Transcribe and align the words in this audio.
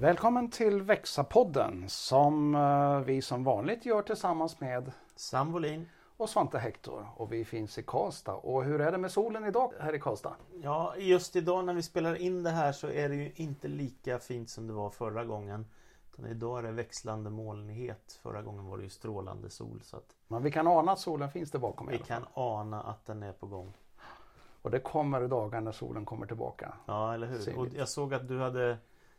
Välkommen 0.00 0.50
till 0.50 0.82
Växa-podden 0.82 1.88
som 1.88 2.54
eh, 2.54 3.00
vi 3.00 3.22
som 3.22 3.44
vanligt 3.44 3.86
gör 3.86 4.02
tillsammans 4.02 4.60
med 4.60 4.92
Sam 5.16 5.52
Wolin. 5.52 5.88
och 6.16 6.30
Svante 6.30 6.58
Hector. 6.58 7.08
Och 7.16 7.32
vi 7.32 7.44
finns 7.44 7.78
i 7.78 7.82
Karlstad. 7.82 8.34
Och 8.34 8.64
hur 8.64 8.80
är 8.80 8.92
det 8.92 8.98
med 8.98 9.10
solen 9.10 9.44
idag 9.44 9.72
här 9.80 9.94
i 9.94 10.00
Karlstad? 10.00 10.34
Ja, 10.62 10.94
just 10.96 11.36
idag 11.36 11.64
när 11.64 11.74
vi 11.74 11.82
spelar 11.82 12.14
in 12.14 12.42
det 12.42 12.50
här 12.50 12.72
så 12.72 12.88
är 12.88 13.08
det 13.08 13.14
ju 13.14 13.32
inte 13.34 13.68
lika 13.68 14.18
fint 14.18 14.50
som 14.50 14.66
det 14.66 14.72
var 14.72 14.90
förra 14.90 15.24
gången. 15.24 15.66
Utan 16.12 16.26
idag 16.26 16.58
är 16.58 16.62
det 16.62 16.72
växlande 16.72 17.30
molnighet. 17.30 18.20
Förra 18.22 18.42
gången 18.42 18.66
var 18.66 18.76
det 18.76 18.82
ju 18.84 18.90
strålande 18.90 19.50
sol. 19.50 19.80
Så 19.82 19.96
att 19.96 20.16
Men 20.28 20.42
vi 20.42 20.50
kan 20.50 20.66
ana 20.66 20.92
att 20.92 21.00
solen 21.00 21.30
finns 21.30 21.50
där 21.50 21.58
bakom 21.58 21.86
vi 21.86 21.98
kan 21.98 22.26
ana 22.34 22.82
att 22.82 23.06
den 23.06 23.22
är 23.22 23.32
på 23.32 23.46
gång. 23.46 23.72
Och 24.62 24.70
det 24.70 24.80
kommer 24.80 25.28
dagar 25.28 25.60
när 25.60 25.72
solen 25.72 26.04
kommer 26.04 26.26
tillbaka. 26.26 26.74
Ja, 26.86 27.14
eller 27.14 27.26
hur? 27.26 27.38
Synligt. 27.38 27.72
Och 27.74 27.78
jag 27.78 27.88
såg 27.88 28.14
att 28.14 28.28
du 28.28 28.40
hade 28.40 28.78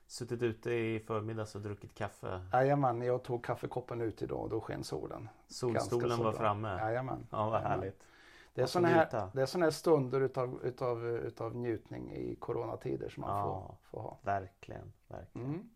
suttit 0.09 0.41
ute 0.44 0.72
i 0.72 0.99
förmiddags 0.99 1.55
och 1.55 1.62
druckit 1.62 1.95
kaffe. 1.95 2.41
Jajamän, 2.54 3.02
jag 3.02 3.23
tog 3.23 3.44
kaffekoppen 3.44 4.02
ut 4.02 4.22
idag 4.22 4.40
och 4.40 4.49
då 4.49 4.62
sken 4.62 4.84
solen. 4.84 5.30
Solstolen 5.48 6.20
var 6.20 6.32
framme. 6.32 6.77
Jajamän. 6.77 7.27
Ja, 7.32 7.49
vad 7.49 7.62
härligt. 7.62 8.08
Det 8.54 8.62
är 8.62 8.66
sådana 8.66 8.88
här, 8.88 9.27
det 9.34 9.41
är 9.41 9.45
såna 9.45 9.66
här 9.66 9.72
stunder 9.72 10.22
utav, 10.22 10.59
utav, 10.63 11.05
utav 11.08 11.55
njutning 11.55 12.12
i 12.12 12.35
coronatider 12.35 13.09
som 13.09 13.22
man 13.22 13.38
Ja. 13.38 13.44
får, 13.44 13.76
får 13.90 14.02
ha. 14.04 14.18
Verkligen, 14.21 14.93
verkligen. 15.07 15.48
Mm. 15.48 15.70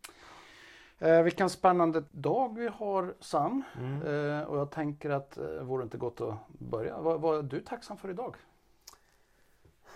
Eh, 0.99 1.23
vilken 1.23 1.49
spännande 1.49 2.03
dag 2.11 2.55
vi 2.57 2.67
har 2.67 3.13
Sam. 3.19 3.63
Mm. 3.79 4.01
Eh, 4.01 4.43
och 4.47 4.57
jag 4.57 4.71
tänker 4.71 5.09
att 5.09 5.37
eh, 5.37 5.45
vore 5.45 5.81
det 5.81 5.83
inte 5.83 5.97
gott 5.97 6.21
att 6.21 6.47
börja. 6.47 7.01
Vad, 7.01 7.21
vad 7.21 7.37
är 7.37 7.43
du 7.43 7.59
tacksam 7.59 7.97
för 7.97 8.09
idag? 8.09 8.35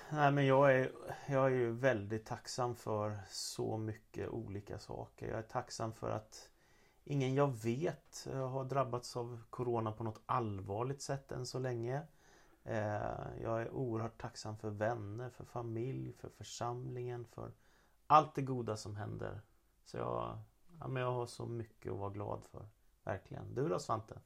Nej 0.10 0.32
men 0.32 0.46
jag 0.46 0.76
är, 0.76 0.92
jag 1.28 1.46
är 1.46 1.50
ju 1.50 1.72
väldigt 1.72 2.26
tacksam 2.26 2.76
för 2.76 3.20
så 3.30 3.78
mycket 3.78 4.30
olika 4.30 4.80
saker. 4.80 5.28
Jag 5.28 5.38
är 5.38 5.44
tacksam 5.44 5.94
för 5.94 6.10
att 6.10 6.50
ingen 7.04 7.34
jag 7.34 7.64
vet 7.64 8.28
eh, 8.32 8.50
har 8.50 8.66
drabbats 8.66 9.18
av 9.18 9.42
Corona 9.50 9.92
på 9.92 10.04
något 10.04 10.22
allvarligt 10.26 11.02
sätt 11.02 11.32
än 11.32 11.46
så 11.46 11.60
länge. 11.60 12.02
Eh, 12.64 13.42
jag 13.42 13.62
är 13.62 13.70
oerhört 13.70 14.22
tacksam 14.22 14.58
för 14.58 14.70
vänner, 14.70 15.30
för 15.30 15.46
familj, 15.46 16.14
för 16.14 16.30
församlingen, 16.30 17.26
för 17.26 17.52
allt 18.08 18.36
det 18.36 18.42
goda 18.42 18.78
som 18.78 18.96
händer. 18.96 19.42
Så 19.86 19.98
jag, 19.98 20.40
ja, 20.80 20.88
men 20.88 21.04
jag 21.04 21.12
har 21.12 21.26
så 21.26 21.46
mycket 21.46 21.92
att 21.92 22.00
vara 22.00 22.10
glad 22.10 22.46
för. 22.52 22.68
Verkligen. 23.04 23.54
Du 23.54 23.70
då 23.70 23.80
Svante? 23.80 24.20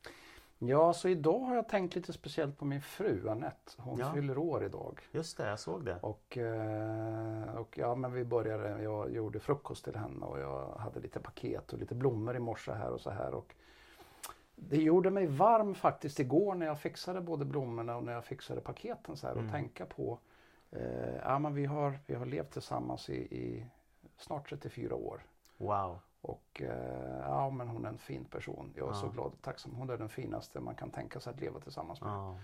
Ja, 0.63 0.93
så 0.93 1.07
idag 1.09 1.39
har 1.39 1.55
jag 1.55 1.69
tänkt 1.69 1.95
lite 1.95 2.13
speciellt 2.13 2.57
på 2.57 2.65
min 2.65 2.81
fru 2.81 3.29
Anette. 3.29 3.71
Hon 3.77 3.99
Ja. 3.99 4.13
fyller 4.13 4.37
år 4.37 4.63
idag. 4.63 4.99
Just 5.11 5.37
det, 5.37 5.49
jag 5.49 5.59
såg 5.59 5.85
det. 5.85 5.97
Och, 6.01 6.37
eh, 6.37 7.55
och 7.55 7.77
ja, 7.77 7.95
men 7.95 8.13
vi 8.13 8.25
började, 8.25 8.83
jag 8.83 9.11
gjorde 9.11 9.39
frukost 9.39 9.83
till 9.83 9.95
henne 9.95 10.25
och 10.25 10.39
jag 10.39 10.73
hade 10.75 10.99
lite 10.99 11.19
paket 11.19 11.73
och 11.73 11.79
lite 11.79 11.95
blommor 11.95 12.35
i 12.35 12.39
morse 12.39 12.71
här 12.71 12.91
och 12.91 13.01
så 13.01 13.09
här. 13.09 13.33
Och 13.33 13.55
det 14.55 14.77
gjorde 14.77 15.09
mig 15.11 15.27
varm 15.27 15.75
faktiskt 15.75 16.19
igår 16.19 16.55
när 16.55 16.65
jag 16.65 16.79
fixade 16.79 17.21
både 17.21 17.45
blommorna 17.45 17.95
och 17.97 18.03
när 18.03 18.13
jag 18.13 18.25
fixade 18.25 18.61
paketen 18.61 19.17
så 19.17 19.27
här 19.27 19.33
och 19.33 19.39
Mm. 19.39 19.51
tänka 19.51 19.85
på, 19.85 20.19
eh, 20.71 21.15
ja 21.23 21.39
men 21.39 21.53
vi 21.53 21.65
har, 21.65 21.99
vi 22.05 22.15
har 22.15 22.25
levt 22.25 22.51
tillsammans 22.51 23.09
i, 23.09 23.15
i 23.15 23.65
snart 24.17 24.49
34 24.49 24.95
år. 24.95 25.25
Wow. 25.57 25.99
Och 26.21 26.61
eh, 26.61 27.19
ja 27.27 27.49
men 27.49 27.67
hon 27.67 27.85
är 27.85 27.89
en 27.89 27.97
fin 27.97 28.25
person. 28.25 28.73
Jag 28.75 28.87
är 28.87 28.91
Ja. 28.91 28.95
så 28.95 29.07
glad 29.07 29.25
och 29.25 29.41
tacksam. 29.41 29.75
Hon 29.75 29.89
är 29.89 29.97
den 29.97 30.09
finaste 30.09 30.59
man 30.59 30.75
kan 30.75 30.89
tänka 30.89 31.19
sig 31.19 31.33
att 31.33 31.39
leva 31.41 31.59
tillsammans 31.59 32.01
med. 32.01 32.09
Ja, 32.09 32.37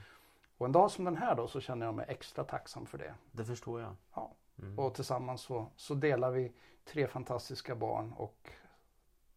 Och 0.58 0.66
en 0.66 0.72
dag 0.72 0.92
som 0.92 1.06
den 1.06 1.18
här 1.18 1.36
då 1.36 1.48
så 1.48 1.60
känner 1.60 1.86
jag 1.86 1.96
mig 1.96 2.06
extra 2.10 2.44
tacksam 2.44 2.86
för 2.86 2.98
det. 2.98 3.14
det 3.32 3.46
förstår 3.46 3.82
jag. 3.82 3.96
Ja. 4.16 4.32
Mm. 4.60 4.80
Och 4.80 4.94
tillsammans 4.94 5.42
så, 5.42 5.66
så 5.76 5.94
delar 5.94 6.32
vi 6.32 6.54
tre 6.86 7.08
fantastiska 7.08 7.76
barn 7.76 8.14
och 8.18 8.50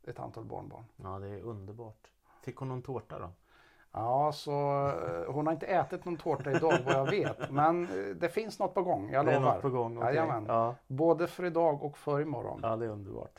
ett 0.07 0.19
antal 0.21 0.45
barnbarn. 0.45 0.85
Ja, 0.97 1.19
det 1.19 1.29
är 1.29 1.43
underbart. 1.43 2.11
Fick 2.43 2.57
hon 2.57 2.69
någon 2.69 2.83
tårta 2.83 3.19
då? 3.19 3.31
Ja, 3.93 4.33
så 4.33 4.51
eh, 4.89 5.33
hon 5.33 5.47
har 5.47 5.53
inte 5.53 5.67
ätit 5.67 6.05
någon 6.05 6.17
tårta 6.17 6.51
idag 6.51 6.79
vad 6.85 6.95
jag 6.95 7.11
vet. 7.11 7.51
Men 7.51 7.85
eh, 7.85 8.15
det 8.17 8.29
finns 8.29 8.59
något 8.59 8.75
på 8.75 8.83
gång, 8.83 9.11
jag 9.11 9.27
det 9.27 9.33
är 9.33 9.41
lovar. 9.41 9.53
något 9.53 9.63
på 9.63 9.71
gång? 9.71 9.99
Jajamän. 9.99 10.45
Ja. 10.49 10.75
Både 10.87 11.27
för 11.27 11.45
idag 11.45 11.83
och 11.83 11.99
för 11.99 12.21
imorgon. 12.21 12.61
ja, 12.63 12.77
det 12.77 12.85
är 12.85 12.91
underbart. 12.91 13.39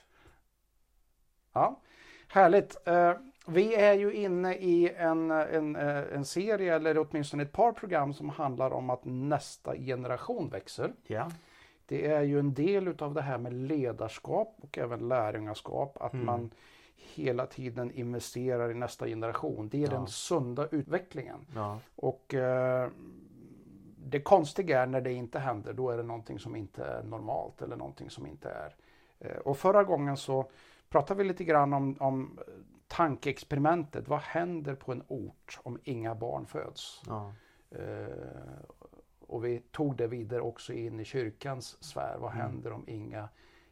Ja, 1.53 1.79
härligt. 2.27 2.87
Eh, 2.87 3.13
Vi 3.47 3.75
är 3.75 3.93
ju 3.93 4.13
inne 4.13 4.55
i 4.55 4.89
en, 4.97 5.31
en, 5.31 5.75
eh, 5.75 5.97
en 6.15 6.25
serie, 6.25 6.75
eller 6.75 6.97
åtminstone 6.97 7.43
ett 7.43 7.51
par 7.51 7.71
program 7.71 8.13
som 8.13 8.29
handlar 8.29 8.71
om 8.73 8.89
att 8.89 9.01
nästa 9.05 9.75
generation 9.75 10.49
växer. 10.49 10.93
Ja, 11.07 11.31
Det 11.85 12.05
är 12.07 12.21
ju 12.21 12.39
en 12.39 12.53
del 12.53 12.87
utav 12.87 13.13
det 13.13 13.21
här 13.21 13.37
med 13.37 13.53
ledarskap 13.53 14.55
och 14.61 14.77
även 14.77 15.07
lärjungaskap. 15.07 15.97
Att 16.01 16.13
Mm. 16.13 16.25
man 16.25 16.51
hela 16.95 17.45
tiden 17.45 17.91
investerar 17.91 18.71
i 18.71 18.73
nästa 18.73 19.07
generation. 19.07 19.69
Det 19.69 19.77
är 19.77 19.81
Ja. 19.81 19.89
den 19.89 20.07
sunda 20.07 20.67
utvecklingen. 20.71 21.45
ja, 21.55 21.79
Och 21.95 22.33
eh, 22.33 22.89
det 23.97 24.21
konstiga 24.21 24.81
är 24.81 24.87
när 24.87 25.01
det 25.01 25.13
inte 25.13 25.39
händer. 25.39 25.73
Då 25.73 25.89
är 25.89 25.97
det 25.97 26.03
någonting 26.03 26.39
som 26.39 26.55
inte 26.55 26.83
är 26.83 27.03
normalt 27.03 27.61
eller 27.61 27.75
någonting 27.75 28.09
som 28.09 28.27
inte 28.27 28.49
är. 28.49 28.75
Eh, 29.19 29.37
och 29.37 29.57
förra 29.57 29.83
gången 29.83 30.17
så 30.17 30.49
pratade 30.91 31.17
vi 31.17 31.23
lite 31.23 31.43
grann 31.43 31.73
om, 31.73 31.95
om 31.99 32.39
tankeexperimentet. 32.87 34.07
Vad 34.07 34.19
händer 34.19 34.75
på 34.75 34.91
en 34.91 35.03
ort 35.07 35.59
om 35.63 35.79
inga 35.83 36.15
barn 36.15 36.45
föds? 36.45 37.01
ja, 37.07 37.33
Eh, 37.75 38.59
och 39.27 39.45
vi 39.45 39.59
tog 39.59 39.95
det 39.97 40.07
vidare 40.07 40.41
också 40.41 40.73
in 40.73 40.99
i 40.99 41.05
kyrkans 41.05 41.83
sfär. 41.83 42.17
Vad 42.19 42.33
Mm. 42.33 42.41
händer 42.45 42.71
om 42.73 42.83
inga, 42.87 43.29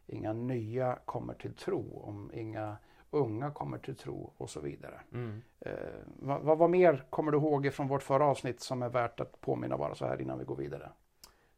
inga 0.07 0.33
nya 0.33 0.99
kommer 1.05 1.33
till 1.33 1.53
tro? 1.53 1.99
Om 2.03 2.31
inga 2.33 2.77
unga 3.11 3.51
kommer 3.51 3.77
till 3.77 3.95
tro 3.95 4.33
och 4.37 4.49
så 4.49 4.59
vidare. 4.59 5.01
mm. 5.13 5.41
Eh, 5.59 5.71
vad, 6.05 6.41
vad, 6.41 6.57
vad 6.57 6.69
mer 6.69 7.05
kommer 7.09 7.31
du 7.31 7.37
ihåg 7.37 7.73
från 7.73 7.87
vårt 7.87 8.03
förra 8.03 8.25
avsnitt 8.25 8.59
som 8.61 8.81
är 8.81 8.89
värt 8.89 9.19
att 9.19 9.41
påminna 9.41 9.77
bara 9.77 9.95
så 9.95 10.05
här 10.05 10.21
innan 10.21 10.39
vi 10.39 10.45
går 10.45 10.55
vidare? 10.55 10.89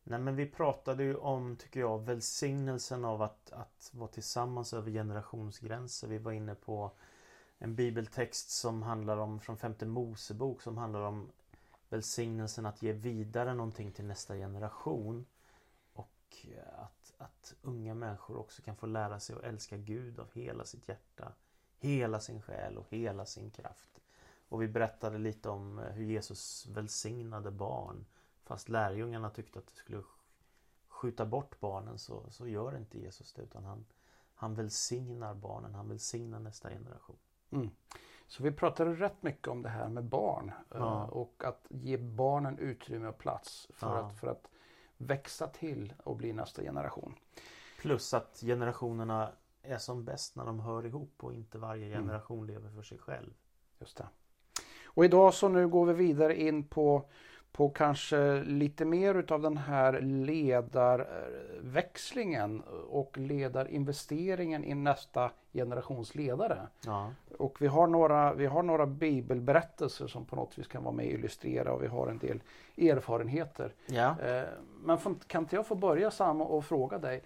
Nej 0.03 0.19
men 0.19 0.35
vi 0.35 0.45
pratade 0.45 1.03
ju 1.03 1.15
om, 1.15 1.55
tycker 1.55 1.79
jag, 1.79 1.99
välsignelsen 1.99 3.05
av 3.05 3.21
att, 3.21 3.51
att 3.51 3.91
vara 3.93 4.09
tillsammans 4.09 4.73
över 4.73 4.91
generationsgränser. 4.91 6.07
Vi 6.07 6.17
var 6.17 6.31
inne 6.31 6.55
på 6.55 6.91
en 7.57 7.75
bibeltext 7.75 8.49
som 8.49 8.81
handlar 8.81 9.17
om, 9.17 9.39
från 9.39 9.57
femte 9.57 9.85
Mosebok, 9.85 10.61
som 10.61 10.77
handlar 10.77 11.01
om 11.01 11.31
välsignelsen 11.89 12.65
att 12.65 12.81
ge 12.81 12.91
vidare 12.91 13.53
någonting 13.53 13.91
till 13.91 14.05
nästa 14.05 14.35
generation. 14.35 15.25
Och 15.93 16.47
att, 16.77 17.13
att 17.17 17.53
unga 17.61 17.93
människor 17.93 18.37
också 18.37 18.61
kan 18.61 18.75
få 18.75 18.85
lära 18.85 19.19
sig 19.19 19.35
att 19.35 19.43
älska 19.43 19.77
Gud 19.77 20.19
av 20.19 20.31
hela 20.33 20.65
sitt 20.65 20.87
hjärta, 20.87 21.33
hela 21.77 22.19
sin 22.19 22.41
själ 22.41 22.77
och 22.77 22.87
hela 22.89 23.25
sin 23.25 23.51
kraft. 23.51 24.01
Och 24.49 24.61
vi 24.61 24.67
berättade 24.67 25.17
lite 25.17 25.49
om 25.49 25.77
hur 25.77 26.03
Jesus 26.03 26.67
välsignade 26.67 27.51
barn. 27.51 28.05
Fast 28.43 28.69
lärjungarna 28.69 29.29
tyckte 29.29 29.59
att 29.59 29.67
det 29.67 29.73
skulle 29.73 29.97
sk- 29.97 30.03
skjuta 30.87 31.25
bort 31.25 31.59
barnen 31.59 31.97
så, 31.99 32.25
så 32.29 32.47
gör 32.47 32.77
inte 32.77 32.99
Jesus 32.99 33.33
det 33.33 33.41
utan 33.41 33.63
han, 33.65 33.85
han 34.35 34.55
välsignar 34.55 35.33
barnen, 35.33 35.75
han 35.75 35.87
välsignar 35.89 36.39
nästa 36.39 36.69
generation. 36.69 37.17
Mm. 37.51 37.69
Så 38.27 38.43
vi 38.43 38.51
pratade 38.51 38.93
rätt 38.95 39.23
mycket 39.23 39.47
om 39.47 39.61
det 39.61 39.69
här 39.69 39.89
med 39.89 40.03
barn 40.03 40.49
eh, 40.49 40.77
Ja. 40.77 41.05
och 41.05 41.43
att 41.45 41.65
ge 41.69 41.97
barnen 41.97 42.57
utrymme 42.59 43.07
och 43.07 43.17
plats 43.17 43.67
för, 43.73 43.87
Ja. 43.97 44.03
att, 44.05 44.19
för 44.19 44.27
att 44.27 44.47
växa 44.97 45.47
till 45.47 45.93
och 46.03 46.15
bli 46.15 46.33
nästa 46.33 46.61
generation. 46.61 47.15
Plus 47.81 48.13
att 48.13 48.39
generationerna 48.41 49.31
är 49.61 49.77
som 49.77 50.03
bäst 50.05 50.35
när 50.35 50.45
de 50.45 50.59
hör 50.59 50.85
ihop 50.85 51.23
och 51.23 51.33
inte 51.33 51.57
varje 51.57 51.85
Mm. 51.87 51.99
generation 51.99 52.47
lever 52.47 52.69
för 52.69 52.81
sig 52.83 52.97
själv. 52.97 53.33
Just 53.79 53.97
det. 53.97 54.07
Och 54.85 55.05
idag 55.05 55.33
så 55.33 55.49
nu 55.49 55.67
går 55.67 55.85
vi 55.85 55.93
vidare 55.93 56.39
in 56.41 56.63
på, 56.67 57.09
på 57.51 57.69
kanske 57.69 58.43
lite 58.43 58.85
mer 58.85 59.15
utav 59.15 59.41
den 59.41 59.57
här 59.57 60.01
ledarväxlingen 60.01 62.61
och 62.89 63.17
ledarinvesteringen 63.17 64.63
i 64.63 64.75
nästa 64.75 65.31
generations 65.53 66.15
ledare. 66.15 66.67
Ja, 66.85 67.11
Och 67.37 67.61
vi 67.61 67.67
har, 67.67 67.87
några, 67.87 68.33
vi 68.33 68.45
har 68.45 68.63
några 68.63 68.85
bibelberättelser 68.85 70.07
som 70.07 70.25
på 70.25 70.35
något 70.35 70.57
vis 70.57 70.67
kan 70.67 70.83
vara 70.83 70.95
med 70.95 71.05
och 71.05 71.11
illustrera 71.11 71.73
och 71.73 71.83
vi 71.83 71.87
har 71.87 72.07
en 72.07 72.17
del 72.17 72.41
erfarenheter. 72.77 73.73
ja. 73.85 74.19
Eh, 74.19 74.43
Men 74.83 74.97
kan 75.27 75.43
inte 75.43 75.55
jag 75.55 75.67
få 75.67 75.75
börja 75.75 76.11
Sam 76.11 76.41
och 76.41 76.65
fråga 76.65 76.97
dig. 76.97 77.23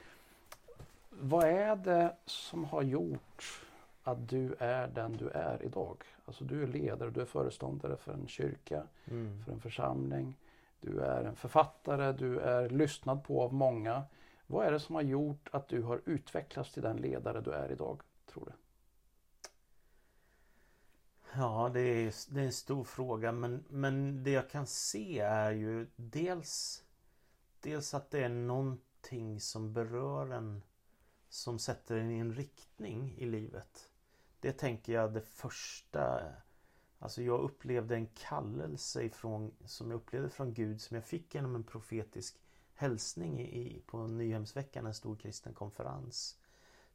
Vad 1.09 1.43
är 1.43 1.75
det 1.75 2.15
som 2.25 2.65
har 2.65 2.81
gjort 2.81 3.61
att 4.03 4.29
du 4.29 4.55
är 4.59 4.87
den 4.87 5.17
du 5.17 5.29
är 5.29 5.63
idag? 5.63 5.97
Alltså 6.25 6.43
du 6.43 6.63
är 6.63 6.67
ledare, 6.67 7.09
du 7.09 7.21
är 7.21 7.25
föreståndare 7.25 7.97
för 7.97 8.13
en 8.13 8.27
kyrka, 8.27 8.83
Mm. 9.05 9.43
för 9.43 9.51
en 9.51 9.59
församling. 9.59 10.37
Du 10.81 10.99
är 10.99 11.23
en 11.23 11.35
författare, 11.35 12.11
du 12.11 12.39
är 12.39 12.69
lyssnad 12.69 13.23
på 13.23 13.43
av 13.43 13.53
många. 13.53 14.03
Vad 14.47 14.65
är 14.67 14.71
det 14.71 14.79
som 14.79 14.95
har 14.95 15.01
gjort 15.01 15.49
att 15.51 15.67
du 15.67 15.81
har 15.81 16.01
utvecklats 16.05 16.71
till 16.73 16.83
den 16.83 16.97
ledare 16.97 17.41
du 17.41 17.51
är 17.51 17.71
idag, 17.71 18.01
tror 18.25 18.45
du? 18.45 18.51
Ja, 21.37 21.69
det 21.73 21.79
är, 21.79 22.33
det 22.33 22.41
är 22.41 22.45
en 22.45 22.53
stor 22.53 22.83
fråga 22.83 23.31
men, 23.31 23.63
men 23.69 24.23
det 24.23 24.31
jag 24.31 24.49
kan 24.49 24.67
se 24.67 25.19
är 25.19 25.51
ju 25.51 25.87
dels 25.95 26.85
Dels 27.65 27.93
att 27.93 28.11
det 28.11 28.23
är 28.23 28.29
någonting 28.29 29.39
som 29.39 29.73
berör 29.73 30.31
en 30.31 30.63
som 31.29 31.59
sätter 31.59 31.97
en 31.97 32.11
i 32.11 32.17
en 32.19 32.33
riktning 32.33 33.15
i 33.17 33.25
livet. 33.25 33.89
Det 34.45 34.51
tänker 34.51 34.93
jag 34.93 35.13
det 35.13 35.21
första 35.21 36.21
Alltså 36.99 37.21
jag 37.21 37.39
upplevde 37.39 37.95
en 37.95 38.07
kallelse 38.07 39.03
ifrån, 39.03 39.51
som 39.65 39.91
jag 39.91 39.97
upplevde 39.97 40.29
från 40.29 40.53
Gud 40.53 40.81
som 40.81 40.95
jag 40.95 41.03
fick 41.05 41.35
genom 41.35 41.55
en 41.55 41.63
profetisk 41.63 42.37
hälsning 42.73 43.41
i, 43.41 43.81
på 43.85 44.07
Nyhemsveckan, 44.07 44.85
en 44.85 44.93
stor 44.93 45.15
kristen 45.15 45.53
konferens. 45.53 46.37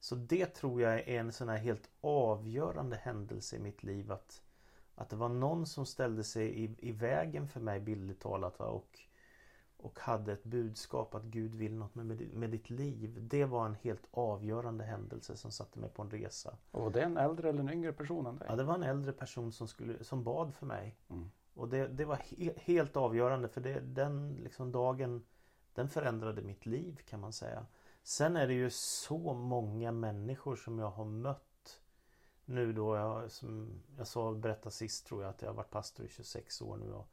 Så 0.00 0.14
det 0.14 0.47
tror 0.47 0.82
jag 0.82 0.94
är 0.94 1.20
en 1.20 1.32
sån 1.32 1.49
här 1.49 1.58
helt 1.58 1.91
avgörande 2.00 2.97
händelse 2.97 3.56
i 3.56 3.61
mitt 3.61 3.82
liv 3.82 4.12
att, 4.12 4.43
att 4.94 5.08
det 5.08 5.17
var 5.17 5.29
någon 5.29 5.67
som 5.67 5.87
ställde 5.87 6.25
sig 6.25 6.64
i, 6.64 6.76
i 6.79 6.93
vägen 6.93 7.49
för 7.49 7.61
mig 7.61 7.81
bildligt 7.81 8.23
talat 8.23 8.58
va? 8.58 8.67
och 8.67 9.00
och 9.82 10.00
hade 10.00 10.32
ett 10.32 10.44
budskap 10.44 11.14
att 11.14 11.22
Gud 11.22 11.54
vill 11.54 11.74
något 11.74 11.94
med, 11.94 12.34
med 12.34 12.50
ditt 12.50 12.70
liv. 12.70 13.18
Det 13.20 13.44
var 13.44 13.66
en 13.66 13.74
helt 13.74 14.08
avgörande 14.10 14.84
händelse 14.84 15.36
som 15.36 15.50
satte 15.50 15.78
mig 15.78 15.90
på 15.90 16.02
en 16.02 16.10
resa. 16.10 16.56
Och 16.70 16.82
var 16.82 16.90
det 16.90 17.02
en 17.02 17.16
äldre 17.16 17.48
eller 17.48 17.60
en 17.60 17.72
yngre 17.72 17.92
person 17.92 18.26
än 18.26 18.36
dig? 18.36 18.46
Ja, 18.50 18.56
det 18.56 18.64
var 18.64 18.74
en 18.74 18.82
äldre 18.82 19.12
person 19.12 19.52
som, 19.52 19.68
skulle, 19.68 20.04
som 20.04 20.24
bad 20.24 20.54
för 20.54 20.66
mig. 20.66 20.96
Mm. 21.08 21.30
Och 21.54 21.68
det, 21.68 21.88
det 21.88 22.04
var 22.04 22.16
he 22.16 22.52
helt 22.56 22.96
avgörande 22.96 23.48
för 23.48 23.60
det, 23.60 23.80
den 23.80 24.34
liksom 24.34 24.72
dagen 24.72 25.24
den 25.74 25.88
förändrade 25.88 26.42
mitt 26.42 26.66
liv 26.66 27.00
kan 27.04 27.20
man 27.20 27.32
säga. 27.32 27.66
Sen 28.02 28.36
är 28.36 28.46
det 28.46 28.54
ju 28.54 28.70
så 28.70 29.34
många 29.34 29.92
människor 29.92 30.56
som 30.56 30.78
jag 30.78 30.90
har 30.90 31.04
mött 31.04 31.80
nu 32.44 32.72
då. 32.72 32.96
Jag, 32.96 33.30
som 33.30 33.82
jag 33.98 34.06
sa, 34.06 34.32
berättade 34.32 34.70
sist 34.70 35.06
tror 35.06 35.22
jag 35.22 35.30
att 35.30 35.42
jag 35.42 35.48
har 35.48 35.54
varit 35.54 35.70
pastor 35.70 36.06
i 36.06 36.08
26 36.08 36.62
år 36.62 36.76
nu. 36.76 36.92
Och 36.92 37.08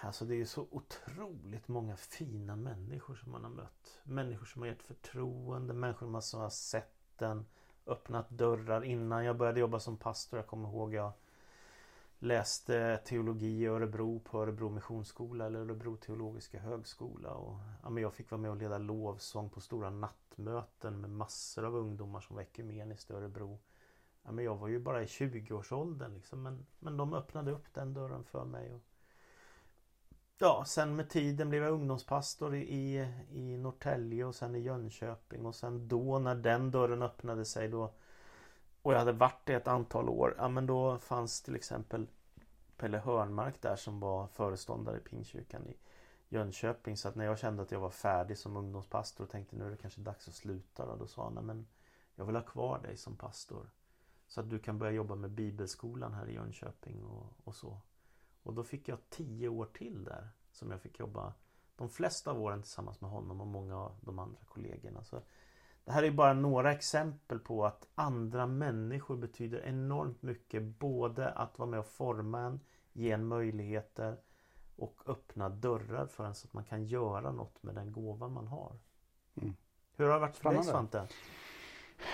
Alltså 0.00 0.24
det 0.24 0.40
är 0.40 0.44
så 0.44 0.66
otroligt 0.70 1.68
många 1.68 1.96
fina 1.96 2.56
människor 2.56 3.14
som 3.14 3.32
man 3.32 3.44
har 3.44 3.50
mött. 3.50 4.00
Människor 4.04 4.46
som 4.46 4.62
har 4.62 4.68
gett 4.68 4.82
förtroende, 4.82 5.74
människor 5.74 6.20
som 6.20 6.40
har 6.40 6.50
sett 6.50 7.18
den, 7.18 7.46
öppnat 7.86 8.30
dörrar. 8.30 8.84
Innan 8.84 9.24
jag 9.24 9.36
började 9.36 9.60
jobba 9.60 9.80
som 9.80 9.96
pastor, 9.96 10.38
jag 10.38 10.46
kommer 10.46 10.68
ihåg 10.68 10.94
jag 10.94 11.12
läste 12.18 12.96
teologi 12.96 13.46
i 13.46 13.66
Örebro 13.66 14.20
på 14.20 14.42
Örebro 14.42 14.68
Missionsskola 14.68 15.46
eller 15.46 15.58
Örebro 15.58 15.96
Teologiska 15.96 16.60
Högskola. 16.60 17.34
Och, 17.34 17.58
ja, 17.82 17.90
men 17.90 18.02
jag 18.02 18.14
fick 18.14 18.30
vara 18.30 18.40
med 18.40 18.50
och 18.50 18.56
leda 18.56 18.78
lovsång 18.78 19.50
på 19.50 19.60
stora 19.60 19.90
nattmöten 19.90 21.00
med 21.00 21.10
massor 21.10 21.64
av 21.64 21.76
ungdomar 21.76 22.20
som 22.20 22.36
var 22.36 22.42
ekumeniskt 22.42 23.10
i 23.10 23.12
Örebro. 23.12 23.58
Ja, 24.22 24.32
men 24.32 24.44
jag 24.44 24.56
var 24.56 24.68
ju 24.68 24.78
bara 24.78 25.02
i 25.02 25.06
20-årsåldern 25.06 26.14
liksom, 26.14 26.42
men, 26.42 26.66
men 26.78 26.96
de 26.96 27.14
öppnade 27.14 27.50
upp 27.50 27.74
den 27.74 27.94
dörren 27.94 28.24
för 28.24 28.44
mig. 28.44 28.74
Och, 28.74 28.82
Ja, 30.38 30.64
sen 30.66 30.96
med 30.96 31.10
tiden 31.10 31.50
blev 31.50 31.62
jag 31.62 31.72
ungdomspastor 31.72 32.54
i, 32.54 33.08
i 33.30 33.56
Norrtälje 33.56 34.24
och 34.24 34.34
sen 34.34 34.54
i 34.54 34.58
Jönköping 34.58 35.46
och 35.46 35.54
sen 35.54 35.88
då 35.88 36.18
när 36.18 36.34
den 36.34 36.70
dörren 36.70 37.02
öppnade 37.02 37.44
sig 37.44 37.68
då 37.68 37.94
och 38.82 38.92
jag 38.92 38.98
hade 38.98 39.12
varit 39.12 39.40
det 39.44 39.54
ett 39.54 39.68
antal 39.68 40.08
år, 40.08 40.34
ja 40.38 40.48
men 40.48 40.66
då 40.66 40.98
fanns 40.98 41.42
till 41.42 41.56
exempel 41.56 42.06
Pelle 42.76 42.98
Hörnmark 42.98 43.62
där 43.62 43.76
som 43.76 44.00
var 44.00 44.26
föreståndare 44.26 44.96
i 44.96 45.00
Pingstkyrkan 45.00 45.66
i 45.66 45.76
Jönköping. 46.28 46.96
Så 46.96 47.08
att 47.08 47.14
när 47.14 47.24
jag 47.24 47.38
kände 47.38 47.62
att 47.62 47.70
jag 47.70 47.80
var 47.80 47.90
färdig 47.90 48.38
som 48.38 48.56
ungdomspastor 48.56 49.24
och 49.24 49.30
tänkte 49.30 49.56
nu 49.56 49.66
är 49.66 49.70
det 49.70 49.76
kanske 49.76 50.00
dags 50.00 50.28
att 50.28 50.34
sluta 50.34 50.86
då, 50.86 50.96
då 50.96 51.06
sa 51.06 51.24
han 51.24 51.34
nej 51.34 51.44
men 51.44 51.66
jag 52.14 52.24
vill 52.24 52.36
ha 52.36 52.42
kvar 52.42 52.78
dig 52.78 52.96
som 52.96 53.16
pastor. 53.16 53.70
Så 54.28 54.40
att 54.40 54.50
du 54.50 54.58
kan 54.58 54.78
börja 54.78 54.92
jobba 54.92 55.14
med 55.14 55.30
bibelskolan 55.30 56.14
här 56.14 56.28
i 56.28 56.34
Jönköping 56.34 57.04
och, 57.04 57.32
och 57.44 57.54
så. 57.54 57.80
Och 58.46 58.54
då 58.54 58.64
fick 58.64 58.88
jag 58.88 58.98
tio 59.10 59.48
år 59.48 59.66
till 59.66 60.04
där 60.04 60.28
som 60.52 60.70
jag 60.70 60.80
fick 60.80 60.98
jobba 60.98 61.34
de 61.76 61.88
flesta 61.88 62.30
av 62.30 62.42
åren 62.42 62.62
tillsammans 62.62 63.00
med 63.00 63.10
honom 63.10 63.40
och 63.40 63.46
många 63.46 63.76
av 63.76 63.98
de 64.00 64.18
andra 64.18 64.38
kollegorna. 64.48 65.04
Så 65.04 65.22
det 65.84 65.92
här 65.92 66.02
är 66.02 66.10
bara 66.10 66.32
några 66.32 66.72
exempel 66.72 67.38
på 67.38 67.66
att 67.66 67.86
andra 67.94 68.46
människor 68.46 69.16
betyder 69.16 69.66
enormt 69.66 70.22
mycket. 70.22 70.62
Både 70.62 71.30
att 71.30 71.58
vara 71.58 71.70
med 71.70 71.80
och 71.80 71.86
forma 71.86 72.40
en, 72.40 72.60
ge 72.92 73.10
en 73.10 73.26
möjligheter 73.26 74.16
och 74.76 75.02
öppna 75.06 75.48
dörrar 75.48 76.06
för 76.06 76.24
en 76.24 76.34
så 76.34 76.46
att 76.46 76.52
man 76.52 76.64
kan 76.64 76.84
göra 76.84 77.32
något 77.32 77.62
med 77.62 77.74
den 77.74 77.92
gåva 77.92 78.28
man 78.28 78.46
har. 78.46 78.78
Mm. 79.34 79.56
Hur 79.96 80.06
har 80.06 80.14
det 80.14 80.20
varit 80.20 80.36
för 80.36 80.50
dig 80.50 80.64
Svante? 80.64 81.08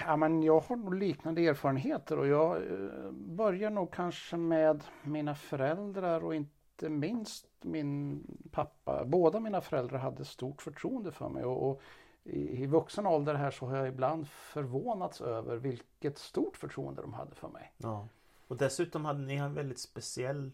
Ja, 0.07 0.17
men 0.17 0.43
jag 0.43 0.61
har 0.61 0.77
nog 0.77 0.95
liknande 0.95 1.47
erfarenheter 1.47 2.19
och 2.19 2.27
jag 2.27 2.57
eh, 2.57 3.11
börjar 3.13 3.71
nog 3.71 3.93
kanske 3.93 4.37
med 4.37 4.85
mina 5.03 5.35
föräldrar 5.35 6.25
och 6.25 6.35
inte 6.35 6.89
minst 6.89 7.47
min 7.61 8.25
pappa. 8.51 9.05
Båda 9.05 9.41
mina 9.41 9.61
föräldrar 9.61 9.99
hade 9.99 10.25
stort 10.25 10.63
förtroende 10.63 11.13
för 11.13 11.29
mig 11.29 11.45
och, 11.45 11.71
och 11.71 11.83
i, 12.25 12.63
i 12.63 12.67
vuxen 12.67 13.07
ålder 13.07 13.35
här 13.35 13.51
så 13.51 13.67
har 13.67 13.77
jag 13.77 13.89
ibland 13.89 14.29
förvånats 14.29 15.21
över 15.21 15.57
vilket 15.57 16.19
stort 16.19 16.57
förtroende 16.57 17.03
de 17.03 17.13
hade 17.13 17.35
för 17.35 17.49
mig. 17.49 17.73
Ja. 17.77 18.09
Och 18.47 18.57
dessutom 18.57 19.05
hade 19.05 19.21
ni 19.21 19.35
en 19.35 19.55
väldigt 19.55 19.79
speciell 19.79 20.51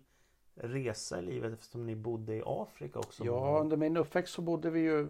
resa 0.62 1.18
i 1.18 1.22
livet 1.22 1.52
eftersom 1.52 1.86
ni 1.86 1.96
bodde 1.96 2.34
i 2.34 2.42
Afrika 2.46 2.98
också? 2.98 3.24
Ja, 3.24 3.58
under 3.60 3.76
min 3.76 3.96
uppväxt 3.96 4.34
så 4.34 4.42
bodde 4.42 4.70
vi 4.70 4.80
ju 4.80 5.08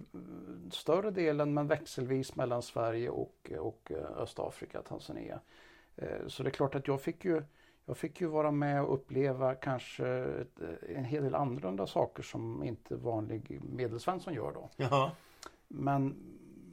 större 0.70 1.10
delen 1.10 1.54
men 1.54 1.66
växelvis 1.66 2.36
mellan 2.36 2.62
Sverige 2.62 3.10
och, 3.10 3.52
och 3.58 3.92
eh, 3.92 4.20
Östafrika, 4.22 4.82
Tanzania. 4.82 5.40
Eh, 5.96 6.26
så 6.26 6.42
det 6.42 6.48
är 6.48 6.50
klart 6.50 6.74
att 6.74 6.88
jag 6.88 7.00
fick 7.00 7.24
ju 7.24 7.42
jag 7.84 7.96
fick 7.96 8.20
ju 8.20 8.26
vara 8.26 8.50
med 8.50 8.82
och 8.82 8.94
uppleva 8.94 9.54
kanske 9.54 10.06
en 10.88 11.04
hel 11.04 11.22
del 11.22 11.34
annorlunda 11.34 11.86
saker 11.86 12.22
som 12.22 12.62
inte 12.62 12.96
vanlig 12.96 13.60
medelsvensson 13.62 14.34
gör 14.34 14.52
då. 14.52 14.70
Jaha. 14.76 15.10
Men 15.68 16.16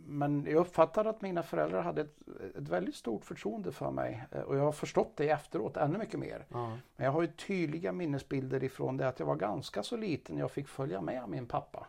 men 0.07 0.45
jag 0.45 0.55
uppfattar 0.55 1.05
att 1.05 1.21
mina 1.21 1.43
föräldrar 1.43 1.81
hade 1.81 2.01
ett, 2.01 2.17
ett, 2.57 2.69
väldigt 2.69 2.95
stort 2.95 3.25
förtroende 3.25 3.71
för 3.71 3.91
mig 3.91 4.23
eh, 4.31 4.41
och 4.41 4.57
jag 4.57 4.63
har 4.63 4.71
förstått 4.71 5.11
det 5.15 5.29
efteråt 5.29 5.77
ännu 5.77 5.97
mycket 5.97 6.19
mer. 6.19 6.45
Ja. 6.49 6.77
Men 6.95 7.05
jag 7.05 7.11
har 7.11 7.21
ju 7.21 7.27
tydliga 7.27 7.91
minnesbilder 7.91 8.63
ifrån 8.63 8.97
det 8.97 9.07
att 9.07 9.19
jag 9.19 9.25
var 9.25 9.35
ganska 9.35 9.83
så 9.83 9.97
liten 9.97 10.37
jag 10.37 10.51
fick 10.51 10.67
följa 10.67 11.01
med 11.01 11.29
min 11.29 11.45
pappa. 11.45 11.87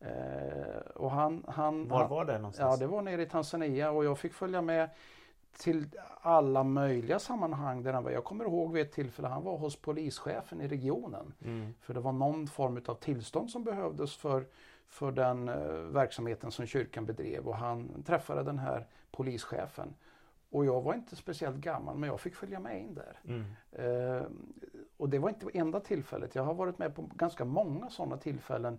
Eh, 0.00 0.80
och 0.94 1.10
han, 1.10 1.44
han, 1.48 1.88
Var 1.88 2.08
var 2.08 2.24
det 2.24 2.38
någonstans? 2.38 2.80
Ja, 2.80 2.86
det 2.86 2.92
var 2.92 3.02
nere 3.02 3.22
i 3.22 3.26
Tanzania 3.26 3.90
och 3.90 4.04
jag 4.04 4.18
fick 4.18 4.34
följa 4.34 4.62
med 4.62 4.90
till 5.58 5.86
alla 6.20 6.64
möjliga 6.64 7.18
sammanhang 7.18 7.82
där 7.82 7.92
han 7.92 8.04
var. 8.04 8.10
Jag 8.10 8.24
kommer 8.24 8.44
ihåg 8.44 8.72
vid 8.72 8.82
ett 8.82 8.92
tillfälle 8.92 9.28
han 9.28 9.44
var 9.44 9.58
hos 9.58 9.76
polischefen 9.76 10.60
i 10.60 10.68
regionen. 10.68 11.32
Mm. 11.44 11.74
För 11.80 11.94
det 11.94 12.00
var 12.00 12.12
någon 12.12 12.46
form 12.46 12.80
av 12.86 12.94
tillstånd 12.94 13.50
som 13.50 13.64
behövdes 13.64 14.16
för 14.16 14.44
för 14.88 15.12
den 15.12 15.48
eh, 15.48 15.72
verksamheten 15.72 16.50
som 16.50 16.66
kyrkan 16.66 17.06
bedrev 17.06 17.48
och 17.48 17.56
han 17.56 18.02
träffade 18.02 18.42
den 18.42 18.58
här 18.58 18.86
polischefen. 19.10 19.94
Och 20.50 20.64
jag 20.64 20.82
var 20.82 20.94
inte 20.94 21.16
speciellt 21.16 21.56
gammal 21.56 21.96
men 21.96 22.08
jag 22.08 22.20
fick 22.20 22.34
följa 22.34 22.60
med 22.60 22.80
in 22.80 22.94
där. 22.94 23.20
Mm. 23.24 23.44
Eh, 23.72 24.26
och 24.96 25.08
det 25.08 25.18
var 25.18 25.28
inte 25.28 25.46
enda 25.54 25.80
tillfället. 25.80 26.34
Jag 26.34 26.42
har 26.42 26.54
varit 26.54 26.78
med 26.78 26.94
på 26.94 27.02
ganska 27.02 27.44
många 27.44 27.90
sådana 27.90 28.16
tillfällen 28.16 28.78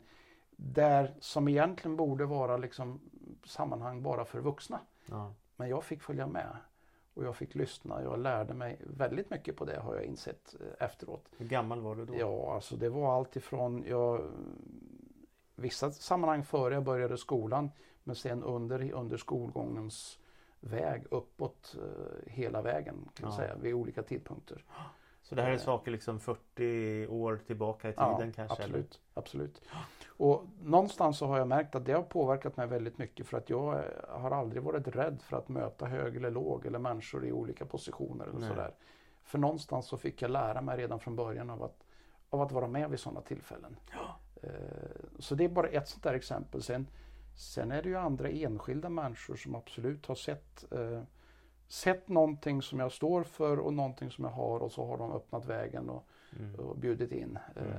där 0.56 1.14
som 1.20 1.48
egentligen 1.48 1.98
borde 1.98 2.26
vara 2.26 2.58
liksom 2.58 3.00
sammanhang 3.46 4.04
bara 4.04 4.26
för 4.26 4.40
vuxna. 4.40 4.80
Ja. 5.06 5.34
Men 5.56 5.70
jag 5.70 5.84
fick 5.84 6.02
följa 6.02 6.28
med. 6.28 6.58
Och 7.14 7.24
jag 7.24 7.36
fick 7.36 7.56
lyssna. 7.56 8.04
Jag 8.04 8.20
lärde 8.20 8.54
mig 8.54 8.82
väldigt 8.84 9.30
mycket 9.30 9.56
på 9.56 9.66
det 9.66 9.80
har 9.80 9.96
jag 9.96 10.04
insett 10.04 10.56
eh, 10.60 10.86
efteråt. 10.86 11.26
Hur 11.38 11.48
gammal 11.48 11.82
var 11.82 11.96
du 11.96 12.06
då? 12.06 12.16
Ja, 12.20 12.54
alltså 12.56 12.76
det 12.76 12.90
var 12.90 13.16
allt 13.16 13.36
ifrån 13.36 13.84
jag 13.88 14.22
vissa 15.58 15.92
sammanhang 15.92 16.44
före 16.44 16.74
jag 16.74 16.84
började 16.84 17.18
skolan 17.18 17.72
men 18.04 18.16
sen 18.16 18.44
under, 18.44 18.92
under 18.92 19.18
skolgångens 19.18 20.20
väg 20.60 21.04
uppåt 21.12 21.76
eh, 21.78 22.32
hela 22.32 22.62
vägen 22.62 23.10
kan 23.14 23.30
ja. 23.30 23.36
säga 23.36 23.56
vid 23.56 23.74
olika 23.74 24.04
tidpunkter. 24.04 24.66
Så 25.22 25.36
det 25.36 25.42
här 25.42 25.50
är 25.50 25.54
eh. 25.54 25.60
saker 25.60 25.92
liksom 25.92 26.20
40 26.20 27.08
år 27.08 27.40
tillbaka 27.48 27.90
i 27.90 27.94
tiden 27.94 28.28
ja, 28.28 28.32
kanske? 28.36 28.44
Absolut, 28.44 28.74
eller? 28.74 29.00
absolut. 29.14 29.62
Och 30.08 30.46
någonstans 30.62 31.18
så 31.18 31.26
har 31.26 31.38
jag 31.38 31.48
märkt 31.48 31.76
att 31.76 31.86
det 31.86 31.94
har 31.94 32.04
påverkat 32.04 32.58
mig 32.58 32.68
väldigt 32.68 32.98
mycket 32.98 33.28
för 33.28 33.38
att 33.38 33.50
jag 33.50 33.74
eh, 33.74 33.82
har 34.10 34.32
aldrig 34.32 34.64
varit 34.64 34.88
rädd 34.88 35.22
för 35.22 35.38
att 35.38 35.50
möta 35.50 35.86
hög 35.86 36.16
eller 36.16 36.32
låg 36.32 36.66
eller 36.66 36.80
människor 36.80 37.26
i 37.26 37.32
olika 37.32 37.66
positioner 37.66 38.26
eller 38.26 38.48
sådär. 38.48 38.74
För 39.24 39.38
någonstans 39.38 39.88
så 39.88 39.98
fick 39.98 40.22
jag 40.22 40.32
lära 40.32 40.62
mig 40.62 40.78
redan 40.78 41.00
från 41.00 41.16
början 41.16 41.50
av 41.50 41.64
att, 41.64 41.84
av 42.30 42.42
att 42.42 42.52
vara 42.52 42.68
med 42.68 42.90
vid 42.90 43.00
sådana 43.00 43.22
tillfällen. 43.22 43.80
Ja. 43.92 44.20
Eh, 44.42 44.50
så 45.20 45.36
det 45.36 45.44
är 45.44 45.50
bara 45.50 45.68
ett 45.68 45.88
sånt 45.88 46.04
där 46.04 46.14
exempel. 46.14 46.64
Sen, 46.64 46.88
sen 47.36 47.72
är 47.72 47.84
det 47.84 47.90
ju 47.90 47.98
andra 47.98 48.30
enskilda 48.30 48.90
människor 48.90 49.36
som 49.36 49.56
absolut 49.56 50.06
har 50.06 50.16
sett, 50.16 50.72
eh, 50.72 51.02
sett 51.68 52.10
någonting 52.10 52.62
som 52.62 52.80
jag 52.80 52.92
står 52.92 53.24
för 53.24 53.60
och 53.60 53.74
någonting 53.74 54.12
som 54.12 54.24
jag 54.24 54.32
har 54.32 54.60
och 54.60 54.72
så 54.72 54.86
har 54.86 54.98
de 54.98 55.12
öppnat 55.12 55.46
vägen 55.46 55.90
och, 55.90 56.08
mm. 56.40 56.56
och 56.56 56.78
bjudit 56.78 57.12
in 57.12 57.40
mm. 57.56 57.72
eh, 57.72 57.78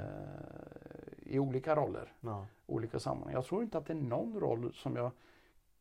i 1.17 1.39
olika 1.39 1.77
roller, 1.77 2.13
ja. 2.21 2.47
olika 2.67 2.99
sammanhang. 2.99 3.35
Jag 3.35 3.45
tror 3.45 3.63
inte 3.63 3.79
att 3.79 3.87
det 3.87 3.93
är 3.93 3.95
någon 3.95 4.41
roll 4.41 4.73
som 4.75 4.97
jag 4.97 5.11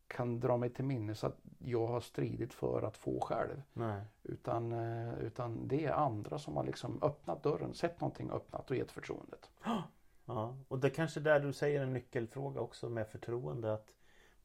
kan 0.08 0.40
dra 0.40 0.58
mig 0.58 0.70
till 0.70 0.86
minnes 0.86 1.24
att 1.24 1.38
jag 1.60 1.88
har 1.88 2.00
stridit 2.00 2.54
för 2.54 2.82
att 2.82 2.98
få 2.98 3.20
själv. 3.20 3.62
Nej. 3.74 4.02
Utan, 4.24 4.74
utan 5.20 5.68
det 5.68 5.86
är 5.86 5.92
andra 5.92 6.40
som 6.40 6.56
har 6.58 6.64
liksom 6.64 7.00
öppnat 7.04 7.44
dörren, 7.44 7.74
sett 7.74 8.02
någonting 8.02 8.32
öppnat 8.32 8.72
och 8.72 8.78
gett 8.78 8.92
förtroendet. 8.92 9.50
Ja, 10.28 10.58
och 10.68 10.80
det 10.80 10.90
kanske 10.90 11.20
där 11.20 11.40
du 11.40 11.54
säger 11.54 11.82
en 11.82 11.94
nyckelfråga 11.94 12.62
också 12.62 12.90
med 12.90 13.08
förtroende. 13.08 13.74
att 13.74 13.94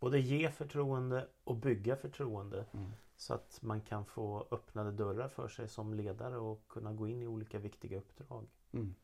både 0.01 0.21
ge 0.21 0.51
förtroende 0.51 1.27
och 1.45 1.57
bygga 1.57 1.97
förtroende. 1.97 2.65
Mm. 2.73 2.91
Så 3.17 3.35
att 3.35 3.59
man 3.63 3.81
kan 3.81 4.05
få 4.05 4.47
öppnade 4.51 4.93
dörrar 4.93 5.29
för 5.29 5.49
sig 5.49 5.69
som 5.69 5.95
ledare 5.95 6.37
och 6.39 6.69
kunna 6.69 6.93
gå 6.93 7.09
in 7.09 7.23
i 7.23 7.27
olika 7.27 7.59
viktiga 7.59 7.99
uppdrag. 7.99 8.47
Mm. 8.73 8.95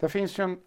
Det 0.00 0.08
finns 0.08 0.38
ju 0.38 0.44
en 0.44 0.60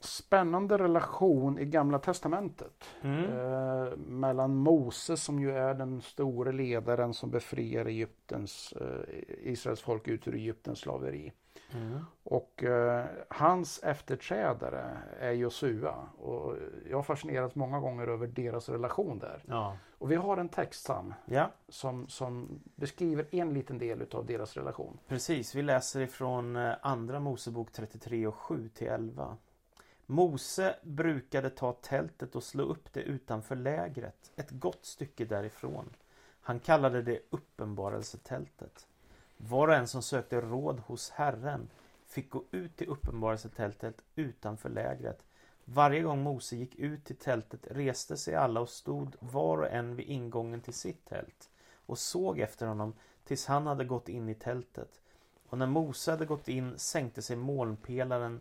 spännande 0.00 0.78
relation 0.78 1.58
i 1.58 1.64
Gamla 1.64 1.98
Testamentet 1.98 2.84
Mm. 3.02 3.24
eh, 3.24 3.96
mellan 3.96 4.56
Mose 4.56 5.16
som 5.16 5.40
ju 5.40 5.50
är 5.50 5.74
den 5.74 6.00
store 6.02 6.52
ledaren 6.52 7.14
som 7.14 7.30
befriar 7.30 7.86
Egyptens, 7.86 8.72
eh, 8.72 9.50
Israels 9.52 9.80
folk 9.80 10.08
ut 10.08 10.28
ur 10.28 10.34
Egyptens 10.34 10.78
slaveri. 10.78 11.32
Mm. 11.74 12.04
Och 12.22 12.64
eh, 12.64 13.04
hans 13.28 13.82
efterträdare 13.82 14.98
är 15.20 15.32
Josua. 15.32 15.94
Och 16.18 16.56
jag 16.90 16.98
har 16.98 17.02
fascinerats 17.02 17.54
många 17.54 17.80
gånger 17.80 18.06
över 18.06 18.26
deras 18.26 18.68
relation 18.68 19.18
där. 19.18 19.44
Ja. 19.48 19.76
Och 19.98 20.10
vi 20.10 20.16
har 20.16 20.36
en 20.36 20.48
text 20.48 20.84
Sam, 20.84 21.14
ja, 21.24 21.50
som, 21.68 22.08
som 22.08 22.60
beskriver 22.74 23.26
en 23.30 23.54
liten 23.54 23.78
del 23.78 24.06
av 24.12 24.26
deras 24.26 24.56
relation. 24.56 24.98
precis. 25.08 25.54
Vi 25.54 25.62
läser 25.62 26.00
ifrån 26.00 26.56
eh, 26.56 26.74
Andra 26.82 27.20
Mosebok 27.20 27.72
33 27.72 28.26
och 28.26 28.34
7 28.34 28.68
till 28.68 28.88
11. 28.88 29.36
Mose 30.06 30.76
brukade 30.82 31.50
ta 31.50 31.72
tältet 31.72 32.36
och 32.36 32.42
slå 32.42 32.64
upp 32.64 32.92
det 32.92 33.00
utanför 33.00 33.56
lägret, 33.56 34.32
ett 34.36 34.50
gott 34.50 34.84
stycke 34.84 35.24
därifrån. 35.24 35.96
Han 36.40 36.60
kallade 36.60 37.02
det 37.02 37.20
uppenbarelsetältet. 37.30 38.86
Var 39.36 39.68
och 39.68 39.74
en 39.74 39.88
som 39.88 40.02
sökte 40.02 40.40
råd 40.40 40.80
hos 40.80 41.10
Herren 41.10 41.68
fick 42.06 42.30
gå 42.30 42.44
ut 42.50 42.76
till 42.76 42.88
uppenbarelsetältet 42.88 44.02
utanför 44.14 44.68
lägret. 44.68 45.24
Varje 45.64 46.02
gång 46.02 46.22
Mose 46.22 46.56
gick 46.56 46.74
ut 46.78 47.04
till 47.04 47.16
tältet 47.16 47.66
reste 47.70 48.16
sig 48.16 48.34
alla 48.34 48.60
och 48.60 48.68
stod 48.68 49.16
var 49.20 49.58
och 49.58 49.70
en 49.70 49.96
vid 49.96 50.06
ingången 50.06 50.60
till 50.60 50.74
sitt 50.74 51.04
tält 51.04 51.50
och 51.86 51.98
såg 51.98 52.38
efter 52.38 52.66
honom 52.66 52.94
tills 53.24 53.46
han 53.46 53.66
hade 53.66 53.84
gått 53.84 54.08
in 54.08 54.28
i 54.28 54.34
tältet. 54.34 55.00
Och 55.48 55.58
när 55.58 55.66
Mose 55.66 56.10
hade 56.10 56.26
gått 56.26 56.48
in 56.48 56.78
sänkte 56.78 57.22
sig 57.22 57.36
molnpelaren 57.36 58.40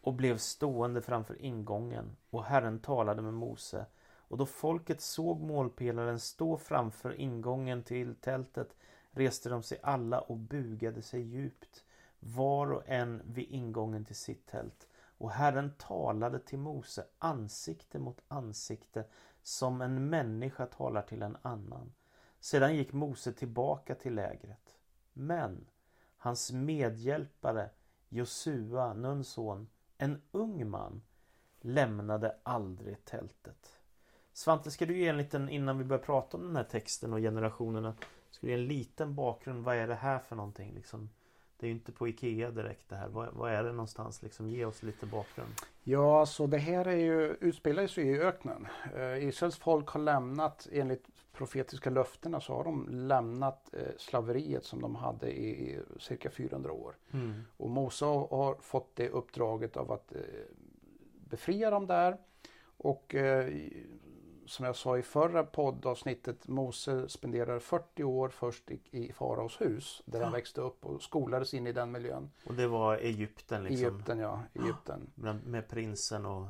och 0.00 0.14
blev 0.14 0.38
stående 0.38 1.02
framför 1.02 1.42
ingången 1.42 2.16
och 2.30 2.44
Herren 2.44 2.78
talade 2.78 3.22
med 3.22 3.34
Mose. 3.34 3.86
Och 4.02 4.38
då 4.38 4.46
folket 4.46 5.00
såg 5.00 5.40
målpelaren 5.40 6.20
stå 6.20 6.56
framför 6.56 7.20
ingången 7.20 7.82
till 7.82 8.14
tältet 8.14 8.76
reste 9.10 9.48
de 9.48 9.62
sig 9.62 9.78
alla 9.82 10.20
och 10.20 10.36
bugade 10.36 11.02
sig 11.02 11.20
djupt, 11.20 11.84
var 12.20 12.72
och 12.72 12.82
en 12.86 13.22
vid 13.24 13.46
ingången 13.50 14.04
till 14.04 14.16
sitt 14.16 14.46
tält. 14.46 14.88
Och 15.18 15.30
Herren 15.30 15.72
talade 15.78 16.38
till 16.38 16.58
Mose 16.58 17.04
ansikte 17.18 17.98
mot 17.98 18.22
ansikte 18.28 19.04
som 19.42 19.80
en 19.80 20.08
människa 20.08 20.66
talar 20.66 21.02
till 21.02 21.22
en 21.22 21.36
annan. 21.42 21.92
Sedan 22.40 22.76
gick 22.76 22.92
Mose 22.92 23.32
tillbaka 23.32 23.94
till 23.94 24.14
lägret. 24.14 24.78
Men 25.12 25.66
hans 26.16 26.52
medhjälpare 26.52 27.70
Josua, 28.08 28.94
Nuns 28.94 29.28
son, 29.28 29.68
en 29.98 30.22
ung 30.32 30.70
man, 30.70 31.02
lämnade 31.60 32.36
aldrig 32.42 33.04
tältet. 33.04 33.80
Svante, 34.32 34.70
ska 34.70 34.86
du 34.86 34.98
ge 34.98 35.08
en 35.08 35.16
liten, 35.16 35.48
innan 35.48 35.78
vi 35.78 35.84
börjar 35.84 36.02
prata 36.02 36.36
om 36.36 36.42
den 36.46 36.56
här 36.56 36.64
texten 36.64 37.12
och 37.12 37.18
generationerna, 37.18 37.94
ska 38.30 38.46
du 38.46 38.52
ge 38.52 38.58
en 38.58 38.66
liten 38.66 39.14
bakgrund? 39.14 39.64
Vad 39.64 39.76
är 39.76 39.88
det 39.88 39.94
här 39.94 40.18
för 40.18 40.36
någonting? 40.36 40.74
Liksom, 40.74 41.10
det 41.60 41.66
är 41.66 41.68
ju 41.68 41.74
inte 41.74 41.92
på 41.92 42.08
Ikea 42.08 42.50
direkt 42.50 42.88
det 42.88 42.96
här. 42.96 43.08
Vad, 43.08 43.28
vad 43.32 43.52
är 43.52 43.64
det 43.64 43.72
någonstans? 43.72 44.22
Liksom, 44.22 44.48
ge 44.48 44.64
oss 44.64 44.82
lite 44.82 45.06
bakgrund. 45.06 45.50
Ja, 45.82 46.26
så 46.26 46.46
det 46.46 46.58
här 46.58 46.88
är 46.88 46.96
ju, 46.96 47.36
utspelar 47.40 47.86
sig 47.86 48.08
i 48.08 48.20
öknen. 48.20 48.66
Eh, 48.96 49.28
Israels 49.28 49.56
folk 49.56 49.88
har 49.88 50.00
lämnat, 50.00 50.68
enligt 50.72 51.06
profetiska 51.32 51.90
löftena, 51.90 52.40
så 52.40 52.54
har 52.54 52.64
de 52.64 52.88
lämnat 52.88 53.74
eh, 53.74 53.96
slaveriet 53.98 54.64
som 54.64 54.82
de 54.82 54.94
hade 54.94 55.30
i, 55.30 55.70
i 55.70 55.80
cirka 55.98 56.30
400 56.30 56.72
år. 56.72 56.96
Mm. 57.12 57.42
Och 57.56 57.70
Mose 57.70 58.04
har, 58.04 58.60
fått 58.60 58.96
det 58.96 59.08
uppdraget 59.08 59.76
av 59.76 59.92
att 59.92 60.14
eh, 60.14 60.20
befria 61.30 61.70
dem 61.70 61.86
där. 61.86 62.16
Och 62.82 63.14
eh, 63.14 63.52
som 64.50 64.66
jag 64.66 64.76
sa 64.76 64.98
i 64.98 65.02
förra 65.02 65.44
poddavsnittet, 65.44 66.48
Mose 66.48 67.08
spenderar 67.08 67.58
40 67.58 68.04
år 68.04 68.28
först 68.28 68.70
i, 68.70 68.80
i 68.90 69.12
faraos 69.12 69.60
hus, 69.60 70.02
där 70.06 70.20
han 70.20 70.28
Ja. 70.28 70.36
växte 70.36 70.60
upp 70.60 70.86
och 70.86 71.02
skolades 71.02 71.54
in 71.54 71.66
i 71.66 71.72
den 71.72 71.92
miljön. 71.92 72.30
Och 72.46 72.54
det 72.54 72.66
var 72.66 72.96
Egypten 72.96 73.64
liksom. 73.64 73.86
Egypten, 73.86 74.18
ja. 74.18 74.40
Egypten. 74.54 75.10
Med, 75.14 75.46
med 75.46 75.68
prinsen 75.68 76.26
och... 76.26 76.46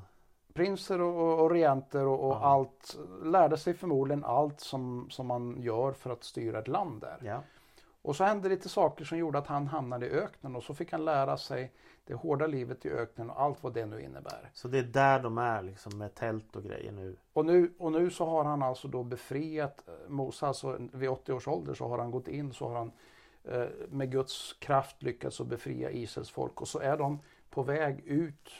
prinser 0.53 1.01
och, 1.01 1.17
och, 1.33 1.41
och 1.45 1.51
regenter 1.51 2.07
och, 2.07 2.25
och 2.25 2.33
Ja. 2.33 2.41
allt. 2.41 2.99
Lärde 3.23 3.57
sig 3.57 3.75
förmodligen 3.75 4.25
allt 4.25 4.61
som, 4.61 5.11
som 5.11 5.27
man 5.27 5.57
gör 5.63 5.93
för 5.93 6.11
att 6.11 6.25
styra 6.25 6.59
ett 6.59 6.69
land 6.69 7.01
där. 7.01 7.19
Ja. 7.23 7.43
Och 8.03 8.17
så 8.17 8.25
hände 8.25 8.49
lite 8.49 8.69
saker 8.69 9.05
som 9.05 9.19
gjorde 9.19 9.39
att 9.39 9.47
han 9.47 9.67
hamnade 9.67 10.07
i 10.07 10.11
öknen 10.11 10.57
och 10.57 10.63
så 10.63 10.75
fick 10.75 10.93
han 10.93 11.05
lära 11.05 11.37
sig 11.37 11.73
det 12.05 12.15
hårda 12.15 12.47
livet 12.47 12.87
i 12.87 12.91
öknen 12.91 13.31
och 13.31 13.41
allt 13.41 13.63
vad 13.63 13.75
det 13.75 13.87
nu 13.87 14.03
innebär. 14.03 14.51
Så 14.53 14.69
det 14.69 14.79
är 14.79 14.83
där 14.83 15.23
de 15.23 15.39
är 15.39 15.63
liksom 15.63 15.99
med 15.99 16.15
tält 16.15 16.57
och 16.57 16.65
grejer 16.65 16.93
nu. 16.93 17.17
Och 17.33 17.47
nu, 17.47 17.73
och 17.79 17.93
nu 17.93 18.11
så 18.11 18.27
har 18.27 18.45
han 18.45 18.63
alltså 18.63 18.89
då 18.89 19.03
befriat 19.03 19.89
eh, 19.89 20.09
Mose, 20.09 20.47
alltså 20.47 20.79
vid 20.93 21.09
80 21.09 21.33
års 21.33 21.49
ålder 21.49 21.75
så 21.75 21.89
har 21.89 21.99
han 21.99 22.11
gått 22.11 22.29
in 22.29 22.53
så 22.53 22.69
har 22.69 22.77
han 22.77 22.93
eh, 23.45 23.67
med 23.89 24.13
Guds 24.13 24.53
kraft 24.53 25.03
lyckats 25.03 25.41
att 25.41 25.47
befria 25.47 25.91
Israels 25.91 26.31
folk 26.31 26.61
och 26.61 26.69
så 26.69 26.79
är 26.79 26.97
de 26.97 27.19
på 27.51 27.63
väg 27.63 28.01
ut, 28.07 28.51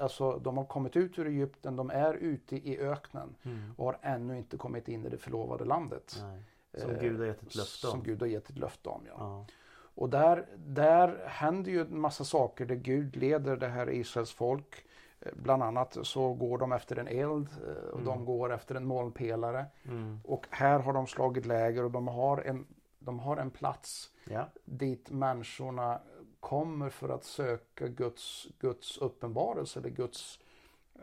alltså 0.00 0.38
de 0.38 0.56
har 0.56 0.64
kommit 0.64 0.96
ut 0.96 1.18
ur 1.18 1.26
Egypten, 1.26 1.76
de 1.76 1.90
är 1.90 2.14
ute 2.14 2.56
i 2.56 2.78
öknen. 2.78 3.34
Mm. 3.42 3.74
och 3.76 3.84
har 3.84 3.98
ännu 4.02 4.38
inte 4.38 4.56
kommit 4.56 4.88
in 4.88 5.06
i 5.06 5.08
det 5.08 5.18
förlovade 5.18 5.64
landet. 5.64 6.16
Nej. 6.22 6.42
Som 6.78 6.90
Eh, 6.90 7.00
Gud 7.00 7.18
har 7.18 7.26
gett 7.26 7.42
ett 7.42 7.54
löfte 7.54 7.86
om. 7.86 7.90
Som 7.90 8.02
Gud 8.02 8.20
har 8.20 8.26
gett 8.26 8.50
ett 8.50 8.58
löfte 8.58 8.88
om. 8.88 9.02
Ja. 9.06 9.14
Ja. 9.18 9.46
Och 9.94 10.10
där, 10.10 10.46
där 10.56 11.22
händer 11.26 11.70
ju 11.70 11.80
en 11.80 12.00
massa 12.00 12.24
saker 12.24 12.66
där 12.66 12.74
Gud 12.74 13.16
leder 13.16 13.56
det 13.56 13.68
här 13.68 13.90
Israels 13.90 14.32
folk. 14.32 14.84
Eh, 15.20 15.32
Bland 15.36 15.62
annat 15.62 15.96
så 16.02 16.34
går 16.34 16.58
de 16.58 16.72
efter 16.72 16.96
en 16.96 17.08
eld 17.08 17.48
eh, 17.66 17.84
och 17.88 18.00
Mm. 18.00 18.04
de 18.04 18.24
går 18.24 18.52
efter 18.52 18.74
en 18.74 18.86
molnpelare. 18.86 19.66
Mm. 19.84 20.20
Och 20.24 20.46
här 20.50 20.78
har 20.80 20.92
de 20.92 21.06
slagit 21.06 21.46
läger 21.46 21.84
och 21.84 21.90
de 21.90 22.08
har 22.08 22.38
en, 22.38 22.66
de 22.98 23.18
har 23.18 23.36
en 23.36 23.50
plats 23.50 24.10
ja. 24.24 24.44
dit 24.64 25.10
människorna 25.10 26.00
kommer 26.40 26.90
för 26.90 27.08
att 27.08 27.24
söka 27.24 27.88
Guds, 27.88 28.48
Guds 28.58 28.98
uppenbarelse 28.98 29.78
eller 29.78 29.90
Guds 29.90 30.38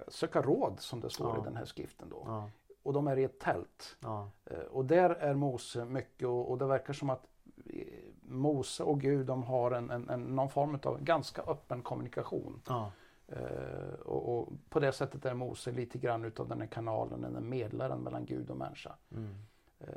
söka 0.07 0.41
råd 0.41 0.79
som 0.79 1.01
det 1.01 1.09
står 1.09 1.35
Ja. 1.35 1.41
i 1.41 1.43
den 1.43 1.55
här 1.55 1.65
skriften 1.65 2.09
då. 2.09 2.23
Ja. 2.25 2.49
Och 2.87 2.93
de 2.93 3.07
är 3.07 3.17
i 3.17 3.23
ett 3.23 3.39
tält. 3.39 3.97
Ja. 3.99 4.29
Eh, 4.45 4.57
Och 4.59 4.85
där 4.85 5.09
är 5.09 5.33
Mose 5.33 5.85
mycket 5.85 6.27
och, 6.27 6.51
och 6.51 6.57
det 6.57 6.65
verkar 6.65 6.93
som 6.93 7.09
att 7.09 7.27
eh, 7.65 7.83
Mose 8.21 8.83
och 8.83 9.01
Gud 9.01 9.25
de 9.25 9.43
har 9.43 9.71
en, 9.71 9.89
en, 9.91 10.09
en, 10.09 10.21
någon 10.21 10.49
form 10.49 10.79
av 10.83 11.01
ganska 11.03 11.41
öppen 11.41 11.81
kommunikation. 11.81 12.61
Ja. 12.67 12.91
Eh, 13.27 13.93
och, 14.05 14.37
och 14.39 14.49
på 14.69 14.79
det 14.79 14.91
sättet 14.91 15.25
är 15.25 15.33
Mose 15.33 15.71
lite 15.71 15.97
grann 15.97 16.25
utav 16.25 16.47
den 16.47 16.59
här 16.61 16.67
kanalen, 16.67 17.21
den 17.21 17.33
här 17.35 17.41
medlaren 17.41 17.99
mellan 17.99 18.25
Gud 18.25 18.49
och 18.49 18.57
människa. 18.57 18.95
Mm. 19.11 19.35
Eh, 19.79 19.87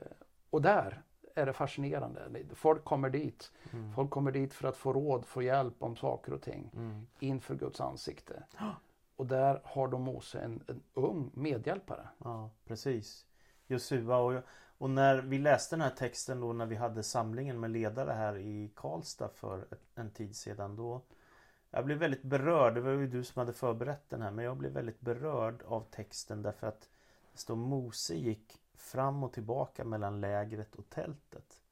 och 0.51 0.63
där 0.63 1.03
är 1.35 1.47
det 1.47 1.53
fascinerande. 1.53 2.21
Folk 2.55 2.85
kommer 2.85 3.11
dit. 3.11 3.53
Mm. 3.73 3.93
Folk 3.93 4.11
kommer 4.11 4.33
dit 4.33 4.55
för 4.55 4.69
att 4.69 4.77
få 4.77 4.93
råd, 4.93 5.25
få 5.27 5.43
hjälp 5.43 5.83
om 5.83 5.97
saker 5.97 6.33
och 6.33 6.43
ting 6.43 6.71
Mm. 6.77 7.07
inför 7.21 7.55
Guds 7.55 7.81
ansikte. 7.81 8.43
Och 9.21 9.27
där 9.27 9.61
har 9.65 9.89
då 9.89 9.99
Mose 9.99 10.41
en, 10.41 10.63
en 10.67 10.83
ung 10.95 11.31
medhjälpare. 11.35 12.09
Ja, 12.19 12.51
precis. 12.65 13.27
Josua 13.67 14.17
och, 14.17 14.43
och 14.79 14.91
när 14.91 15.19
vi 15.19 15.39
läste 15.39 15.77
den 15.77 15.81
här 15.81 15.91
texten 15.91 16.41
då 16.41 16.53
när 16.53 16.67
vi 16.67 16.77
hade 16.77 17.03
samlingen 17.03 17.61
med 17.61 17.71
ledare 17.71 18.13
här 18.13 18.37
i 18.37 18.73
Karlstad 18.75 19.29
för 19.29 19.67
en 19.95 20.11
tid 20.11 20.37
sedan 20.37 20.77
då 20.77 21.03
Jag 21.71 21.85
blev 21.85 21.99
väldigt 21.99 22.23
berörd, 22.23 22.75
det 22.75 22.81
var 22.81 22.91
ju 22.91 23.07
du 23.07 23.25
som 23.25 23.41
hade 23.41 23.53
förberett 23.53 24.11
den 24.11 24.23
här 24.23 24.31
men 24.31 24.45
jag 24.45 24.57
blev 24.57 24.73
väldigt 24.73 25.01
berörd 25.01 25.63
av 25.63 25.85
texten 25.91 26.43
därför 26.43 26.67
att 26.67 26.89
det 27.33 27.39
står 27.39 27.57
Mose 27.57 28.15
gick 28.15 28.61
fram 28.75 29.25
och 29.25 29.33
tillbaka 29.33 29.85
mellan 29.85 30.21
lägret 30.21 30.75
och 30.75 30.91
tältet. 30.91 31.63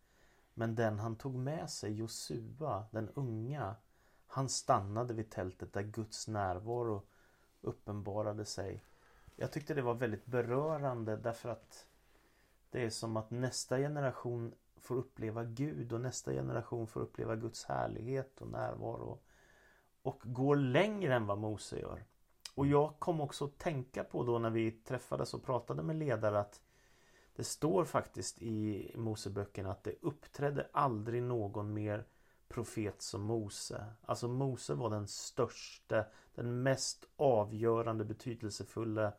Men 0.54 0.74
den 0.74 0.98
han 0.98 1.16
tog 1.16 1.34
med 1.34 1.70
sig, 1.70 1.92
Josua, 1.92 2.86
den 2.90 3.08
unga, 3.08 3.74
han 4.26 4.48
stannade 4.48 5.14
vid 5.14 5.30
tältet 5.30 5.72
där 5.72 5.82
Guds 5.82 6.28
närvaro 6.28 7.02
uppenbarade 7.60 8.44
sig. 8.44 8.82
Jag 9.36 9.52
tyckte 9.52 9.74
det 9.74 9.82
var 9.82 9.94
väldigt 9.94 10.26
berörande 10.26 11.16
därför 11.16 11.48
att 11.48 11.86
det 12.70 12.84
är 12.84 12.90
som 12.90 13.16
att 13.16 13.30
nästa 13.30 13.78
generation 13.78 14.54
får 14.76 14.94
uppleva 14.96 15.44
Gud 15.44 15.92
och 15.92 16.00
nästa 16.00 16.32
generation 16.32 16.86
får 16.86 17.00
uppleva 17.00 17.36
Guds 17.36 17.64
härlighet 17.64 18.40
och 18.40 18.48
närvaro. 18.48 19.18
Och 20.02 20.22
går 20.24 20.56
längre 20.56 21.14
än 21.14 21.26
vad 21.26 21.38
Mose 21.38 21.78
gör. 21.80 22.04
Och 22.54 22.66
jag 22.66 22.98
kom 22.98 23.20
också 23.20 23.44
att 23.44 23.58
tänka 23.58 24.04
på 24.04 24.24
då 24.24 24.38
när 24.38 24.50
vi 24.50 24.70
träffades 24.70 25.34
och 25.34 25.44
pratade 25.44 25.82
med 25.82 25.96
ledare 25.96 26.40
att 26.40 26.62
det 27.36 27.44
står 27.44 27.84
faktiskt 27.84 28.42
i 28.42 28.92
Moseböckerna 28.96 29.70
att 29.70 29.84
det 29.84 29.94
uppträdde 30.02 30.68
aldrig 30.72 31.22
någon 31.22 31.72
mer 31.72 32.06
profet 32.48 33.02
som 33.02 33.22
Mose. 33.22 33.84
Alltså 34.06 34.28
Mose 34.28 34.74
var 34.74 34.90
den 34.90 35.08
största, 35.08 36.04
den 36.34 36.62
mest 36.62 37.04
avgörande, 37.16 38.04
betydelsefulla 38.04 39.12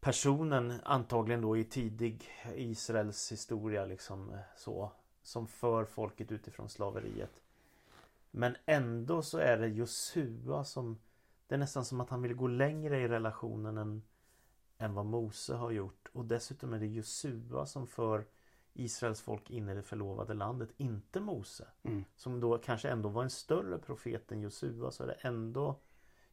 personen 0.00 0.72
antagligen 0.84 1.40
då 1.40 1.56
i 1.56 1.64
tidig 1.64 2.30
Israels 2.54 3.32
historia 3.32 3.84
liksom 3.84 4.38
så 4.56 4.92
som 5.22 5.46
för 5.46 5.84
folket 5.84 6.32
utifrån 6.32 6.68
slaveriet. 6.68 7.42
Men 8.30 8.56
ändå 8.66 9.22
så 9.22 9.38
är 9.38 9.58
det 9.58 9.68
Josua 9.68 10.64
som 10.64 10.98
Det 11.46 11.54
är 11.54 11.58
nästan 11.58 11.84
som 11.84 12.00
att 12.00 12.10
han 12.10 12.22
vill 12.22 12.34
gå 12.34 12.46
längre 12.46 13.00
i 13.00 13.08
relationen 13.08 13.78
än, 13.78 14.02
än 14.78 14.94
vad 14.94 15.06
Mose 15.06 15.54
har 15.54 15.70
gjort. 15.70 16.08
Och 16.12 16.24
dessutom 16.24 16.72
är 16.72 16.78
det 16.78 16.86
Josua 16.86 17.66
som 17.66 17.86
för 17.86 18.24
Israels 18.74 19.20
folk 19.20 19.50
in 19.50 19.68
i 19.68 19.74
det 19.74 19.82
förlovade 19.82 20.34
landet, 20.34 20.70
inte 20.76 21.20
Mose. 21.20 21.66
Mm. 21.82 22.04
Som 22.16 22.40
då 22.40 22.58
kanske 22.58 22.88
ändå 22.88 23.08
var 23.08 23.22
en 23.22 23.30
större 23.30 23.78
profet 23.78 24.32
än 24.32 24.40
Josua 24.40 24.90
så 24.90 25.02
är 25.02 25.06
det 25.06 25.16
ändå 25.20 25.76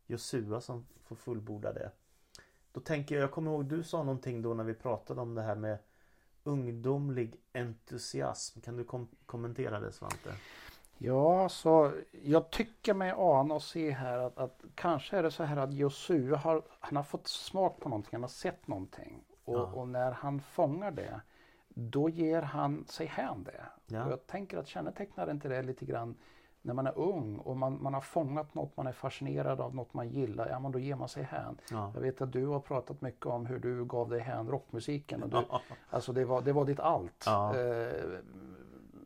Josua 0.05 0.61
som 0.61 0.85
får 1.03 1.15
fullborda 1.15 1.73
det. 1.73 1.91
Då 2.71 2.79
tänker 2.79 3.15
jag, 3.15 3.23
jag 3.23 3.31
kommer 3.31 3.51
ihåg 3.51 3.65
du 3.65 3.83
sa 3.83 4.03
någonting 4.03 4.41
då 4.41 4.53
när 4.53 4.63
vi 4.63 4.73
pratade 4.73 5.21
om 5.21 5.35
det 5.35 5.41
här 5.41 5.55
med 5.55 5.77
ungdomlig 6.43 7.35
entusiasm. 7.53 8.61
Kan 8.61 8.77
du 8.77 8.83
kom 8.83 9.07
kommentera 9.25 9.79
det 9.79 9.91
Svante? 9.91 10.33
Ja, 10.97 11.49
så 11.49 11.91
jag 12.23 12.49
tycker 12.49 12.93
mig 12.93 13.13
ana 13.17 13.53
och 13.53 13.63
se 13.63 13.91
här 13.91 14.17
att, 14.17 14.37
att 14.37 14.63
kanske 14.75 15.17
är 15.17 15.23
det 15.23 15.31
så 15.31 15.43
här 15.43 15.57
att 15.57 15.73
Josua 15.73 16.37
har, 16.37 16.63
han 16.79 16.95
har 16.95 17.03
fått 17.03 17.27
smak 17.27 17.79
på 17.79 17.89
någonting, 17.89 18.09
han 18.11 18.21
har 18.21 18.27
sett 18.29 18.67
någonting. 18.67 19.23
Och, 19.43 19.55
Ja. 19.55 19.63
och 19.63 19.87
när 19.87 20.11
han 20.11 20.41
fångar 20.41 20.91
det, 20.91 21.21
då 21.69 22.09
ger 22.09 22.41
han 22.41 22.85
sig 22.87 23.05
hän 23.05 23.43
det. 23.43 23.65
Ja. 23.85 24.05
Och 24.05 24.11
jag 24.11 24.27
tänker 24.27 24.57
att 24.57 24.67
kännetecknar 24.67 25.31
inte 25.31 25.49
det 25.49 25.61
lite 25.61 25.85
grann 25.85 26.15
när 26.61 26.73
man 26.73 26.87
är 26.87 26.97
ung 26.97 27.37
och 27.37 27.57
man, 27.57 27.83
man 27.83 27.93
har 27.93 28.01
fångat 28.01 28.53
något, 28.53 28.77
man 28.77 28.87
är 28.87 28.91
fascinerad 28.91 29.61
av 29.61 29.75
något 29.75 29.93
man 29.93 30.09
gillar, 30.09 30.49
ja 30.49 30.59
men 30.59 30.71
då 30.71 30.79
ger 30.79 30.95
man 30.95 31.09
sig 31.09 31.23
hän. 31.23 31.57
Ja. 31.71 31.91
Jag 31.93 32.01
vet 32.01 32.21
att 32.21 32.31
du 32.31 32.45
har 32.45 32.59
pratat 32.59 33.01
mycket 33.01 33.25
om 33.25 33.45
hur 33.45 33.59
du 33.59 33.85
gav 33.85 34.09
dig 34.09 34.19
hän 34.19 34.47
rockmusiken. 34.47 35.23
Och 35.23 35.29
du, 35.29 35.43
alltså 35.89 36.13
det 36.13 36.25
var, 36.25 36.41
det 36.41 36.53
var 36.53 36.65
ditt 36.65 36.79
allt. 36.79 37.23
Ja. 37.25 37.57
Eh, 37.57 38.19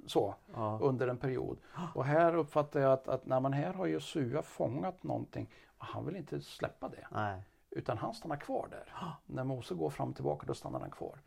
så 0.05 0.35
ja. 0.53 0.79
under 0.81 1.07
en 1.07 1.17
period. 1.17 1.57
Och 1.95 2.05
här 2.05 2.35
uppfattar 2.35 2.79
jag 2.79 2.93
att, 2.93 3.07
att 3.07 3.25
när 3.25 3.39
man 3.39 3.53
här 3.53 3.73
har 3.73 3.85
Josua 3.85 4.41
fångat 4.41 5.03
någonting 5.03 5.49
och 5.77 5.85
han 5.85 6.05
vill 6.05 6.15
inte 6.15 6.41
släppa 6.41 6.89
det. 6.89 7.07
Nej. 7.11 7.43
Utan 7.69 7.97
han 7.97 8.13
stannar 8.13 8.35
kvar 8.35 8.67
där. 8.71 8.93
När 9.25 9.43
Mose 9.43 9.75
går 9.75 9.89
fram 9.89 10.09
och 10.09 10.15
tillbaka 10.15 10.45
då 10.47 10.53
stannar 10.53 10.79
han 10.79 10.91
kvar. 10.91 11.19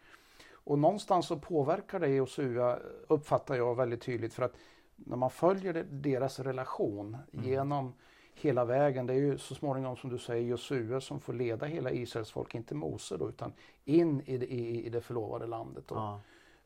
Och 0.67 0.79
någonstans 0.79 1.27
så 1.27 1.37
påverkar 1.39 2.01
det 2.01 2.09
Josua 2.09 2.79
uppfattar 3.09 3.55
jag 3.55 3.75
väldigt 3.77 4.03
tydligt 4.03 4.35
för 4.35 4.43
att 4.43 4.57
när 4.97 5.17
man 5.17 5.31
följer 5.31 5.87
deras 5.91 6.41
relation 6.41 7.17
genom 7.31 7.95
hela 8.35 8.65
vägen. 8.65 9.07
Det 9.07 9.13
är 9.15 9.19
ju 9.19 9.39
så 9.39 9.55
småningom 9.55 9.97
som 9.97 10.11
du 10.11 10.19
säger 10.19 10.47
Josua 10.49 11.01
som 11.01 11.21
får 11.21 11.33
leda 11.33 11.67
hela 11.67 11.91
Israels 11.91 12.31
folk, 12.31 12.55
inte 12.55 12.75
Mose 12.75 13.17
då, 13.17 13.29
utan 13.29 13.53
in 13.85 14.21
i 14.27 14.39
det, 14.39 14.47
i, 14.47 14.87
i 14.87 14.89
det 14.89 15.01
förlovade 15.01 15.47
landet. 15.47 15.85
Ja. 15.89 16.21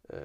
Eh, 0.08 0.16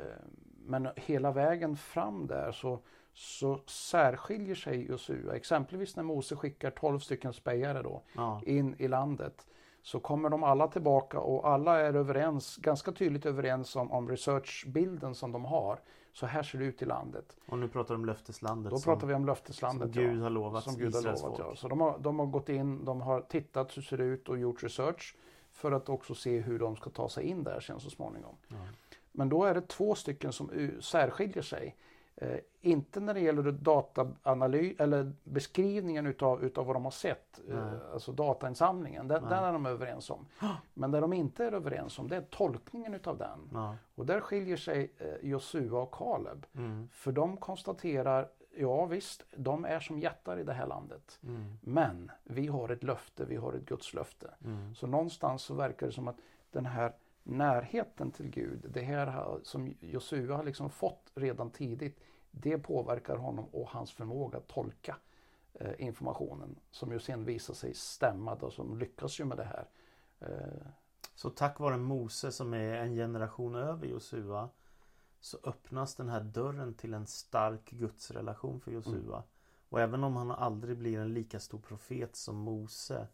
Men 0.68 0.90
hela 0.96 1.32
vägen 1.32 1.78
fram 1.78 2.28
där 2.28 2.52
så, 2.52 2.80
så 3.14 3.60
särskiljer 3.68 4.56
sig 4.56 4.88
Josua. 4.90 5.36
Exempelvis 5.36 5.96
när 5.96 6.04
Mose 6.04 6.36
skickar 6.36 6.72
12 6.72 7.00
stycken 7.00 7.34
spejare 7.34 7.82
då 7.82 8.02
Ja. 8.16 8.42
in 8.46 8.76
i 8.78 8.88
landet. 8.88 9.48
Så 9.86 10.00
kommer 10.00 10.30
de 10.30 10.44
alla 10.44 10.68
tillbaka 10.68 11.20
och 11.20 11.48
alla 11.48 11.80
är 11.80 11.94
överens, 11.94 12.58
ganska 12.58 12.92
tydligt 12.92 13.26
överens 13.26 13.76
om, 13.76 13.92
om 13.92 14.10
researchbilden 14.10 15.16
som 15.16 15.32
de 15.32 15.46
har. 15.46 15.80
Så 16.14 16.26
här 16.26 16.44
ser 16.44 16.60
det 16.60 16.66
ut 16.66 16.82
i 16.82 16.86
landet. 16.86 17.38
Och 17.46 17.60
nu 17.60 17.68
pratar 17.68 17.94
du 17.94 18.00
om 18.00 18.06
löfteslandet 18.06 18.72
Då 18.72 18.78
som, 18.78 18.94
pratar 18.94 19.08
vi 19.08 19.14
om 19.14 19.26
löfteslandet. 19.26 19.94
som 19.94 20.04
Gud 20.04 20.20
ja. 20.20 20.24
har 20.24 20.30
lovat 20.30 20.64
Som 20.64 20.76
Gud 20.76 20.96
har 20.96 21.02
lovat, 21.02 21.40
ja. 21.40 21.56
Så 21.56 21.68
de 21.68 21.82
har, 21.82 22.00
de 22.00 22.20
har 22.20 22.26
gått 22.26 22.50
in, 22.50 22.86
de 22.86 23.02
har 23.02 23.22
tittat 23.22 23.78
hur 23.78 23.82
det 23.82 23.88
ser 23.88 24.02
ut 24.02 24.30
och 24.30 24.38
gjort 24.38 24.64
research. 24.64 25.16
För 25.52 25.72
att 25.72 25.90
också 25.90 26.16
se 26.16 26.40
hur 26.40 26.60
de 26.60 26.76
ska 26.76 26.90
ta 26.90 27.10
sig 27.10 27.24
in 27.24 27.44
där 27.44 27.60
sen 27.60 27.80
så 27.80 27.90
småningom. 27.90 28.36
Ja. 28.48 28.56
Men 29.12 29.30
då 29.30 29.44
är 29.44 29.54
det 29.54 29.68
två 29.68 29.96
stycken 29.96 30.34
som 30.34 30.72
särskiljer 30.82 31.44
sig. 31.44 31.76
Eh, 32.18 32.40
inte 32.62 33.00
när 33.00 33.14
det 33.14 33.20
gäller 33.20 33.52
dataanalys 33.52 34.80
eller 34.80 35.14
beskrivningen 35.24 36.08
utav, 36.08 36.44
utav 36.44 36.66
vad 36.66 36.76
de 36.76 36.84
har 36.84 36.92
sett, 36.92 37.42
eh, 37.50 37.56
Nej. 37.56 37.80
alltså 37.94 38.12
datainsamlingen, 38.12 39.08
den, 39.08 39.22
Nej. 39.22 39.30
den 39.30 39.44
är 39.44 39.54
de 39.54 39.66
överens 39.66 40.10
om. 40.10 40.26
Men 40.74 40.92
det 40.92 41.00
de 41.00 41.14
inte 41.14 41.46
är 41.46 41.52
överens 41.52 42.00
om 42.00 42.08
det 42.08 42.16
är 42.16 42.22
tolkningen 42.22 42.94
utav 42.94 43.18
den. 43.18 43.50
Ja. 43.54 43.76
Och 43.96 44.06
där 44.06 44.20
skiljer 44.20 44.58
sig 44.58 44.94
eh, 44.98 45.30
Josua 45.30 45.82
och 45.82 45.92
Kaleb. 45.92 46.46
Mm. 46.56 46.90
För 46.92 47.12
de 47.12 47.38
konstaterar, 47.38 48.30
ja 48.58 48.86
visst, 48.86 49.24
de 49.36 49.66
är 49.66 49.80
som 49.80 50.00
jättar 50.00 50.40
i 50.40 50.44
det 50.44 50.54
här 50.54 50.68
landet. 50.68 51.20
Mm. 51.24 51.58
Men 51.62 52.12
vi 52.24 52.48
har 52.48 52.70
ett 52.70 52.84
löfte, 52.84 53.26
vi 53.26 53.36
har 53.36 53.54
ett 53.54 53.66
Guds 53.66 53.94
löfte. 53.94 54.34
Mm. 54.46 54.76
Så 54.76 54.88
någonstans 54.88 55.42
så 55.42 55.54
verkar 55.54 55.86
det 55.86 55.94
som 55.94 56.08
att 56.08 56.18
den 56.52 56.66
här 56.66 56.94
närheten 57.26 58.12
till 58.12 58.30
Gud, 58.30 58.66
det 58.70 58.82
här 58.82 59.40
som 59.44 59.74
Josua 59.80 60.36
har 60.36 60.44
liksom 60.44 60.70
fått 60.70 61.12
redan 61.16 61.52
tidigt, 61.52 62.00
det 62.32 62.58
påverkar 62.58 63.18
honom 63.18 63.46
och 63.46 63.70
hans 63.70 63.92
förmåga 63.92 64.38
att 64.38 64.48
tolka 64.48 64.98
eh, 65.54 65.74
informationen 65.78 66.60
som 66.72 66.92
ju 66.92 67.00
sen 67.00 67.26
visar 67.26 67.54
sig 67.54 67.74
stämma 67.74 68.34
och 68.36 68.54
som 68.54 68.78
lyckas 68.78 69.20
ju 69.20 69.26
med 69.26 69.38
det 69.38 69.44
här. 69.44 69.68
Eh, 70.20 70.68
Så 71.16 71.30
tack 71.30 71.60
vare 71.60 71.78
Mose 71.78 72.32
som 72.32 72.54
är 72.54 72.74
en 72.74 72.96
generation 72.96 73.56
över 73.56 73.88
Josua 73.88 74.50
så 75.20 75.38
öppnas 75.44 75.96
den 75.96 76.10
här 76.10 76.22
dörren 76.22 76.74
till 76.74 76.94
en 76.94 77.08
stark 77.08 77.70
gudsrelation 77.72 78.60
för 78.62 78.72
Josua. 78.72 79.24
Och 79.70 79.82
även 79.82 80.04
om 80.04 80.16
han 80.16 80.32
aldrig 80.32 80.78
blir 80.78 81.00
en 81.00 81.14
lika 81.14 81.40
stor 81.40 81.60
profet 81.60 82.16
som 82.16 82.36
Mose 82.36 83.08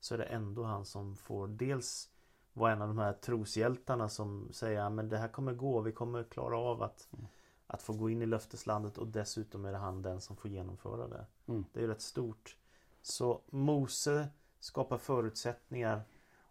så 0.00 0.14
är 0.14 0.18
det 0.18 0.24
ändå 0.24 0.64
han 0.64 0.84
som 0.84 1.16
får 1.16 1.48
dels 1.48 2.10
vara 2.58 2.72
en 2.72 2.82
av 2.82 2.88
de 2.88 2.98
här 2.98 3.12
troshjältarna 3.12 4.08
som 4.08 4.48
säger 4.52 4.80
att 5.00 5.10
det 5.10 5.18
här 5.18 5.28
kommer 5.28 5.52
gå, 5.52 5.80
vi 5.80 5.92
kommer 5.92 6.24
klara 6.24 6.58
av 6.58 6.82
att, 6.82 7.08
Mm. 7.12 7.26
att 7.66 7.82
få 7.82 7.92
gå 7.92 8.10
in 8.10 8.22
i 8.22 8.26
löfteslandet 8.26 8.98
och 8.98 9.06
dessutom 9.06 9.64
är 9.64 9.72
det 9.72 9.78
han 9.78 10.02
den 10.02 10.20
som 10.20 10.36
får 10.36 10.50
genomföra 10.50 11.08
det. 11.08 11.26
Mm. 11.46 11.64
Det 11.72 11.80
är 11.80 11.82
ju 11.82 11.88
rätt 11.88 12.02
stort. 12.02 12.56
Så 13.02 13.40
Mose 13.50 14.28
skapar 14.60 14.98
förutsättningar 14.98 16.02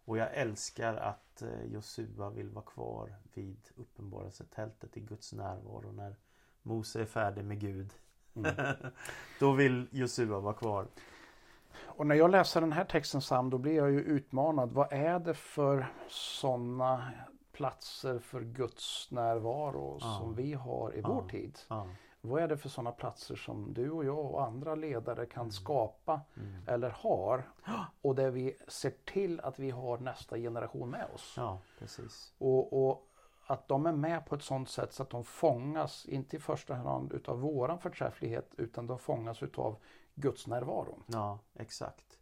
och 0.04 0.18
jag 0.18 0.34
älskar 0.34 0.94
att 0.96 1.42
eh, 1.42 1.64
Josua 1.64 2.30
vill 2.30 2.50
vara 2.50 2.64
kvar 2.64 3.14
vid 3.34 3.58
uppenbarelsetältet 3.76 4.96
i 4.96 5.00
Guds 5.00 5.32
närvaro 5.32 5.92
när 5.92 6.16
Mose 6.62 7.00
är 7.00 7.06
färdig 7.06 7.44
med 7.44 7.60
Gud. 7.60 7.92
mm. 8.34 8.54
Då 9.40 9.52
vill 9.52 9.88
Josua 9.90 10.40
vara 10.40 10.54
kvar. 10.54 10.86
Och 11.80 12.06
när 12.06 12.14
jag 12.14 12.30
läser 12.30 12.60
den 12.60 12.72
här 12.72 12.84
texten 12.84 13.20
Sam, 13.20 13.50
då 13.50 13.58
blir 13.58 13.76
jag 13.76 13.90
ju 13.90 14.00
utmanad. 14.00 14.72
Vad 14.72 14.92
är 14.92 15.18
det 15.18 15.34
för 15.34 15.86
sådana 16.08 17.10
platser 17.52 18.18
för 18.18 18.40
Guds 18.40 19.10
närvaro 19.10 19.98
Ja. 20.00 20.18
som 20.20 20.34
vi 20.34 20.52
har 20.54 20.94
i 20.94 21.00
Ja. 21.00 21.08
vår 21.08 21.28
tid? 21.28 21.58
Ja. 21.68 21.86
Vad 22.20 22.42
är 22.42 22.48
det 22.48 22.56
för 22.56 22.68
sådana 22.68 22.92
platser 22.92 23.36
som 23.36 23.74
du 23.74 23.90
och 23.90 24.04
jag 24.04 24.18
och 24.18 24.42
andra 24.46 24.74
ledare 24.74 25.26
kan 25.26 25.40
Mm. 25.40 25.50
skapa 25.52 26.20
Mm. 26.36 26.54
eller 26.66 26.90
har? 26.90 27.42
Och 28.02 28.14
där 28.14 28.30
vi 28.30 28.56
ser 28.68 28.92
till 29.04 29.40
att 29.40 29.58
vi 29.58 29.70
har 29.70 29.98
nästa 29.98 30.36
generation 30.36 30.90
med 30.90 31.06
oss. 31.14 31.34
ja, 31.36 31.58
precis. 31.78 32.32
Och, 32.38 32.88
och 32.88 33.04
att 33.46 33.68
de 33.68 33.86
är 33.86 33.92
med 33.92 34.26
på 34.26 34.34
ett 34.34 34.42
sådant 34.42 34.68
sätt 34.68 34.92
så 34.92 35.02
att 35.02 35.10
de 35.10 35.24
fångas, 35.24 36.06
inte 36.06 36.36
i 36.36 36.38
första 36.38 36.74
hand 36.74 37.12
utav 37.12 37.40
våran 37.40 37.78
förträfflighet, 37.78 38.54
utan 38.56 38.86
de 38.86 38.98
fångas 38.98 39.42
utav 39.42 39.76
Guds 40.20 40.46
närvaro. 40.46 40.98
Ja, 41.06 41.38
exakt. 41.54 42.18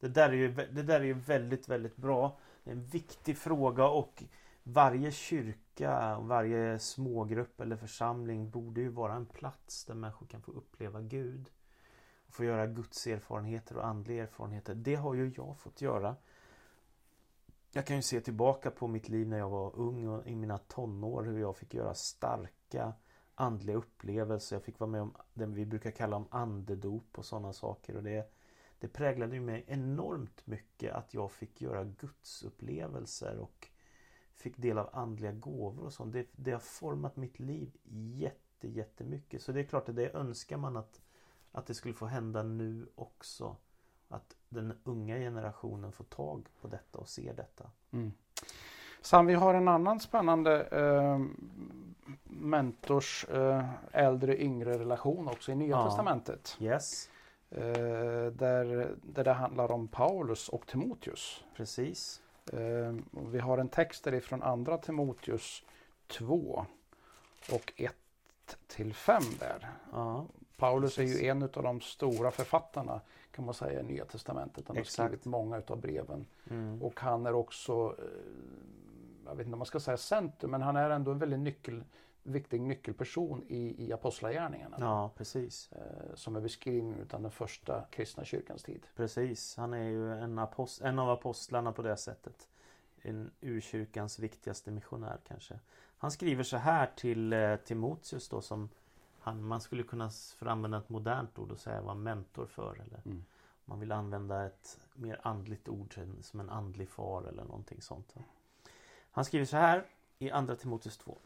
Det 0.00 0.08
där 0.08 0.28
är 0.28 0.32
ju, 0.32 0.52
det 0.54 0.82
där 0.82 1.00
är 1.00 1.04
ju 1.04 1.12
väldigt, 1.12 1.68
väldigt 1.68 1.96
bra. 1.96 2.38
Det 2.64 2.70
är 2.70 2.74
en 2.74 2.84
viktig 2.84 3.38
fråga 3.38 3.88
och 3.88 4.24
varje 4.62 5.12
kyrka, 5.12 6.18
varje 6.20 6.78
smågrupp 6.78 7.60
eller 7.60 7.76
församling 7.76 8.50
borde 8.50 8.80
ju 8.80 8.88
vara 8.88 9.14
en 9.14 9.26
plats 9.26 9.84
där 9.84 9.94
människor 9.94 10.26
kan 10.26 10.42
få 10.42 10.52
uppleva 10.52 11.00
Gud. 11.00 11.50
Och 12.26 12.34
få 12.34 12.44
göra 12.44 12.66
Guds 12.66 13.06
erfarenheter 13.06 13.76
och 13.76 13.86
andliga 13.86 14.22
erfarenheter. 14.22 14.74
Det 14.74 14.94
har 14.94 15.14
ju 15.14 15.32
jag 15.36 15.58
fått 15.58 15.80
göra. 15.80 16.16
Jag 17.72 17.86
kan 17.86 17.96
ju 17.96 18.02
se 18.02 18.20
tillbaka 18.20 18.70
på 18.70 18.86
mitt 18.86 19.08
liv 19.08 19.28
när 19.28 19.38
jag 19.38 19.48
var 19.48 19.76
ung 19.76 20.08
och 20.08 20.26
i 20.26 20.36
mina 20.36 20.58
tonår 20.58 21.24
hur 21.24 21.38
jag 21.38 21.56
fick 21.56 21.74
göra 21.74 21.94
starka 21.94 22.92
andliga 23.40 23.76
upplevelser. 23.76 24.56
Jag 24.56 24.62
fick 24.62 24.78
vara 24.78 24.90
med 24.90 25.02
om 25.02 25.14
det 25.34 25.46
vi 25.46 25.66
brukar 25.66 25.90
kalla 25.90 26.16
om 26.16 26.26
andedop 26.30 27.18
och 27.18 27.24
sådana 27.24 27.52
saker. 27.52 27.96
Och 27.96 28.02
det, 28.02 28.32
det 28.78 28.88
präglade 28.88 29.34
ju 29.34 29.40
mig 29.40 29.64
enormt 29.66 30.46
mycket 30.46 30.94
att 30.94 31.14
jag 31.14 31.32
fick 31.32 31.60
göra 31.60 31.84
gudsupplevelser 31.84 33.38
och 33.38 33.68
fick 34.34 34.56
del 34.56 34.78
av 34.78 34.90
andliga 34.92 35.32
gåvor 35.32 35.84
och 35.84 35.92
sånt. 35.92 36.12
Det, 36.12 36.26
det 36.32 36.52
har 36.52 36.60
format 36.60 37.16
mitt 37.16 37.38
liv 37.38 37.76
jätte, 38.14 38.68
jättemycket. 38.68 39.42
Så 39.42 39.52
det 39.52 39.60
är 39.60 39.64
klart 39.64 39.88
att 39.88 39.96
det 39.96 40.14
önskar 40.14 40.56
man 40.56 40.76
att, 40.76 41.00
att 41.52 41.66
det 41.66 41.74
skulle 41.74 41.94
få 41.94 42.06
hända 42.06 42.42
nu 42.42 42.86
också. 42.94 43.56
Att 44.08 44.36
den 44.48 44.72
unga 44.84 45.16
generationen 45.16 45.92
får 45.92 46.04
tag 46.04 46.48
på 46.60 46.68
detta 46.68 46.98
och 46.98 47.08
ser 47.08 47.34
detta. 47.34 47.70
Mm. 47.90 48.12
Sam, 49.00 49.26
vi 49.26 49.34
har 49.34 49.54
en 49.54 49.68
annan 49.68 50.00
spännande 50.00 50.62
eh, 50.62 51.20
mentors 52.40 53.24
eh, 53.30 53.64
äldre 53.92 54.42
yngre 54.42 54.78
relation 54.78 55.28
också 55.28 55.52
i 55.52 55.54
Nya 55.54 55.68
Ja. 55.70 55.84
Testamentet. 55.86 56.56
Yes, 56.60 57.10
Eh, 57.50 58.26
där, 58.32 58.94
där 59.02 59.24
det 59.24 59.32
handlar 59.32 59.70
om 59.70 59.88
Paulus 59.88 60.48
och 60.48 60.66
Timoteus. 60.66 61.44
precis. 61.56 62.22
Eh, 62.52 62.94
vi 63.30 63.38
har 63.38 63.58
en 63.58 63.68
text 63.68 64.04
därifrån 64.04 64.42
andra 64.42 64.78
Timoteus 64.78 65.62
2 66.06 66.66
och 67.52 67.72
1 67.76 67.94
till 68.66 68.94
5 68.94 69.22
där. 69.38 69.68
Ja, 69.92 70.26
Paulus 70.56 70.96
precis. 70.96 71.18
är 71.18 71.22
ju 71.22 71.28
en 71.28 71.42
av 71.42 71.48
de 71.62 71.80
stora 71.80 72.30
författarna 72.30 73.00
kan 73.30 73.44
man 73.44 73.54
säga 73.54 73.80
i 73.80 73.82
Nya 73.82 74.04
Testamentet. 74.04 74.64
Han 74.68 74.76
har 74.76 74.80
Exakt. 74.82 75.06
skrivit 75.08 75.24
många 75.24 75.62
av 75.66 75.80
breven. 75.80 76.26
mm. 76.50 76.82
Och 76.82 77.00
han 77.00 77.26
är 77.26 77.34
också, 77.34 77.96
jag 79.26 79.34
vet 79.34 79.46
inte 79.46 79.54
om 79.54 79.58
man 79.58 79.66
ska 79.66 79.80
säga 79.80 79.96
centrum, 79.96 80.50
men 80.50 80.62
han 80.62 80.76
är 80.76 80.90
ändå 80.90 81.10
en 81.10 81.18
väldigt 81.18 81.40
nyckel, 81.40 81.84
viktig 82.32 82.60
nyckelperson 82.60 83.42
i, 83.48 83.86
i 83.86 83.92
apostlagärningarna. 83.92 84.76
ja 84.80 85.10
precis. 85.16 85.72
Eh, 85.72 86.14
som 86.14 86.36
är 86.36 86.40
beskrivningen 86.40 87.08
av 87.12 87.22
den 87.22 87.30
första 87.30 87.84
kristna 87.90 88.24
kyrkans 88.24 88.62
tid. 88.62 88.86
Precis, 88.96 89.56
han 89.56 89.74
är 89.74 89.88
ju 89.88 90.12
en, 90.12 90.38
apost- 90.38 90.84
en 90.84 90.98
av 90.98 91.10
apostlarna 91.10 91.72
på 91.72 91.82
det 91.82 91.96
sättet. 91.96 92.48
En 93.02 93.30
urkyrkans 93.40 94.18
viktigaste 94.18 94.70
missionär 94.70 95.18
kanske. 95.28 95.58
Han 95.98 96.10
skriver 96.10 96.42
så 96.42 96.56
här 96.56 96.90
till 96.96 97.32
eh, 97.32 97.56
Timoteus 97.56 98.28
då 98.28 98.40
som 98.40 98.68
han, 99.20 99.42
man 99.44 99.60
skulle 99.60 99.82
kunna 99.82 100.10
använda 100.40 100.78
ett 100.78 100.88
modernt 100.88 101.38
ord 101.38 101.50
och 101.52 101.58
säga 101.60 101.80
var 101.80 101.94
mentor 101.94 102.46
för. 102.46 102.72
Eller 102.74 103.00
Mm. 103.04 103.24
man 103.64 103.80
vill 103.80 103.92
använda 103.92 104.46
ett 104.46 104.78
mer 104.94 105.20
andligt 105.22 105.68
ord 105.68 105.98
som- 106.20 106.40
en 106.40 106.50
andlig 106.50 106.88
far 106.88 107.22
eller 107.22 107.44
någonting 107.44 107.82
sånt. 107.82 108.14
Han 109.10 109.24
skriver 109.24 109.46
så 109.46 109.56
här 109.56 109.86
i 110.18 110.30
Andra 110.30 110.56
Timoteus 110.56 110.98
2. 110.98 111.18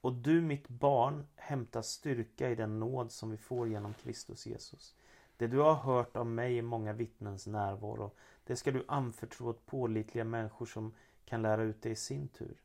Och 0.00 0.12
du 0.12 0.40
mitt 0.40 0.68
barn 0.68 1.26
hämtar 1.36 1.82
styrka 1.82 2.50
i 2.50 2.54
den 2.54 2.80
nåd 2.80 3.12
som 3.12 3.30
vi 3.30 3.36
får 3.36 3.68
genom 3.68 3.94
Kristus 3.94 4.46
Jesus. 4.46 4.94
Det 5.36 5.46
du 5.46 5.58
har 5.58 5.74
hört 5.74 6.16
av 6.16 6.26
mig 6.26 6.56
i 6.56 6.62
många 6.62 6.92
vittnens 6.92 7.46
närvaro, 7.46 8.10
det 8.44 8.56
ska 8.56 8.70
du 8.70 8.84
anförtro 8.88 9.48
åt 9.48 9.66
pålitliga 9.66 10.24
människor 10.24 10.66
som 10.66 10.94
kan 11.24 11.42
lära 11.42 11.62
ut 11.62 11.82
det 11.82 11.90
i 11.90 11.96
sin 11.96 12.28
tur. 12.28 12.60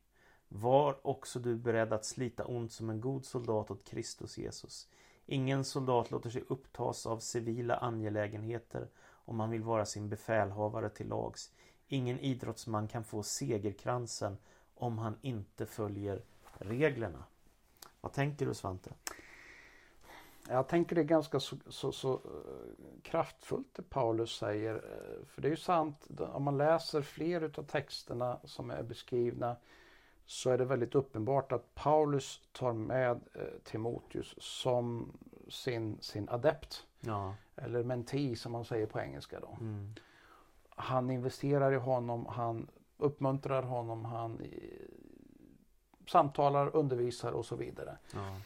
Var 0.48 1.06
också 1.06 1.38
du 1.38 1.56
beredd 1.56 1.92
att 1.92 2.04
slita 2.04 2.44
ont 2.44 2.72
som 2.72 2.90
en 2.90 3.00
god 3.00 3.24
soldat 3.24 3.70
åt 3.70 3.84
Kristus 3.84 4.38
Jesus. 4.38 4.88
Ingen 5.26 5.64
soldat 5.64 6.10
låter 6.10 6.30
sig 6.30 6.44
upptas 6.48 7.06
av 7.06 7.18
civila 7.18 7.76
angelägenheter 7.76 8.88
om 9.08 9.36
man 9.36 9.50
vill 9.50 9.62
vara 9.62 9.86
sin 9.86 10.08
befälhavare 10.08 10.90
till 10.90 11.08
lags. 11.08 11.52
Ingen 11.88 12.18
idrottsman 12.18 12.88
kan 12.88 13.04
få 13.04 13.22
segerkransen 13.22 14.36
om 14.74 14.98
han 14.98 15.18
inte 15.22 15.66
följer 15.66 16.22
reglerna. 16.58 17.24
Vad 18.00 18.12
tänker 18.12 18.46
du 18.46 18.54
Svante? 18.54 18.90
Jag 20.48 20.68
tänker 20.68 20.94
det 20.96 21.02
är 21.02 21.04
ganska 21.04 21.40
så, 21.40 21.56
så, 21.68 21.92
så 21.92 22.12
eh, 22.14 23.00
kraftfullt 23.02 23.74
det 23.74 23.82
Paulus 23.82 24.36
säger. 24.36 24.74
eh, 24.74 25.26
För 25.26 25.42
det 25.42 25.48
är 25.48 25.50
ju 25.50 25.56
sant, 25.56 26.08
om 26.18 26.42
man 26.42 26.58
läser 26.58 27.02
fler 27.02 27.40
utav 27.40 27.62
texterna 27.62 28.38
som 28.44 28.70
är 28.70 28.82
beskrivna 28.82 29.56
så 30.26 30.50
är 30.50 30.58
det 30.58 30.64
väldigt 30.64 30.94
uppenbart 30.94 31.52
att 31.52 31.74
Paulus 31.74 32.42
tar 32.52 32.72
med 32.72 33.20
eh, 33.34 33.42
Timoteus 33.64 34.34
som 34.38 35.12
sin, 35.48 35.98
sin 36.00 36.28
adept. 36.28 36.86
Ja. 37.00 37.34
Eller 37.56 37.82
menti 37.82 38.36
som 38.36 38.52
man 38.52 38.64
säger 38.64 38.86
på 38.86 39.00
engelska 39.00 39.40
då. 39.40 39.56
Mm. 39.60 39.94
Han 40.68 41.10
investerar 41.10 41.72
i 41.72 41.76
honom, 41.76 42.26
han 42.26 42.68
uppmuntrar 42.96 43.62
honom, 43.62 44.04
han 44.04 44.40
samtalar, 46.06 46.76
undervisar 46.76 47.32
och 47.32 47.46
så 47.46 47.56
vidare. 47.56 47.96
Ja. 48.14 48.36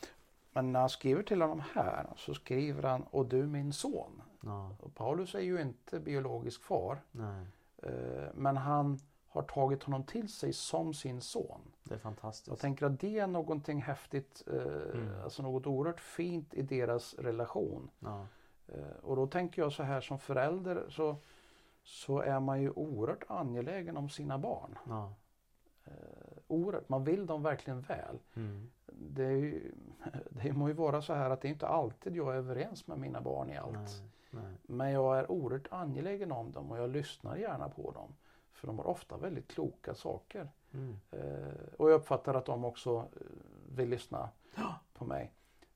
Men 0.53 0.73
när 0.73 0.81
han 0.81 0.89
skriver 0.89 1.23
till 1.23 1.41
honom 1.43 1.63
här 1.75 2.07
så 2.17 2.35
skriver 2.35 2.83
han 2.83 3.03
och 3.03 3.27
du 3.27 3.47
min 3.47 3.73
son. 3.73 4.23
Ja. 4.41 4.71
Paulus 4.95 5.35
är 5.35 5.41
ju 5.41 5.61
inte 5.61 6.01
biologisk 6.01 6.63
far. 6.63 7.01
Nej. 7.13 7.47
eh, 7.83 8.29
Men 8.35 8.57
han 8.57 8.99
har 9.29 9.43
tagit 9.43 9.83
honom 9.83 10.05
till 10.05 10.29
sig 10.29 10.53
som 10.53 10.95
sin 10.95 11.21
son. 11.21 11.61
Det 11.83 11.95
är 11.95 11.99
fantastiskt. 11.99 12.49
Jag 12.49 12.59
tänker 12.59 12.87
att 12.87 13.01
det 13.01 13.19
är 13.19 13.27
någonting 13.27 13.83
häftigt, 13.83 14.43
eh, 14.47 14.63
Mm. 14.95 15.23
alltså 15.25 15.43
något 15.43 15.67
oerhört 15.67 16.01
fint 16.01 16.55
i 16.55 16.63
deras 16.63 17.15
relation. 17.15 17.91
Ja. 17.99 18.27
Eh, 18.69 18.97
Och 19.03 19.17
då 19.17 19.27
tänker 19.27 19.63
jag 19.63 19.73
så 19.73 19.83
här 19.83 20.01
som 20.01 20.19
förälder 20.19 20.87
så, 20.89 21.17
så 21.85 22.21
är 22.21 22.41
man 22.41 22.63
ju 22.63 22.71
oerhört 22.71 23.25
angelägen 23.29 23.97
om 23.97 24.09
sina 24.11 24.39
barn. 24.39 24.79
Ja. 24.89 25.13
Eh, 26.51 26.57
Oerhört, 26.57 26.89
man 26.89 27.05
vill 27.05 27.27
dem 27.27 27.43
verkligen 27.43 27.81
väl. 27.81 28.19
Mm. 28.35 28.71
Det, 28.87 29.25
är 29.25 29.31
ju, 29.31 29.73
det 30.31 30.53
må 30.53 30.69
ju 30.69 30.75
vara 30.75 31.03
så 31.03 31.15
här 31.15 31.31
att 31.31 31.41
det 31.41 31.49
är 31.49 31.53
inte 31.53 31.69
alltid 31.69 32.17
jag 32.17 32.33
är 32.35 32.39
överens 32.39 32.87
med 32.87 32.99
mina 32.99 33.21
barn 33.21 33.51
i 33.51 33.57
allt. 33.57 33.75
Nej. 33.75 34.11
Nej. 34.31 34.53
Men 34.63 34.91
jag 34.91 35.19
är 35.19 35.31
oerhört 35.31 35.69
angelägen 35.71 36.33
om 36.33 36.53
dem 36.53 36.71
och 36.71 36.79
jag 36.79 36.91
lyssnar 36.91 37.37
gärna 37.37 37.69
på 37.69 37.91
dem. 37.91 38.15
För 38.53 38.67
de 38.67 38.79
har 38.79 38.87
ofta 38.87 39.17
väldigt 39.17 39.49
kloka 39.49 39.95
saker. 39.95 40.49
Mm. 40.73 41.01
Eh, 41.11 41.75
och 41.79 41.91
jag 41.91 41.95
uppfattar 41.95 42.35
att 42.35 42.47
de 42.47 42.65
också 42.65 42.97
eh, 42.97 43.27
vill 43.77 43.89
lyssna 43.89 44.29
på 44.93 45.05
mig. 45.05 45.33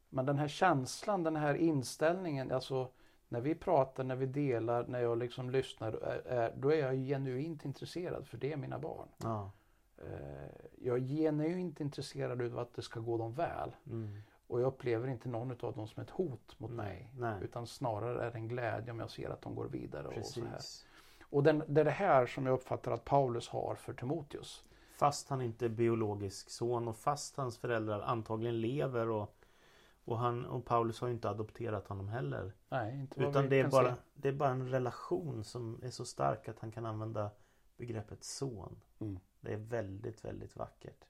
Men 0.09 0.27
den 0.27 0.39
här 0.39 0.49
känslan, 0.49 1.23
den 1.23 1.37
här 1.37 1.55
inställningen, 1.55 2.53
alltså 2.53 2.91
när 3.29 3.41
vi 3.41 3.55
pratar, 3.55 4.05
när 4.05 4.17
vi 4.17 4.27
delar, 4.27 4.87
när 4.87 5.01
jag 5.01 5.19
liksom 5.19 5.51
lyssnar, 5.51 5.93
är, 5.93 6.27
är, 6.27 6.53
då 6.57 6.73
är 6.73 6.79
jag 6.79 6.95
genuint 6.95 7.65
intresserad 7.65 8.27
för 8.27 8.37
det 8.37 8.53
är 8.53 8.57
mina 8.57 8.79
barn. 8.79 9.09
Ja. 9.17 9.51
Eh, 10.07 10.49
jag 10.79 10.97
är 10.97 11.01
genuint 11.01 11.81
intresserad 11.81 12.43
av 12.43 12.59
att 12.59 12.75
det 12.75 12.83
ska 12.83 13.01
gå 13.01 13.19
dem 13.19 13.35
väl. 13.35 13.77
Mm. 13.87 14.23
Och 14.47 14.61
jag 14.61 14.67
upplever 14.67 15.09
inte 15.09 15.29
någon 15.29 15.51
av 15.51 15.75
dem 15.75 15.88
som 15.88 16.03
ett 16.03 16.11
hot 16.11 16.55
mot 16.59 16.71
mig. 16.71 17.11
Nej. 17.19 17.38
Utan 17.43 17.67
snarare 17.67 18.27
är 18.27 18.31
det 18.31 18.38
en 18.38 18.49
glädje 18.49 18.90
om 18.93 19.01
jag 19.01 19.11
ser 19.11 19.31
att 19.31 19.43
de 19.43 19.55
går 19.55 19.69
vidare. 19.69 20.09
Och, 20.09 20.27
så 20.27 20.40
här. 20.40 20.51
Precis. 20.51 20.87
och 21.23 21.43
den, 21.43 21.62
det 21.69 21.81
är 21.81 21.85
det 21.85 21.90
här 21.90 22.27
som 22.27 22.47
jag 22.47 22.53
uppfattar 22.53 22.93
att 22.93 23.05
Paulus 23.05 23.49
har 23.49 23.75
för 23.75 23.93
Timoteus. 23.93 24.64
Fast 24.97 25.29
han 25.29 25.43
inte 25.43 25.64
är 25.64 25.69
biologisk 25.69 26.51
son 26.51 26.88
och 26.88 26.97
fast 26.97 27.37
hans 27.37 27.59
föräldrar 27.59 28.01
antagligen 28.01 28.61
lever 28.61 29.09
och, 29.09 29.35
och, 30.05 30.19
han, 30.19 30.47
och 30.47 30.64
Paulus 30.64 31.01
har 31.01 31.09
ju 31.09 31.14
inte 31.14 31.31
adopterat 31.31 31.88
honom 31.88 32.09
heller. 32.09 32.53
Nej, 32.69 33.01
inte 33.01 33.21
vad 33.21 33.31
Utan 33.31 33.43
vi 33.43 33.49
det 33.49 33.61
är, 33.61 33.69
bara, 33.69 33.95
se. 33.95 34.01
det 34.14 34.29
är 34.29 34.33
bara 34.33 34.51
en 34.51 34.69
relation 34.69 35.45
som 35.45 35.81
är 35.83 35.90
så 35.90 36.05
stark 36.05 36.49
att 36.49 36.59
han 36.59 36.73
kan 36.73 36.87
använda 36.87 37.31
begreppet 37.77 38.25
son. 38.25 38.77
Mm. 38.99 39.19
Det 39.41 39.53
är 39.53 39.57
väldigt, 39.57 40.25
väldigt 40.25 40.57
vackert. 40.57 41.05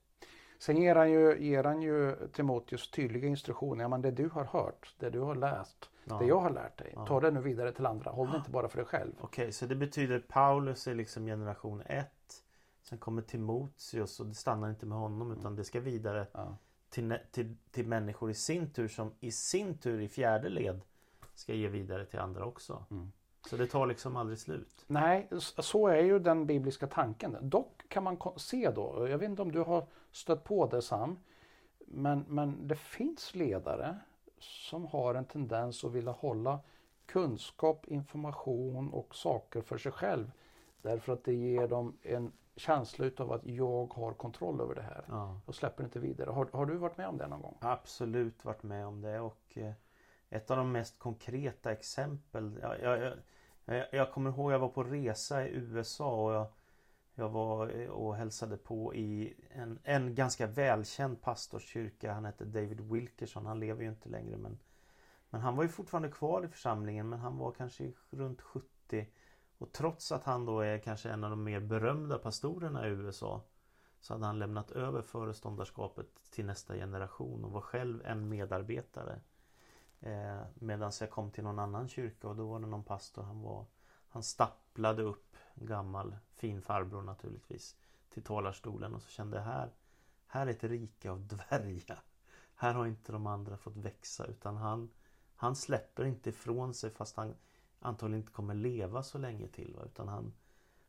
Sen 0.59 0.77
ger 0.77 0.97
han 0.97 1.11
ju, 1.11 1.39
ger 1.45 1.65
han 1.65 1.83
ju 1.83 2.17
Timoteus 2.33 2.91
tydliga 2.91 3.27
instruktioner. 3.29 3.85
Ja, 3.85 3.89
men 3.89 4.03
det 4.03 4.11
du 4.11 4.29
har 4.29 4.45
hört, 4.45 4.95
det 4.99 5.11
du 5.11 5.21
har 5.21 5.35
läst, 5.35 5.91
Ja. 6.05 6.19
det 6.19 6.27
jag 6.27 6.41
har 6.41 6.51
lärt 6.51 6.79
dig. 6.79 6.93
Ja. 6.97 7.07
Ta 7.07 7.21
det 7.21 7.31
nu 7.31 7.41
vidare 7.41 7.73
till 7.73 7.87
andra. 7.87 8.11
Håll 8.11 8.31
det 8.31 8.37
inte 8.37 8.51
bara 8.51 8.69
för 8.69 8.77
dig 8.77 8.87
själv. 8.87 9.13
Okej, 9.21 9.53
så 9.53 9.67
det 9.67 9.75
betyder 9.77 10.19
Paulus 10.19 10.87
är 10.87 10.95
liksom 10.95 11.27
generation 11.27 11.83
1. 11.87 12.07
Sen 12.83 12.99
kommer 12.99 13.23
Timoteus 13.23 14.21
och 14.21 14.27
det 14.27 14.35
stannar 14.35 14.71
inte 14.71 14.87
med 14.87 14.99
honom 14.99 15.33
utan 15.33 15.57
det 15.57 15.65
ska 15.65 15.81
vidare 15.81 16.27
Ja. 16.33 16.57
till, 16.91 17.19
till, 17.31 17.57
till 17.71 17.87
människor 17.87 18.31
i 18.31 18.35
sin 18.35 18.71
tur 18.71 18.89
som 18.89 19.13
i 19.21 19.31
sin 19.31 19.79
tur 19.79 20.01
i 20.01 20.09
fjärde 20.09 20.49
led 20.49 20.81
ska 21.35 21.55
ge 21.55 21.69
vidare 21.69 22.07
till 22.07 22.19
andra 22.19 22.45
också. 22.45 22.85
Mm. 22.91 23.13
Så 23.51 23.57
det 23.57 23.67
tar 23.67 23.87
liksom 23.87 24.17
aldrig 24.17 24.39
slut. 24.39 24.85
Nej, 24.87 25.29
så 25.41 25.89
är 25.89 26.03
ju 26.03 26.19
den 26.19 26.47
bibliska 26.47 26.87
tanken. 26.87 27.37
Dock 27.43 27.89
kan 27.89 28.03
man 28.05 28.19
se 28.37 28.71
då, 28.71 29.09
jag 29.09 29.19
vet 29.19 29.29
inte 29.29 29.43
om 29.43 29.53
du 29.53 29.61
har 29.61 29.87
stött 30.13 30.45
på 30.45 30.67
det 30.67 30.83
Sam, 30.83 31.19
men, 31.87 32.25
men 32.29 32.69
det 32.69 32.77
finns 32.77 33.35
ledare 33.35 33.99
som 34.39 34.87
har 34.87 35.15
en 35.15 35.25
tendens 35.25 35.85
att 35.85 35.93
vilja 35.93 36.13
hålla 36.13 36.61
kunskap, 37.07 37.87
information 37.87 38.91
och 38.91 39.15
saker 39.15 39.61
för 39.61 39.79
sig 39.79 39.93
själv. 39.93 40.31
Därför 40.83 41.13
att 41.13 41.25
det 41.25 41.35
ger 41.35 41.69
dem 41.69 41.99
en 42.03 42.33
känsla 42.57 43.05
utav 43.05 43.33
att 43.33 43.47
jag 43.47 43.95
har 43.95 44.13
kontroll 44.13 44.61
över 44.61 44.75
det 44.75 44.83
här. 44.83 45.05
Ja. 45.09 45.41
Och 45.47 45.55
släpper 45.55 45.85
inte 45.85 45.99
vidare. 45.99 46.31
Har, 46.31 46.49
har 46.53 46.67
du 46.67 46.77
varit 46.77 46.97
med 46.97 47.09
om 47.09 47.19
det 47.19 47.29
någon 47.29 47.43
gång? 47.43 47.59
Absolut 47.61 48.45
varit 48.45 48.63
med 48.63 48.87
om 48.87 49.01
det 49.01 49.21
och 49.21 49.53
eh, 49.55 49.73
ett 50.31 50.51
av 50.51 50.57
de 50.57 50.73
mest 50.73 50.99
konkreta 50.99 51.73
exempel 51.73 52.59
jag, 52.63 52.81
jag, 52.81 53.13
jag, 53.65 53.87
jag, 53.93 54.13
kommer 54.13 54.31
ihåg 54.31 54.53
jag 54.53 54.59
var 54.59 54.69
på 54.69 54.85
resa 54.85 55.49
i 55.49 55.51
USA 55.55 56.25
och 56.25 56.33
jag, 56.33 56.47
jag 57.15 57.29
var 57.29 57.81
eh, 57.81 57.89
och 57.89 58.17
hälsade 58.17 58.57
på 58.57 58.95
i 58.95 59.35
en, 59.51 59.79
en 59.83 60.15
ganska 60.15 60.47
välkänd 60.47 61.21
pastorskyrka. 61.21 62.13
Han 62.13 62.25
hette 62.25 62.45
David 62.45 62.81
Wilkerson. 62.81 63.47
Han 63.47 63.61
lever 63.61 63.83
ju 63.83 63.89
inte 63.89 64.09
längre 64.09 64.37
men 64.37 64.59
Men 65.31 65.41
han 65.41 65.57
var 65.57 65.63
ju 65.63 65.69
fortfarande 65.69 66.09
kvar 66.09 66.45
i 66.45 66.49
församlingen 66.49 67.09
men 67.09 67.19
han 67.19 67.39
var 67.39 67.53
kanske 67.53 67.93
runt 68.11 68.43
70 68.43 69.07
Och 69.59 69.73
trots 69.73 70.13
att 70.13 70.25
han 70.25 70.47
då 70.47 70.61
är 70.61 70.79
kanske 70.79 71.11
en 71.11 71.25
av 71.25 71.31
de 71.31 71.45
mer 71.45 71.61
berömda 71.61 72.19
pastorerna 72.19 72.89
i 72.89 72.91
USA 72.91 73.45
Så 74.01 74.15
hade 74.15 74.27
han 74.27 74.39
lämnat 74.39 74.71
över 74.71 75.03
föreståndarskapet 75.03 76.07
till 76.31 76.47
nästa 76.47 76.75
generation 76.75 77.45
och 77.45 77.51
var 77.51 77.61
själv 77.61 78.03
en 78.05 78.29
medarbetare 78.29 79.21
eh, 80.05 80.43
Medan 80.55 80.93
jag 81.01 81.11
kom 81.11 81.31
till 81.31 81.45
någon 81.45 81.59
annan 81.59 81.89
kyrka 81.89 82.29
och 82.29 82.37
då 82.37 82.47
var 82.47 82.61
det 82.61 82.67
någon 82.67 82.85
pastor 82.85 83.23
han 83.23 83.43
var 83.43 83.67
Han 84.09 84.23
stapplade 84.23 85.03
upp 85.03 85.37
en 85.55 85.67
gammal 85.67 86.17
fin 86.35 86.63
farbror 86.63 87.03
naturligtvis 87.03 87.77
Till 88.11 88.23
talarstolen 88.23 88.95
och 88.95 89.03
så 89.03 89.09
kände 89.09 89.37
jag 89.37 89.45
här 89.45 89.71
Här 90.27 90.47
är 90.47 90.51
ett 90.51 90.65
rike 90.65 91.11
av 91.11 91.27
dvärgar 91.27 92.03
Här 92.55 92.75
har 92.75 92.87
inte 92.87 93.13
de 93.13 93.27
andra 93.27 93.57
fått 93.57 93.77
växa 93.77 94.27
utan 94.27 94.57
han 94.57 94.91
Han 95.37 95.57
släpper 95.57 96.05
inte 96.05 96.31
ifrån 96.31 96.75
sig 96.75 96.91
fast 96.91 97.17
han 97.17 97.35
Antagligen 97.81 98.21
inte 98.21 98.33
kommer 98.33 98.55
leva 98.55 99.03
så 99.03 99.19
länge 99.19 99.49
till 99.49 99.75
va? 99.77 99.83
utan 99.85 100.09
han 100.09 100.33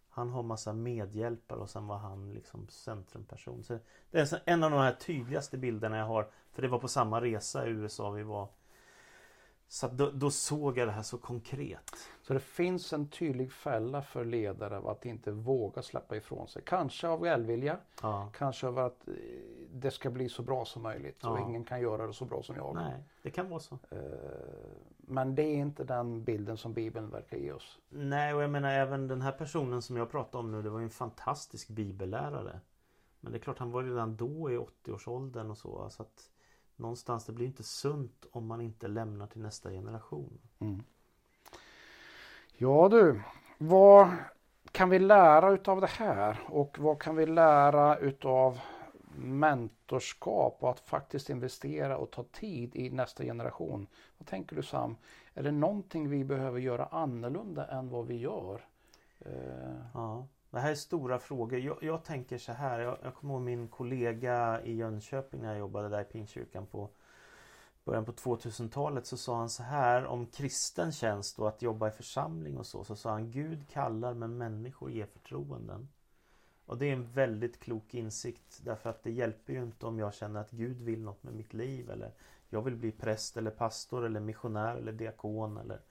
Han 0.10 0.30
har 0.30 0.44
massa 0.44 0.74
medhjälpare 0.74 1.60
och 1.60 1.70
sen 1.70 1.88
var 1.88 1.98
han 1.98 2.34
liksom 2.34 2.68
centrumperson. 2.68 3.64
Så 3.64 3.80
det 4.12 4.20
är 4.20 4.42
en 4.46 4.64
av 4.64 4.72
de 4.72 4.80
här 4.80 4.94
tydligaste 4.94 5.58
bilderna 5.58 5.98
jag 5.98 6.06
har. 6.06 6.30
För 6.52 6.62
det 6.62 6.68
var 6.68 6.80
på 6.80 6.88
samma 6.88 7.22
resa 7.22 7.68
i 7.68 7.70
USA 7.70 8.12
vi 8.12 8.24
var. 8.24 8.50
Så 9.68 9.88
då, 9.88 10.12
då, 10.12 10.32
såg 10.32 10.78
jag 10.78 10.88
det 10.88 10.92
här 10.92 11.02
så 11.02 11.18
konkret. 11.18 11.92
Så 12.22 12.34
det 12.34 12.40
finns 12.40 12.94
en 12.94 13.08
tydlig 13.08 13.52
fälla 13.52 14.02
för 14.02 14.26
ledare 14.26 14.78
av 14.78 14.88
att 14.88 15.06
inte 15.06 15.32
våga 15.32 15.82
släppa 15.82 16.16
ifrån 16.16 16.48
sig. 16.48 16.62
Kanske 16.66 17.08
av 17.08 17.22
välvilja, 17.22 17.78
ja. 18.02 18.32
kanske 18.38 18.68
av 18.68 18.80
att 18.80 19.08
eh, 19.08 19.14
det 19.72 19.92
ska 19.92 20.10
bli 20.10 20.30
så 20.30 20.42
bra 20.42 20.66
som 20.66 20.84
möjligt 20.84 21.20
ja. 21.22 21.30
och 21.30 21.40
ingen 21.40 21.64
kan 21.64 21.82
göra 21.82 22.08
det 22.08 22.14
så 22.14 22.26
bra 22.26 22.44
som 22.44 22.56
jag. 22.56 22.76
Nej, 22.76 23.04
det 23.22 23.32
kan 23.32 23.50
vara 23.50 23.60
så. 23.60 23.80
Eh, 23.92 24.00
men 24.98 25.36
det 25.36 25.44
är 25.44 25.56
inte 25.56 25.84
den 25.84 26.24
bilden 26.24 26.58
som 26.58 26.74
Bibeln 26.74 27.10
verkar 27.10 27.38
ge 27.38 27.52
oss. 27.52 27.80
Nej, 27.90 28.34
och 28.34 28.44
jag 28.44 28.50
menar 28.50 28.72
även 28.72 29.08
den 29.08 29.22
här 29.22 29.32
personen 29.32 29.82
som 29.82 29.98
jag 29.98 30.12
pratar 30.12 30.40
om 30.40 30.52
nu, 30.52 30.62
det 30.62 30.70
var 30.70 30.82
en 30.82 30.90
fantastisk 30.90 31.68
bibellärare. 31.68 32.60
Men 33.20 33.32
det 33.32 33.38
är 33.38 33.40
klart, 33.40 33.60
han 33.60 33.72
var 33.72 33.84
redan 33.84 34.16
då 34.16 34.52
i 34.52 34.58
80-årsåldern 34.58 35.52
och 35.52 35.58
så. 35.58 35.90
så 35.90 36.04
att 36.04 36.30
någonstans, 36.76 37.26
det 37.26 37.32
blir 37.34 37.46
inte 37.46 37.64
sunt 37.64 38.26
om 38.32 38.48
man 38.48 38.62
inte 38.62 38.88
lämnar 38.88 39.28
till 39.28 39.42
nästa 39.42 39.72
generation. 39.72 40.38
Mm. 40.60 40.84
Ja 42.58 42.90
du, 42.90 43.22
vad 43.58 44.12
kan 44.72 44.90
vi 44.90 45.00
lära 45.00 45.52
utav 45.52 45.82
det 45.82 45.88
här 45.88 46.40
och 46.48 46.80
vad 46.80 47.02
kan 47.02 47.16
vi 47.16 47.26
lära 47.26 47.98
utav 47.98 48.60
mentorskap 49.18 50.58
och 50.60 50.70
att 50.70 50.80
faktiskt 50.80 51.30
investera 51.30 51.98
och 51.98 52.12
ta 52.12 52.24
tid 52.24 52.76
i 52.76 52.90
nästa 52.90 53.24
generation. 53.24 53.88
Vad 54.18 54.28
tänker 54.28 54.56
du 54.56 54.64
Sam? 54.64 54.96
Är 55.34 55.44
det 55.44 55.52
någonting 55.52 56.10
vi 56.10 56.24
behöver 56.24 56.60
göra 56.60 56.86
annorlunda 56.86 57.68
än 57.68 57.90
vad 57.90 58.08
vi 58.08 58.18
gör? 58.18 58.66
Eh... 59.20 59.76
Ja, 59.94 60.28
det 60.56 60.62
här 60.62 60.72
är 60.72 60.76
stora 60.76 61.20
frågor. 61.20 61.60
Jag, 61.60 61.78
jag 61.82 62.04
tänker 62.04 62.38
så 62.38 62.52
här. 62.52 62.80
Jag, 62.80 62.98
jag 63.04 63.16
kommer 63.16 63.34
ihåg 63.34 63.42
min 63.42 63.68
kollega 63.68 64.62
i 64.64 64.76
Jönköping 64.76 65.42
när 65.42 65.48
jag 65.48 65.60
jobbade 65.60 65.90
där 65.90 66.02
i 66.02 66.04
Pingstkyrkan 66.04 66.66
på 66.66 66.90
början 67.86 68.06
på 68.06 68.12
2000-talet 68.12 69.06
så 69.06 69.18
sa 69.18 69.38
han 69.38 69.50
så 69.50 69.64
här 69.64 70.06
om 70.06 70.26
kristen 70.26 70.92
tjänst 70.92 71.40
och 71.40 71.48
att 71.48 71.62
jobba 71.62 71.88
i 71.88 71.92
församling 71.92 72.58
och 72.58 72.66
så. 72.66 72.84
Så 72.84 72.96
sa 72.96 73.12
han 73.12 73.32
Gud 73.32 73.70
kallar 73.70 74.14
men 74.14 74.38
människor 74.38 74.92
ger 74.92 75.06
förtroenden. 75.06 75.90
Och 76.66 76.78
det 76.78 76.86
är 76.86 76.94
en 76.94 77.12
väldigt 77.12 77.60
klok 77.60 77.94
insikt 77.94 78.62
därför 78.64 78.90
att 78.90 79.04
det 79.04 79.12
hjälper 79.12 79.54
ju 79.54 79.64
inte 79.64 79.86
om 79.86 80.00
jag 80.00 80.14
känner 80.14 80.40
att 80.40 80.52
Gud 80.52 80.82
vill 80.82 81.04
något 81.04 81.24
med 81.24 81.34
mitt 81.34 81.54
liv 81.54 81.90
eller 81.90 82.14
jag 82.50 82.62
vill 82.62 82.76
bli 82.76 82.92
präst 82.92 83.38
eller 83.38 83.52
pastor 83.52 84.06
eller 84.06 84.20
missionär 84.20 84.76
eller 84.76 84.94
diakon 84.94 85.58
eller 85.58 85.82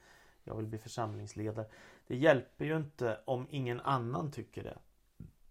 jag 0.44 0.56
vill 0.56 0.66
bli 0.66 0.78
församlingsledare. 0.78 1.66
Det 2.06 2.16
hjälper 2.16 2.64
ju 2.64 2.76
inte 2.76 3.20
om 3.24 3.46
ingen 3.50 3.80
annan 3.80 4.30
tycker 4.30 4.62
det. 4.62 4.78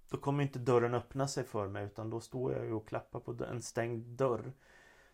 Då 0.10 0.18
kommer 0.18 0.44
inte 0.44 0.60
dörren 0.60 0.94
öppna 0.94 1.28
sig 1.28 1.44
för 1.44 1.68
mig 1.68 1.86
utan 1.86 2.10
då 2.10 2.20
står 2.20 2.54
jag 2.54 2.66
ju 2.66 2.74
och 2.74 2.88
klappar 2.88 3.20
på 3.20 3.44
en 3.44 3.62
stängd 3.62 4.06
dörr. 4.06 4.54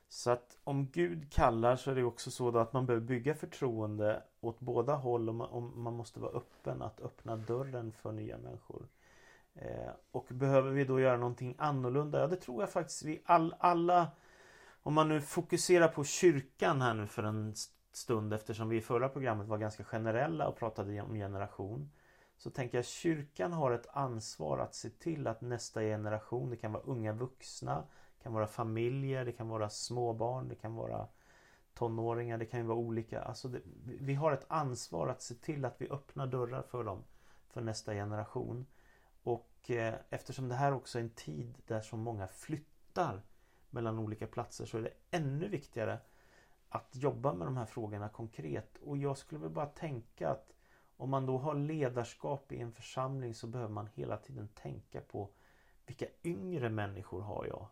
Så 0.10 0.32
att 0.32 0.58
om 0.64 0.88
Gud 0.92 1.34
kallar 1.34 1.76
så 1.76 1.92
är 1.92 1.96
det 1.96 2.04
också 2.04 2.32
så 2.32 2.58
att 2.58 2.74
man 2.74 2.86
behöver 2.86 3.06
bygga 3.06 3.36
förtroende 3.36 4.24
åt 4.42 4.60
båda 4.60 4.96
håll 4.96 5.30
och 5.30 5.62
man 5.62 5.94
måste 5.94 6.20
vara 6.20 6.32
öppen 6.32 6.82
att 6.82 7.02
öppna 7.02 7.36
dörren 7.38 7.92
för 7.92 8.12
nya 8.12 8.38
människor. 8.38 8.88
Eh, 9.54 9.92
och 10.12 10.26
behöver 10.30 10.72
vi 10.72 10.86
då 10.86 11.00
göra 11.00 11.18
någonting 11.18 11.56
annorlunda? 11.58 12.20
Ja, 12.20 12.28
det 12.28 12.36
tror 12.36 12.62
jag 12.62 12.72
faktiskt 12.72 13.04
vi 13.04 13.22
all, 13.26 13.56
alla 13.60 14.08
Om 14.84 14.94
man 14.94 15.10
nu 15.10 15.22
fokuserar 15.22 15.88
på 15.88 16.04
kyrkan 16.04 16.82
här 16.82 16.94
nu 16.94 17.08
för 17.08 17.24
en 17.24 17.54
stund 17.92 18.34
eftersom 18.34 18.70
vi 18.70 18.78
i 18.78 18.82
förra 18.82 19.10
programmet 19.10 19.48
var 19.48 19.58
ganska 19.58 19.84
generella 19.84 20.48
och 20.48 20.58
pratade 20.58 21.02
om 21.02 21.14
generation. 21.14 21.92
Så 22.38 22.50
tänker 22.50 22.78
jag 22.78 22.86
kyrkan 22.86 23.54
har 23.54 23.72
ett 23.72 23.88
ansvar 23.92 24.58
att 24.60 24.76
se 24.76 24.90
till 24.90 25.28
att 25.28 25.42
nästa 25.42 25.82
generation, 25.82 26.50
det 26.50 26.58
kan 26.58 26.72
vara 26.72 26.84
unga 26.84 27.14
vuxna, 27.14 27.84
det 28.18 28.24
kan 28.24 28.34
vara 28.34 28.48
familjer, 28.48 29.26
det 29.26 29.32
kan 29.32 29.50
vara 29.50 29.70
småbarn, 29.70 30.48
det 30.48 30.56
kan 30.56 30.76
vara 30.76 31.08
tonåringar, 31.74 32.38
det 32.38 32.46
kan 32.46 32.60
ju 32.60 32.66
vara 32.66 32.78
olika. 32.78 33.22
Alltså 33.22 33.48
det, 33.48 33.62
vi 33.84 34.14
har 34.14 34.32
ett 34.32 34.46
ansvar 34.48 35.08
att 35.08 35.22
se 35.22 35.36
till 35.36 35.66
att 35.66 35.82
vi 35.82 35.90
öppnar 35.90 36.28
dörrar 36.28 36.62
för 36.62 36.84
dem, 36.84 37.04
för 37.50 37.62
nästa 37.62 37.94
generation. 37.94 38.66
Och 39.24 39.72
eh, 39.72 39.96
eftersom 40.10 40.50
det 40.50 40.56
här 40.56 40.74
också 40.74 41.00
är 41.00 41.04
en 41.04 41.10
tid 41.10 41.58
där 41.68 41.82
så 41.82 41.98
många 41.98 42.28
flyttar 42.28 43.22
mellan 43.70 44.00
olika 44.00 44.28
platser 44.28 44.66
så 44.66 44.78
är 44.78 44.82
det 44.82 44.94
ännu 45.12 45.48
viktigare 45.48 46.00
att 46.70 46.96
jobba 46.96 47.34
med 47.34 47.48
de 47.48 47.58
här 47.58 47.66
frågorna 47.66 48.10
konkret. 48.10 48.78
Och 48.78 48.98
jag 48.98 49.18
skulle 49.18 49.42
väl 49.42 49.50
bara 49.50 49.66
tänka 49.66 50.30
att 50.30 50.54
om 50.98 51.10
man 51.10 51.26
då 51.26 51.38
har 51.38 51.56
ledarskap 51.56 52.52
i 52.52 52.60
en 52.60 52.72
församling 52.72 53.34
så 53.34 53.48
behöver 53.48 53.74
man 53.74 53.88
hela 53.94 54.18
tiden 54.18 54.48
tänka 54.48 55.02
på 55.02 55.30
vilka 55.86 56.06
yngre 56.24 56.70
människor 56.70 57.22
har 57.22 57.46
jag? 57.46 57.68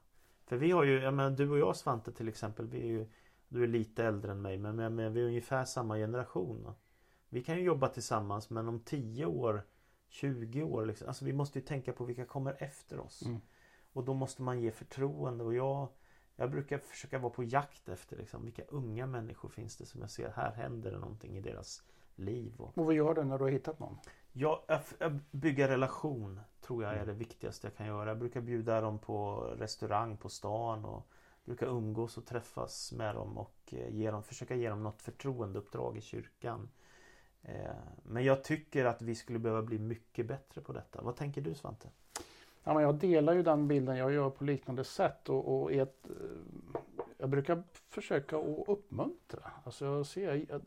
För 0.45 0.57
vi 0.57 0.71
har 0.71 0.83
ju, 0.83 1.01
jag 1.01 1.13
menar, 1.13 1.29
du 1.29 1.49
och 1.49 1.59
jag 1.59 1.75
Svante 1.75 2.11
till 2.11 2.27
exempel, 2.27 2.67
vi 2.67 2.81
är 2.81 2.85
ju, 2.85 3.07
du 3.47 3.63
är 3.63 3.67
lite 3.67 4.05
äldre 4.05 4.31
än 4.31 4.41
mig 4.41 4.57
men, 4.57 4.75
men 4.75 5.13
vi 5.13 5.21
är 5.21 5.25
ungefär 5.25 5.65
samma 5.65 5.95
generation. 5.95 6.73
Vi 7.29 7.43
kan 7.43 7.55
ju 7.55 7.63
jobba 7.63 7.87
tillsammans 7.87 8.49
men 8.49 8.67
om 8.67 8.79
tio 8.79 9.25
år 9.25 9.63
20 10.09 10.63
år. 10.63 10.85
Liksom. 10.85 11.07
Alltså 11.07 11.25
vi 11.25 11.33
måste 11.33 11.59
ju 11.59 11.65
tänka 11.65 11.93
på 11.93 12.03
vilka 12.03 12.25
kommer 12.25 12.63
efter 12.63 12.99
oss. 12.99 13.25
Mm. 13.25 13.41
Och 13.93 14.03
då 14.03 14.13
måste 14.13 14.41
man 14.41 14.61
ge 14.61 14.71
förtroende. 14.71 15.43
Och 15.43 15.53
jag, 15.53 15.87
jag 16.39 16.51
brukar 16.51 16.77
försöka 16.77 17.19
vara 17.19 17.33
på 17.33 17.43
jakt 17.43 17.89
efter 17.89 18.17
liksom, 18.17 18.43
vilka 18.43 18.63
unga 18.63 19.07
människor 19.07 19.49
finns 19.49 19.77
det 19.77 19.85
som 19.85 20.01
jag 20.01 20.09
ser 20.09 20.29
här 20.35 20.51
händer 20.51 20.91
det 20.91 20.99
någonting 20.99 21.37
i 21.37 21.41
deras 21.41 21.83
liv. 22.15 22.53
Och, 22.57 22.77
och 22.77 22.85
vad 22.85 22.95
gör 22.95 23.13
du 23.13 23.23
när 23.23 23.37
du 23.37 23.43
har 23.43 23.51
hittat 23.51 23.79
någon? 23.79 23.97
Jag, 24.31 24.61
jag 24.99 25.19
bygga 25.31 25.67
relation 25.67 26.39
tror 26.61 26.83
jag 26.83 26.91
är 26.91 26.95
mm. 26.95 27.07
det 27.07 27.13
viktigaste 27.13 27.67
jag 27.67 27.75
kan 27.75 27.87
göra. 27.87 28.09
Jag 28.09 28.19
brukar 28.19 28.41
bjuda 28.41 28.81
dem 28.81 28.99
på 28.99 29.39
restaurang 29.57 30.17
på 30.17 30.29
stan 30.29 30.85
och 30.85 31.07
brukar 31.45 31.67
umgås 31.67 32.17
och 32.17 32.25
träffas 32.25 32.91
med 32.91 33.15
dem 33.15 33.37
och 33.37 33.57
eh, 33.71 33.95
ge 33.95 34.11
dem, 34.11 34.23
försöka 34.23 34.55
ge 34.55 34.69
dem 34.69 34.83
något 34.83 35.01
förtroendeuppdrag 35.01 35.97
i 35.97 36.01
kyrkan. 36.01 36.69
Eh, 37.41 37.71
men 38.03 38.23
jag 38.23 38.43
tycker 38.43 38.85
att 38.85 39.01
vi 39.01 39.15
skulle 39.15 39.39
behöva 39.39 39.61
bli 39.61 39.79
mycket 39.79 40.27
bättre 40.27 40.61
på 40.61 40.73
detta. 40.73 41.01
Vad 41.01 41.15
tänker 41.15 41.41
du 41.41 41.55
Svante? 41.55 41.89
Ja, 42.67 42.73
men 42.73 42.83
jag 42.83 42.95
delar 42.95 43.33
ju 43.33 43.43
den 43.43 43.67
bilden. 43.67 43.97
Jag 43.97 44.11
gör 44.11 44.29
på 44.29 44.43
liknande 44.43 44.83
sätt. 44.83 45.29
Och, 45.29 45.61
och 45.61 45.71
ett, 45.71 46.09
eh, 46.09 46.79
jag 47.17 47.29
brukar 47.29 47.63
försöka 47.89 48.37
att 48.37 48.67
uppmuntra. 48.67 49.51
Alltså 49.63 49.85
jag 49.85 50.05
ser, 50.05 50.61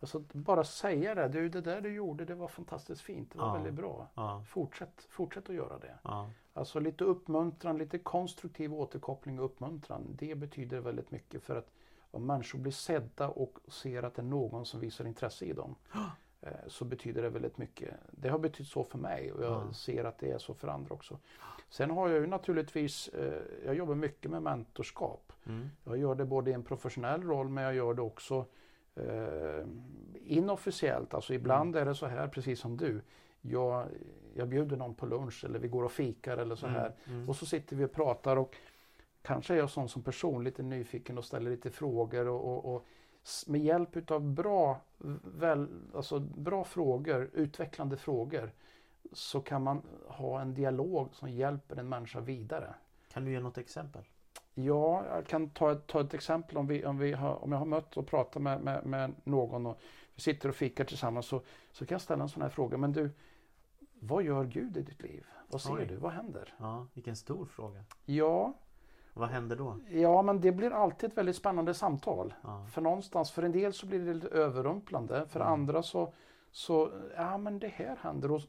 alltså 0.00 0.24
bara 0.32 0.64
säga 0.64 1.14
det. 1.14 1.28
Du, 1.28 1.48
det 1.48 1.60
där 1.60 1.80
du 1.80 1.94
gjorde 1.94 2.24
det 2.24 2.34
var 2.34 2.48
fantastiskt 2.48 3.00
fint. 3.00 3.32
Det 3.32 3.38
var 3.38 3.46
ja. 3.46 3.52
väldigt 3.52 3.74
bra. 3.74 4.08
Ja. 4.14 4.44
Fortsätt, 4.48 5.06
fortsätt 5.10 5.50
att 5.50 5.56
göra 5.56 5.78
det. 5.78 5.98
Ja. 6.02 6.30
Alltså 6.52 6.80
lite 6.80 7.04
uppmuntran, 7.04 7.78
lite 7.78 7.98
konstruktiv 7.98 8.74
återkoppling 8.74 9.38
och 9.38 9.44
uppmuntran. 9.44 10.02
Det 10.18 10.34
betyder 10.34 10.80
väldigt 10.80 11.10
mycket 11.10 11.42
för 11.42 11.56
att 11.56 11.70
om 12.10 12.26
människor 12.26 12.58
blir 12.58 12.72
sedda 12.72 13.28
och 13.28 13.58
ser 13.68 14.02
att 14.02 14.14
det 14.14 14.22
är 14.22 14.26
någon 14.26 14.66
som 14.66 14.80
visar 14.80 15.06
intresse 15.06 15.44
i 15.44 15.52
dem 15.52 15.74
så 16.66 16.84
betyder 16.84 17.22
det 17.22 17.28
väldigt 17.28 17.58
mycket. 17.58 17.94
Det 18.10 18.28
har 18.28 18.38
betytt 18.38 18.68
så 18.68 18.84
för 18.84 18.98
mig 18.98 19.32
och 19.32 19.44
jag 19.44 19.52
ja. 19.68 19.72
ser 19.72 20.04
att 20.04 20.18
det 20.18 20.30
är 20.30 20.38
så 20.38 20.54
för 20.54 20.68
andra 20.68 20.94
också. 20.94 21.18
Sen 21.68 21.90
har 21.90 22.08
jag 22.08 22.20
ju 22.20 22.26
naturligtvis, 22.26 23.08
eh, 23.08 23.42
jag 23.64 23.74
jobbar 23.74 23.94
mycket 23.94 24.30
med 24.30 24.42
mentorskap. 24.42 25.32
Mm. 25.46 25.70
Jag 25.84 25.98
gör 25.98 26.14
det 26.14 26.24
både 26.24 26.50
i 26.50 26.54
en 26.54 26.62
professionell 26.62 27.22
roll 27.22 27.48
men 27.48 27.64
jag 27.64 27.74
gör 27.74 27.94
det 27.94 28.02
också 28.02 28.46
eh, 28.94 29.66
inofficiellt. 30.14 31.14
Alltså 31.14 31.34
ibland 31.34 31.76
mm. 31.76 31.82
är 31.82 31.90
det 31.90 31.94
så 31.94 32.06
här, 32.06 32.28
precis 32.28 32.60
som 32.60 32.76
du. 32.76 33.00
Jag, 33.40 33.86
jag 34.34 34.48
bjuder 34.48 34.76
någon 34.76 34.94
på 34.94 35.06
lunch 35.06 35.44
eller 35.44 35.58
vi 35.58 35.68
går 35.68 35.84
och 35.84 35.92
fikar 35.92 36.36
eller 36.36 36.56
så 36.56 36.66
mm. 36.66 36.80
här. 36.80 36.94
Mm. 37.04 37.28
Och 37.28 37.36
så 37.36 37.46
sitter 37.46 37.76
vi 37.76 37.84
och 37.84 37.92
pratar 37.92 38.36
och 38.36 38.56
kanske 39.22 39.54
är 39.54 39.58
jag 39.58 39.70
sån 39.70 39.88
som 39.88 40.02
person, 40.02 40.44
lite 40.44 40.62
nyfiken 40.62 41.18
och 41.18 41.24
ställer 41.24 41.50
lite 41.50 41.70
frågor 41.70 42.28
och, 42.28 42.44
och, 42.44 42.74
och 42.74 42.86
med 43.46 43.60
hjälp 43.60 43.96
utav 43.96 44.20
bra, 44.20 44.80
väl, 45.22 45.68
alltså 45.94 46.20
bra 46.20 46.64
frågor, 46.64 47.30
utvecklande 47.32 47.96
frågor 47.96 48.52
så 49.12 49.40
kan 49.40 49.62
man 49.62 49.82
ha 50.08 50.40
en 50.40 50.54
dialog 50.54 51.14
som 51.14 51.30
hjälper 51.30 51.76
en 51.76 51.88
människa 51.88 52.20
vidare. 52.20 52.74
Kan 53.12 53.24
du 53.24 53.30
ge 53.30 53.40
något 53.40 53.58
exempel? 53.58 54.02
Ja, 54.54 55.04
jag 55.06 55.26
kan 55.26 55.50
ta 55.50 55.72
ett, 55.72 55.86
ta 55.86 56.00
ett 56.00 56.14
exempel 56.14 56.56
om, 56.56 56.66
vi, 56.66 56.84
om, 56.84 56.98
vi 56.98 57.12
har, 57.12 57.44
om 57.44 57.52
jag 57.52 57.58
har 57.58 57.66
mött 57.66 57.96
och 57.96 58.06
pratat 58.06 58.42
med, 58.42 58.60
med, 58.60 58.86
med, 58.86 59.14
någon 59.24 59.66
och 59.66 59.80
vi 60.14 60.20
sitter 60.20 60.48
och 60.48 60.54
fikar 60.54 60.84
tillsammans 60.84 61.26
så, 61.26 61.42
så 61.72 61.86
kan 61.86 61.94
jag 61.94 62.02
ställa 62.02 62.22
en 62.22 62.28
sån 62.28 62.42
här 62.42 62.48
fråga. 62.48 62.76
Men 62.76 62.92
du, 62.92 63.10
vad 64.00 64.22
gör 64.22 64.44
Gud 64.44 64.76
i 64.76 64.82
ditt 64.82 65.02
liv? 65.02 65.26
Vad 65.48 65.60
ser 65.60 65.74
Oj. 65.74 65.86
du? 65.86 65.96
Vad 65.96 66.12
händer? 66.12 66.54
Ja, 66.58 66.86
vilken 66.94 67.16
stor 67.16 67.46
fråga. 67.46 67.84
Ja, 68.04 68.54
vad 69.16 69.28
händer 69.28 69.56
då? 69.56 69.78
Ja, 69.88 70.22
men 70.22 70.40
det 70.40 70.52
blir 70.52 70.70
alltid 70.70 71.10
ett 71.10 71.16
väldigt 71.16 71.36
spännande 71.36 71.74
samtal. 71.74 72.34
Ja. 72.42 72.66
För 72.72 72.82
någonstans, 72.82 73.30
för 73.30 73.42
en 73.42 73.52
del 73.52 73.72
så 73.72 73.86
blir 73.86 73.98
det 73.98 74.14
lite 74.14 74.28
överrumplande. 74.28 75.26
För 75.28 75.40
mm. 75.40 75.52
andra 75.52 75.82
så, 75.82 76.12
så, 76.50 76.90
ja 77.16 77.38
men 77.38 77.58
det 77.58 77.68
här 77.68 77.96
händer. 78.00 78.30
Och 78.30 78.40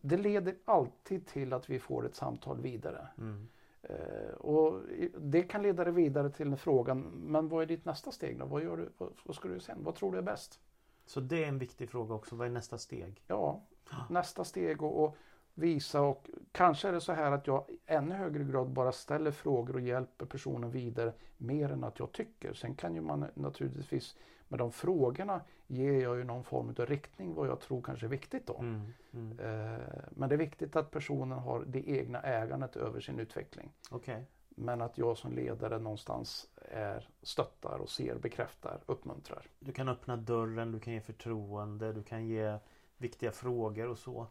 det 0.00 0.16
leder 0.16 0.56
alltid 0.64 1.26
till 1.26 1.52
att 1.52 1.70
vi 1.70 1.78
får 1.78 2.06
ett 2.06 2.16
samtal 2.16 2.60
vidare. 2.60 3.08
Mm. 3.18 3.48
Eh, 3.82 4.34
och 4.34 4.80
det 5.18 5.42
kan 5.42 5.62
leda 5.62 5.84
dig 5.84 5.92
vidare 5.92 6.30
till 6.30 6.56
frågan, 6.56 7.00
men 7.00 7.48
vad 7.48 7.62
är 7.62 7.66
ditt 7.66 7.84
nästa 7.84 8.12
steg 8.12 8.38
då? 8.38 8.46
Vad, 8.46 8.62
gör 8.62 8.76
du, 8.76 8.92
vad, 8.98 9.12
vad 9.24 9.36
ska 9.36 9.48
du 9.48 9.60
sen? 9.60 9.84
Vad 9.84 9.94
tror 9.94 10.12
du 10.12 10.18
är 10.18 10.22
bäst? 10.22 10.60
Så 11.06 11.20
det 11.20 11.44
är 11.44 11.48
en 11.48 11.58
viktig 11.58 11.90
fråga 11.90 12.14
också. 12.14 12.36
Vad 12.36 12.46
är 12.46 12.50
nästa 12.50 12.78
steg? 12.78 13.22
Ja, 13.26 13.62
nästa 14.10 14.44
steg 14.44 14.82
och, 14.82 15.04
och 15.04 15.16
visa 15.58 16.00
och 16.00 16.30
kanske 16.52 16.88
är 16.88 16.92
det 16.92 17.00
så 17.00 17.12
här 17.12 17.32
att 17.32 17.46
jag 17.46 17.64
i 17.68 17.78
ännu 17.86 18.14
högre 18.14 18.44
grad 18.44 18.68
bara 18.68 18.92
ställer 18.92 19.30
frågor 19.30 19.74
och 19.74 19.80
hjälper 19.80 20.26
personen 20.26 20.70
vidare 20.70 21.12
mer 21.36 21.72
än 21.72 21.84
att 21.84 21.98
jag 21.98 22.12
tycker. 22.12 22.52
Sen 22.52 22.74
kan 22.74 22.94
ju 22.94 23.00
man 23.00 23.26
naturligtvis 23.34 24.16
med 24.48 24.58
de 24.58 24.72
frågorna 24.72 25.40
ger 25.66 26.02
jag 26.02 26.16
ju 26.16 26.24
någon 26.24 26.44
form 26.44 26.74
av 26.78 26.86
riktning 26.86 27.34
vad 27.34 27.48
jag 27.48 27.60
tror 27.60 27.82
kanske 27.82 28.06
är 28.06 28.10
viktigt 28.10 28.46
då. 28.46 28.58
Mm, 28.58 28.92
mm. 29.12 29.38
Eh, 29.40 29.80
Men 30.10 30.28
det 30.28 30.34
är 30.34 30.38
viktigt 30.38 30.76
att 30.76 30.90
personen 30.90 31.38
har 31.38 31.64
det 31.66 31.90
egna 31.90 32.20
ägandet 32.20 32.76
över 32.76 33.00
sin 33.00 33.18
utveckling. 33.18 33.72
Okej. 33.90 34.24
Men 34.48 34.82
att 34.82 34.98
jag 34.98 35.18
som 35.18 35.32
ledare 35.32 35.78
någonstans 35.78 36.48
är 36.70 37.08
stöttar 37.22 37.78
och 37.78 37.90
ser, 37.90 38.14
bekräftar, 38.14 38.80
uppmuntrar. 38.86 39.46
Du 39.58 39.72
kan 39.72 39.88
öppna 39.88 40.16
dörren, 40.16 40.72
du 40.72 40.80
kan 40.80 40.92
ge 40.92 41.00
förtroende, 41.00 41.92
du 41.92 42.02
kan 42.02 42.26
ge 42.26 42.58
viktiga 42.98 43.32
frågor 43.32 43.88
och 43.88 43.98
så. 43.98 44.26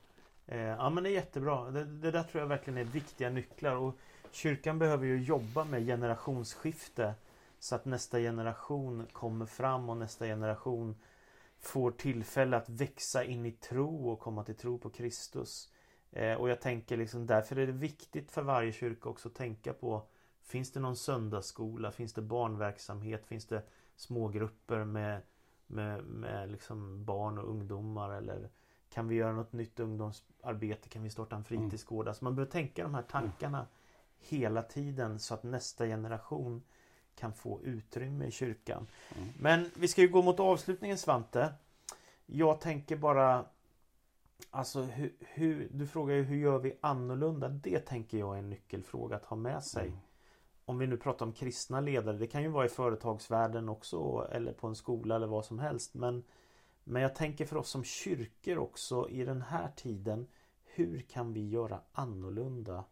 Eh, 0.47 0.59
ja 0.59 0.89
men 0.89 1.03
det 1.03 1.09
är 1.09 1.13
jättebra. 1.13 1.71
Det, 1.71 1.85
det 1.85 2.11
där 2.11 2.23
tror 2.23 2.41
jag 2.41 2.47
verkligen 2.47 2.77
är 2.77 2.83
viktiga 2.83 3.29
nycklar. 3.29 3.75
Och 3.75 3.97
kyrkan 4.31 4.79
behöver 4.79 5.05
ju 5.05 5.23
jobba 5.23 5.63
med 5.63 5.85
generationsskifte. 5.85 7.13
Så 7.59 7.75
att 7.75 7.85
nästa 7.85 8.19
generation 8.19 9.07
kommer 9.11 9.45
fram 9.45 9.89
och 9.89 9.97
nästa 9.97 10.25
generation 10.25 10.95
får 11.59 11.91
tillfälle 11.91 12.57
att 12.57 12.69
växa 12.69 13.23
in 13.23 13.45
i 13.45 13.51
tro 13.51 14.09
och 14.09 14.19
komma 14.19 14.43
till 14.43 14.55
tro 14.55 14.77
på 14.77 14.89
Kristus. 14.89 15.69
Eh, 16.11 16.33
och 16.33 16.49
jag 16.49 16.61
tänker 16.61 16.97
liksom 16.97 17.25
därför 17.25 17.55
är 17.55 17.67
det 17.67 17.73
viktigt 17.73 18.31
för 18.31 18.41
varje 18.41 18.71
kyrka 18.71 19.09
också 19.09 19.27
att 19.27 19.35
tänka 19.35 19.73
på 19.73 20.07
Finns 20.45 20.71
det 20.71 20.79
någon 20.79 20.95
söndagsskola? 20.95 21.91
Finns 21.91 22.13
det 22.13 22.21
barnverksamhet? 22.21 23.25
Finns 23.25 23.45
det 23.45 23.63
smågrupper 23.95 24.83
med, 24.83 25.21
med, 25.67 26.03
med 26.03 26.51
liksom 26.51 27.05
barn 27.05 27.37
och 27.37 27.49
ungdomar? 27.49 28.13
Eller 28.13 28.49
kan 28.95 29.07
vi 29.07 29.15
göra 29.15 29.33
något 29.33 29.53
nytt 29.53 29.79
ungdomsarbete? 29.79 30.89
Kan 30.89 31.03
vi 31.03 31.09
starta 31.09 31.35
en 31.35 31.43
fritidsgård? 31.43 32.07
Alltså 32.07 32.23
man 32.23 32.35
behöver 32.35 32.51
tänka 32.51 32.83
de 32.83 32.95
här 32.95 33.01
tankarna 33.01 33.67
hela 34.19 34.61
tiden 34.61 35.19
så 35.19 35.33
att 35.33 35.43
nästa 35.43 35.85
generation 35.85 36.63
kan 37.15 37.33
få 37.33 37.61
utrymme 37.63 38.25
i 38.25 38.31
kyrkan. 38.31 38.87
Mm. 39.17 39.29
Men 39.39 39.71
vi 39.75 39.87
ska 39.87 40.01
ju 40.01 40.07
gå 40.07 40.21
mot 40.21 40.39
avslutningen 40.39 40.97
Svante. 40.97 41.53
Jag 42.25 42.61
tänker 42.61 42.95
bara 42.95 43.45
Alltså 44.51 44.81
hur, 44.81 45.13
hur, 45.19 45.67
du 45.71 45.87
frågar 45.87 46.15
ju 46.15 46.23
hur 46.23 46.37
gör 46.37 46.59
vi 46.59 46.77
annorlunda? 46.81 47.49
Det 47.49 47.79
tänker 47.79 48.17
jag 48.17 48.35
är 48.35 48.39
en 48.39 48.49
nyckelfråga 48.49 49.15
att 49.15 49.25
ha 49.25 49.37
med 49.37 49.63
sig. 49.63 49.87
Mm. 49.87 49.99
Om 50.65 50.77
vi 50.77 50.87
nu 50.87 50.97
pratar 50.97 51.25
om 51.25 51.33
kristna 51.33 51.81
ledare. 51.81 52.17
Det 52.17 52.27
kan 52.27 52.41
ju 52.41 52.47
vara 52.47 52.65
i 52.65 52.69
företagsvärlden 52.69 53.69
också 53.69 54.27
eller 54.31 54.53
på 54.53 54.67
en 54.67 54.75
skola 54.75 55.15
eller 55.15 55.27
vad 55.27 55.45
som 55.45 55.59
helst. 55.59 55.93
Men, 55.93 56.23
men 56.87 57.01
jag 57.01 57.15
tänker 57.15 57.45
för 57.45 57.57
oss 57.57 57.69
som 57.69 57.83
kyrkor 57.83 58.57
också 58.57 59.09
i 59.09 59.23
den 59.23 59.41
här 59.41 59.71
tiden. 59.75 60.27
Hur 60.63 60.99
kan 60.99 61.33
vi 61.33 61.49
göra 61.49 61.79
annorlunda? 61.91 62.83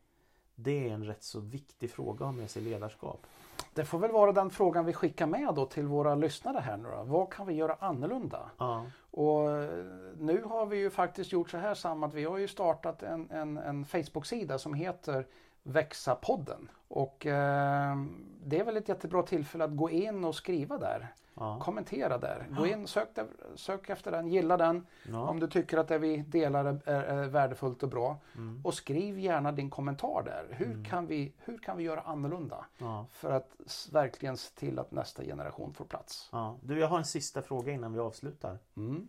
Det 0.56 0.90
är 0.90 0.94
en 0.94 1.06
rätt 1.06 1.24
så 1.24 1.40
viktig 1.40 1.92
fråga 1.92 2.32
med 2.32 2.50
sig 2.50 2.62
i 2.62 2.66
ledarskap. 2.66 3.28
Det 3.74 3.86
får 3.86 4.00
väl 4.00 4.12
vara 4.12 4.32
den 4.32 4.50
frågan 4.50 4.86
vi 4.86 4.94
skickar 4.94 5.28
med 5.28 5.56
då 5.56 5.66
till 5.66 5.88
våra 5.88 6.16
lyssnare 6.16 6.60
här 6.60 6.78
nu 6.78 6.90
då. 6.90 7.04
Vad 7.04 7.34
kan 7.34 7.48
vi 7.48 7.54
göra 7.54 7.78
annorlunda? 7.80 8.52
Ja, 8.58 8.86
Och 9.12 9.52
eh, 9.52 9.70
nu 10.18 10.44
har 10.44 10.66
vi 10.66 10.78
ju 10.78 10.90
faktiskt 10.90 11.32
gjort 11.32 11.50
så 11.50 11.58
här 11.58 11.74
Sam 11.74 12.04
att 12.04 12.14
vi 12.14 12.24
har 12.24 12.38
ju 12.38 12.48
startat 12.48 13.04
en, 13.04 13.32
en, 13.32 13.58
en 13.58 13.86
Facebook-sida 13.86 14.60
som 14.60 14.74
heter 14.74 15.28
Växa-podden. 15.64 16.70
Och 16.88 17.26
eh, 17.26 17.98
det 18.46 18.60
är 18.60 18.64
väl 18.64 18.78
ett 18.78 18.90
jättebra 18.90 19.24
tillfälle 19.24 19.64
att 19.64 19.76
gå 19.78 19.90
in 19.90 20.24
och 20.26 20.36
skriva 20.36 20.78
där. 20.78 21.14
ja, 21.34 21.60
Kommentera 21.60 22.18
där. 22.18 22.48
Gå 22.58 22.68
in, 22.68 22.88
sök, 22.88 23.16
där, 23.16 23.28
sök 23.56 23.90
efter 23.90 24.12
den, 24.12 24.28
gilla 24.28 24.58
den. 24.58 24.86
ja. 25.12 25.28
Om 25.30 25.40
du 25.40 25.48
tycker 25.48 25.78
att 25.78 25.88
det 25.88 25.98
vi 25.98 26.18
delar 26.18 26.66
är, 26.66 26.80
är, 26.90 27.04
är 27.04 27.28
värdefullt 27.28 27.84
och 27.84 27.90
bra. 27.90 28.18
Mm, 28.36 28.62
Och 28.64 28.74
skriv 28.74 29.20
gärna 29.20 29.52
din 29.52 29.70
kommentar 29.70 30.24
där. 30.26 30.56
Hur, 30.56 30.72
Mm. 30.72 30.86
kan, 30.86 31.08
vi, 31.08 31.34
hur 31.38 31.58
kan 31.58 31.78
vi 31.78 31.84
göra 31.84 32.02
annorlunda? 32.02 32.66
ja, 32.78 33.06
För 33.12 33.32
att 33.32 33.56
verkligen 33.92 34.38
se 34.38 34.56
till 34.60 34.80
att 34.80 34.92
nästa 34.92 35.24
generation 35.24 35.74
får 35.74 35.86
plats. 35.86 36.32
Du, 36.62 36.80
jag 36.80 36.88
har 36.88 36.98
en 36.98 37.06
sista 37.06 37.42
fråga 37.42 37.72
innan 37.74 37.94
vi 37.94 38.00
avslutar. 38.00 38.58
Mm. 38.78 39.08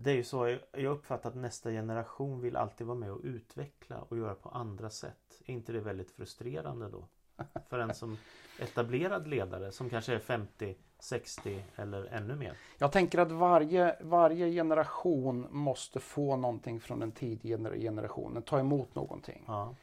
Det 0.00 0.10
är 0.10 0.14
ju 0.14 0.24
så, 0.24 0.58
jag- 0.72 0.84
uppfattar 0.84 1.30
att 1.30 1.36
nästa 1.36 1.70
generation 1.70 2.40
vill 2.40 2.56
alltid 2.56 2.86
vara 2.86 2.98
med 2.98 3.12
och 3.12 3.20
utveckla 3.22 4.00
och 4.08 4.18
göra 4.18 4.34
på 4.34 4.48
andra 4.48 4.90
sätt. 4.90 5.42
Är 5.46 5.52
inte 5.54 5.72
det 5.72 5.80
väldigt 5.80 6.10
frustrerande 6.10 6.88
då? 6.88 7.04
För 7.68 7.78
en 7.78 7.94
som 7.94 8.18
etablerad 8.58 9.28
ledare 9.28 9.72
som 9.72 9.90
kanske 9.90 10.14
är 10.14 10.18
50, 10.18 10.76
60 10.98 11.64
eller 11.76 12.04
ännu 12.04 12.36
mer. 12.36 12.56
Jag 12.78 12.92
tänker 12.92 13.18
att 13.18 13.32
varje, 13.32 13.96
varje 14.00 14.50
generation 14.50 15.46
måste 15.50 16.00
få 16.00 16.36
någonting 16.36 16.80
från 16.80 17.00
den 17.00 17.12
tidigare 17.12 17.78
generationen, 17.80 18.42
ta 18.42 18.58
emot 18.60 18.94
någonting. 18.94 19.44
Ja, 19.46 19.74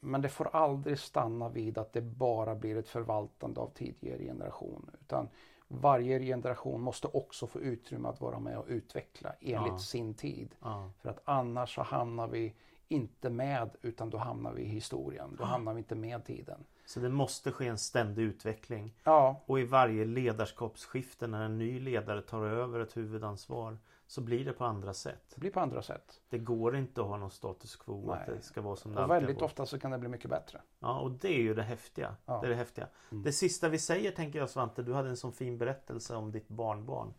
Men 0.00 0.22
det 0.22 0.28
får 0.28 0.56
aldrig 0.56 0.98
stanna 0.98 1.48
vid 1.48 1.78
att 1.78 1.92
det 1.92 2.00
bara 2.00 2.54
blir 2.54 2.76
ett 2.76 2.88
förvaltande 2.88 3.60
av 3.60 3.70
tidigare 3.74 4.22
generation. 4.22 4.90
Utan 5.00 5.28
varje 5.68 6.18
generation 6.20 6.80
måste 6.80 7.06
också 7.08 7.46
få 7.46 7.60
utrymme 7.60 8.08
att 8.08 8.20
vara 8.20 8.38
med 8.38 8.58
och 8.58 8.64
utveckla 8.68 9.32
enligt 9.40 9.72
Ja. 9.72 9.78
sin 9.78 10.14
tid. 10.14 10.54
ja, 10.62 10.90
För 11.02 11.10
att 11.10 11.20
annars 11.24 11.74
så 11.74 11.82
hamnar 11.82 12.28
vi 12.28 12.54
inte 12.88 13.30
med 13.30 13.70
utan 13.82 14.10
då 14.10 14.18
hamnar 14.18 14.52
vi 14.52 14.62
i 14.62 14.68
historien. 14.68 15.36
Då 15.38 15.44
hamnar 15.44 15.72
vi 15.74 15.78
inte 15.78 15.94
med 15.94 16.24
tiden. 16.24 16.64
Så 16.86 17.00
det 17.00 17.08
måste 17.08 17.52
ske 17.52 17.66
en 17.66 17.78
ständig 17.78 18.22
utveckling. 18.22 18.94
Ja, 19.04 19.40
Och 19.46 19.60
i 19.60 19.64
varje 19.64 20.04
ledarskapsskifte 20.04 21.26
när 21.26 21.42
en 21.44 21.58
ny 21.58 21.80
ledare 21.80 22.22
tar 22.22 22.44
över 22.46 22.80
ett 22.80 22.96
huvudansvar 22.96 23.78
så 24.06 24.20
blir 24.20 24.44
det 24.44 24.52
på 24.52 24.64
andra 24.64 24.94
sätt. 24.94 25.24
det 25.34 25.40
blir 25.40 25.50
på 25.50 25.60
andra 25.60 25.82
sätt. 25.82 26.20
Det 26.28 26.38
går 26.38 26.76
inte 26.76 27.00
att 27.00 27.06
ha 27.06 27.16
någon 27.16 27.30
status 27.30 27.76
quo 27.76 28.10
att 28.10 28.28
Nej. 28.28 28.36
det 28.36 28.42
ska 28.42 28.60
vara 28.60 28.76
som 28.76 28.92
det 28.92 28.96
Och 28.96 29.04
alltid 29.04 29.26
väldigt 29.26 29.42
ofta 29.42 29.66
så 29.66 29.78
kan 29.78 29.90
det 29.90 29.98
bli 29.98 30.08
mycket 30.08 30.30
bättre. 30.30 30.60
Ja, 30.78 31.00
och 31.00 31.10
det 31.10 31.28
är 31.28 31.42
ju 31.42 31.54
det 31.54 31.62
häftiga. 31.62 32.16
Ja. 32.26 32.38
Det 32.40 32.46
är 32.46 32.50
det 32.50 32.56
häftiga. 32.56 32.88
Mm. 33.10 33.24
Det 33.24 33.32
sista 33.32 33.68
vi 33.68 33.78
säger 33.78 34.10
tänker 34.10 34.38
jag 34.38 34.50
Svante, 34.50 34.82
du 34.82 34.94
hade 34.94 35.08
en 35.08 35.16
sån 35.16 35.32
fin 35.32 35.58
berättelse 35.58 36.14
om 36.14 36.32
ditt 36.32 36.48
barnbarn. 36.48 37.14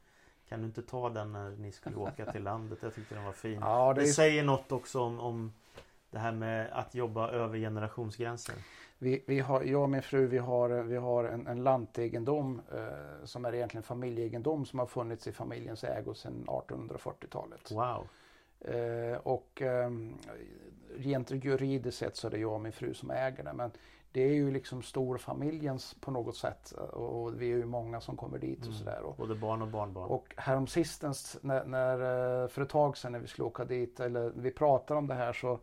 Kan 0.49 0.59
du 0.59 0.65
inte 0.65 0.81
ta 0.81 1.09
den 1.09 1.31
när 1.31 1.49
ni 1.49 1.71
skulle 1.71 1.95
åka 1.95 2.31
till 2.31 2.43
landet? 2.51 2.79
Jag 2.81 2.95
tyckte 2.95 3.15
den 3.15 3.23
var 3.23 3.31
fin. 3.31 3.59
Ja, 3.61 3.93
det 3.93 4.01
det 4.01 4.07
är, 4.07 4.13
säger 4.13 4.43
något 4.43 4.71
också 4.71 5.01
om, 5.01 5.19
om 5.19 5.53
det 6.11 6.19
här 6.19 6.31
med 6.31 6.69
att 6.71 6.95
jobba 6.95 7.29
över 7.29 7.57
generationsgränser. 7.57 8.55
Vi, 9.05 9.23
vi 9.27 9.39
har, 9.39 9.63
jag 9.63 9.81
och 9.83 9.89
min 9.89 10.01
fru 10.01 10.27
vi 10.27 10.37
har, 10.37 10.69
vi 10.69 10.95
har 10.97 11.23
en, 11.23 11.47
en 11.47 11.63
lantegendom 11.63 12.61
eh, 12.73 13.25
som 13.25 13.45
är 13.45 13.55
egentligen 13.55 13.83
familjeegendom 13.83 14.65
som 14.65 14.79
har 14.79 14.85
funnits 14.85 15.27
i 15.27 15.31
familjens 15.31 15.83
ägo 15.83 16.13
sedan 16.13 16.45
1840-talet. 16.47 17.71
Wow. 17.71 18.07
Eh, 18.59 19.17
och 19.17 19.61
eh, 19.61 19.89
rent 20.97 21.31
juridiskt 21.31 21.97
sett 21.97 22.15
så 22.17 22.27
är 22.27 22.31
det 22.31 22.37
jag 22.37 22.53
och 22.53 22.61
min 22.61 22.71
fru 22.71 22.93
som 22.93 23.11
äger 23.11 23.43
det. 23.43 23.53
Men 23.53 23.71
det 24.11 24.21
är 24.23 24.33
ju 24.33 24.51
liksom 24.51 24.81
storfamiljens 24.81 25.95
på 26.01 26.11
något 26.11 26.35
sätt. 26.37 26.71
Och, 26.71 27.23
och 27.23 27.41
vi 27.41 27.45
är 27.51 27.57
ju 27.57 27.65
många 27.65 28.01
som 28.01 28.17
kommer 28.17 28.37
dit 28.39 28.59
och 28.59 28.65
Mm. 28.65 28.77
sådär. 28.77 29.01
Och, 29.01 29.15
Både 29.15 29.35
barn 29.35 29.61
och 29.61 29.67
barnbarn. 29.67 30.09
och 30.09 30.33
häromsistens 30.37 31.37
när, 31.41 31.65
när, 31.65 31.93
eh, 32.43 32.47
för 32.47 32.61
ett 32.61 32.69
tag 32.69 32.97
sedan 32.97 33.11
när 33.11 33.19
vi 33.19 33.27
skulle 33.27 33.45
åka 33.45 33.65
dit, 33.65 33.99
eller 33.99 34.31
vi 34.35 34.51
pratade 34.51 34.97
om 34.97 35.07
det 35.07 35.13
här 35.13 35.33
så, 35.33 35.59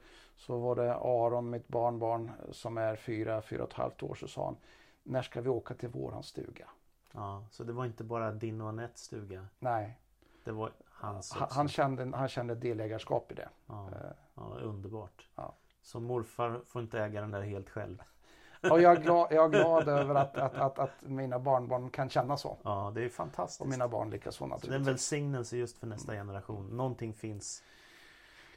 så 0.47 0.59
var 0.59 0.77
det 0.77 0.95
Aron, 0.95 1.51
mitt 1.51 1.69
barnbarn 1.69 2.31
som 2.51 2.79
är 2.79 2.97
fyra, 2.97 3.43
fyra 3.43 3.63
och 3.63 3.69
ett 3.71 3.77
halvt 3.77 4.03
år, 4.03 4.15
så 4.15 4.29
sa 4.29 4.45
han 4.45 4.57
När 5.03 5.23
ska 5.23 5.41
vi 5.41 5.49
åka 5.49 5.75
till 5.75 5.89
våran 5.89 6.23
stuga? 6.23 6.69
Ja, 7.13 7.45
så 7.51 7.65
det 7.65 7.73
var 7.73 7.85
inte 7.85 8.05
bara 8.05 8.33
din 8.33 8.61
och 8.61 8.69
Anettes 8.69 9.01
stuga. 9.03 9.47
Nej, 9.59 9.99
Det 10.45 10.53
var 10.53 10.71
hans 10.87 11.33
han, 11.33 11.49
han, 11.51 11.69
kände, 11.69 12.17
han 12.17 12.29
kände 12.29 12.55
delägarskap 12.55 13.33
i 13.33 13.35
det. 13.35 13.49
Ja, 13.67 13.89
Eh, 13.93 14.11
ja, 14.35 14.43
underbart. 14.63 15.29
Ja. 15.37 15.55
Så 15.83 16.01
morfar 16.01 16.61
får 16.67 16.83
inte 16.83 17.01
äga 17.01 17.21
den 17.21 17.31
där 17.31 17.43
helt 17.43 17.71
själv. 17.71 18.03
Och 18.71 18.81
jag 18.81 18.97
är 18.97 19.01
glad, 19.01 19.27
jag 19.31 19.45
är 19.45 19.49
glad 19.49 19.89
över 19.89 20.15
att, 20.15 20.37
att, 20.39 20.55
att, 20.55 20.79
att 20.79 20.91
mina 21.03 21.39
barnbarn 21.39 21.91
kan 21.91 22.11
känna 22.11 22.37
så. 22.37 22.57
Ja, 22.63 22.93
det 22.95 23.05
är 23.05 23.09
fantastiskt. 23.09 23.61
Och 23.61 23.69
mina 23.69 23.89
barn 23.89 24.11
likaså 24.11 24.39
Så 24.39 24.45
det 24.45 24.47
är 24.47 24.47
en 24.47 24.51
naturligtvis. 24.51 24.87
välsignelse 24.89 25.57
just 25.57 25.79
för 25.79 25.87
nästa 25.87 26.13
generation. 26.13 26.77
Någonting 26.77 27.15
finns. 27.15 27.63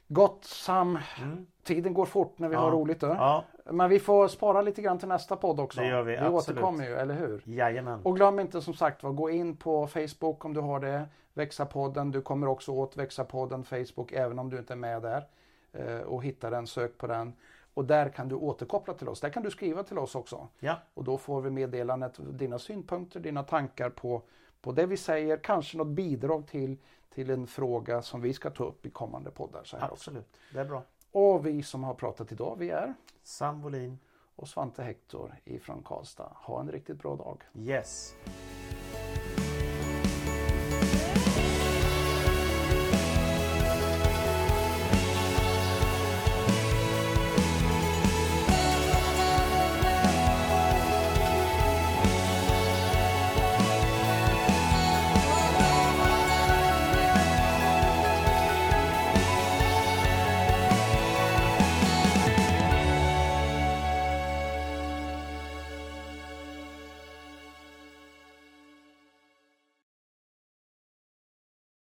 Gott 0.08 0.44
Sam, 0.44 0.98
Mm. 1.22 1.46
tiden 1.62 1.94
går 1.94 2.04
fort 2.06 2.38
när 2.38 2.48
vi 2.48 2.54
Ja. 2.54 2.60
har 2.60 2.70
roligt. 2.70 3.00
Då. 3.00 3.06
Ja, 3.06 3.44
Men 3.70 3.90
vi 3.90 3.98
får 4.00 4.28
spara 4.28 4.62
lite 4.62 4.82
grann 4.82 4.98
till 4.98 5.08
nästa 5.08 5.36
podd 5.36 5.60
också. 5.60 5.80
Det 5.80 5.86
gör 5.88 6.02
vi, 6.02 6.12
vi 6.12 6.18
absolut. 6.18 6.34
återkommer 6.58 6.84
ju, 6.88 6.94
eller 6.94 7.14
hur? 7.14 7.42
jajamän. 7.44 8.00
Och 8.02 8.16
glöm 8.16 8.38
inte 8.40 8.60
som 8.62 8.74
sagt 8.74 9.02
var, 9.02 9.12
gå 9.12 9.30
in 9.30 9.56
på 9.56 9.86
Facebook 9.86 10.44
om 10.44 10.54
du 10.54 10.60
har 10.60 10.80
det. 10.80 11.04
Växa-podden. 11.34 12.10
Du 12.10 12.22
kommer 12.22 12.46
också 12.46 12.72
åt 12.72 12.96
Växa-podden 12.96 13.64
Facebook 13.64 14.12
även 14.12 14.38
om 14.38 14.50
du 14.50 14.58
inte 14.58 14.72
är 14.74 14.76
med 14.76 15.02
där. 15.02 15.24
Eh, 15.72 16.00
och 16.00 16.24
hitta 16.24 16.50
den, 16.50 16.66
sök 16.66 16.98
på 16.98 17.06
den. 17.06 17.32
Och 17.74 17.84
där 17.84 18.08
kan 18.08 18.28
du 18.28 18.34
återkoppla 18.34 18.94
till 18.94 19.08
oss. 19.08 19.20
Där 19.20 19.28
kan 19.30 19.42
du 19.42 19.50
skriva 19.50 19.82
till 19.82 19.98
oss 19.98 20.14
också. 20.14 20.48
Ja, 20.58 20.74
Och 20.94 21.04
då 21.04 21.18
får 21.18 21.40
vi 21.40 21.50
meddelandet, 21.50 22.18
dina 22.18 22.58
synpunkter, 22.58 23.20
dina 23.20 23.42
tankar 23.42 23.90
på, 23.90 24.22
på 24.62 24.72
det 24.72 24.86
vi 24.86 24.96
säger. 24.96 25.36
Kanske 25.36 25.78
något 25.78 25.86
bidrag 25.86 26.46
till, 26.46 26.76
till 27.16 27.30
en 27.30 27.46
fråga 27.46 28.02
som 28.02 28.20
vi 28.20 28.32
ska 28.32 28.50
ta 28.50 28.64
upp 28.64 28.86
i 28.86 28.90
kommande 28.90 29.30
poddar. 29.30 29.64
Så 29.64 29.76
här 29.76 29.84
också. 29.84 29.94
absolut. 29.94 30.40
Det 30.52 30.60
är 30.60 30.64
bra. 30.64 30.82
Och 31.12 31.46
vi 31.46 31.62
som 31.62 31.84
har 31.84 31.94
pratat 31.94 32.32
idag, 32.32 32.56
vi 32.58 32.70
är 32.70 32.94
Sam 33.22 33.62
Wolin. 33.62 33.98
och 34.36 34.48
Svante 34.48 34.82
Hector 34.82 35.34
ifrån 35.44 35.82
Karlstad. 35.82 36.32
Ha 36.34 36.60
en 36.60 36.70
riktigt 36.70 36.98
bra 36.98 37.16
dag. 37.16 37.42
Yes. 37.54 38.14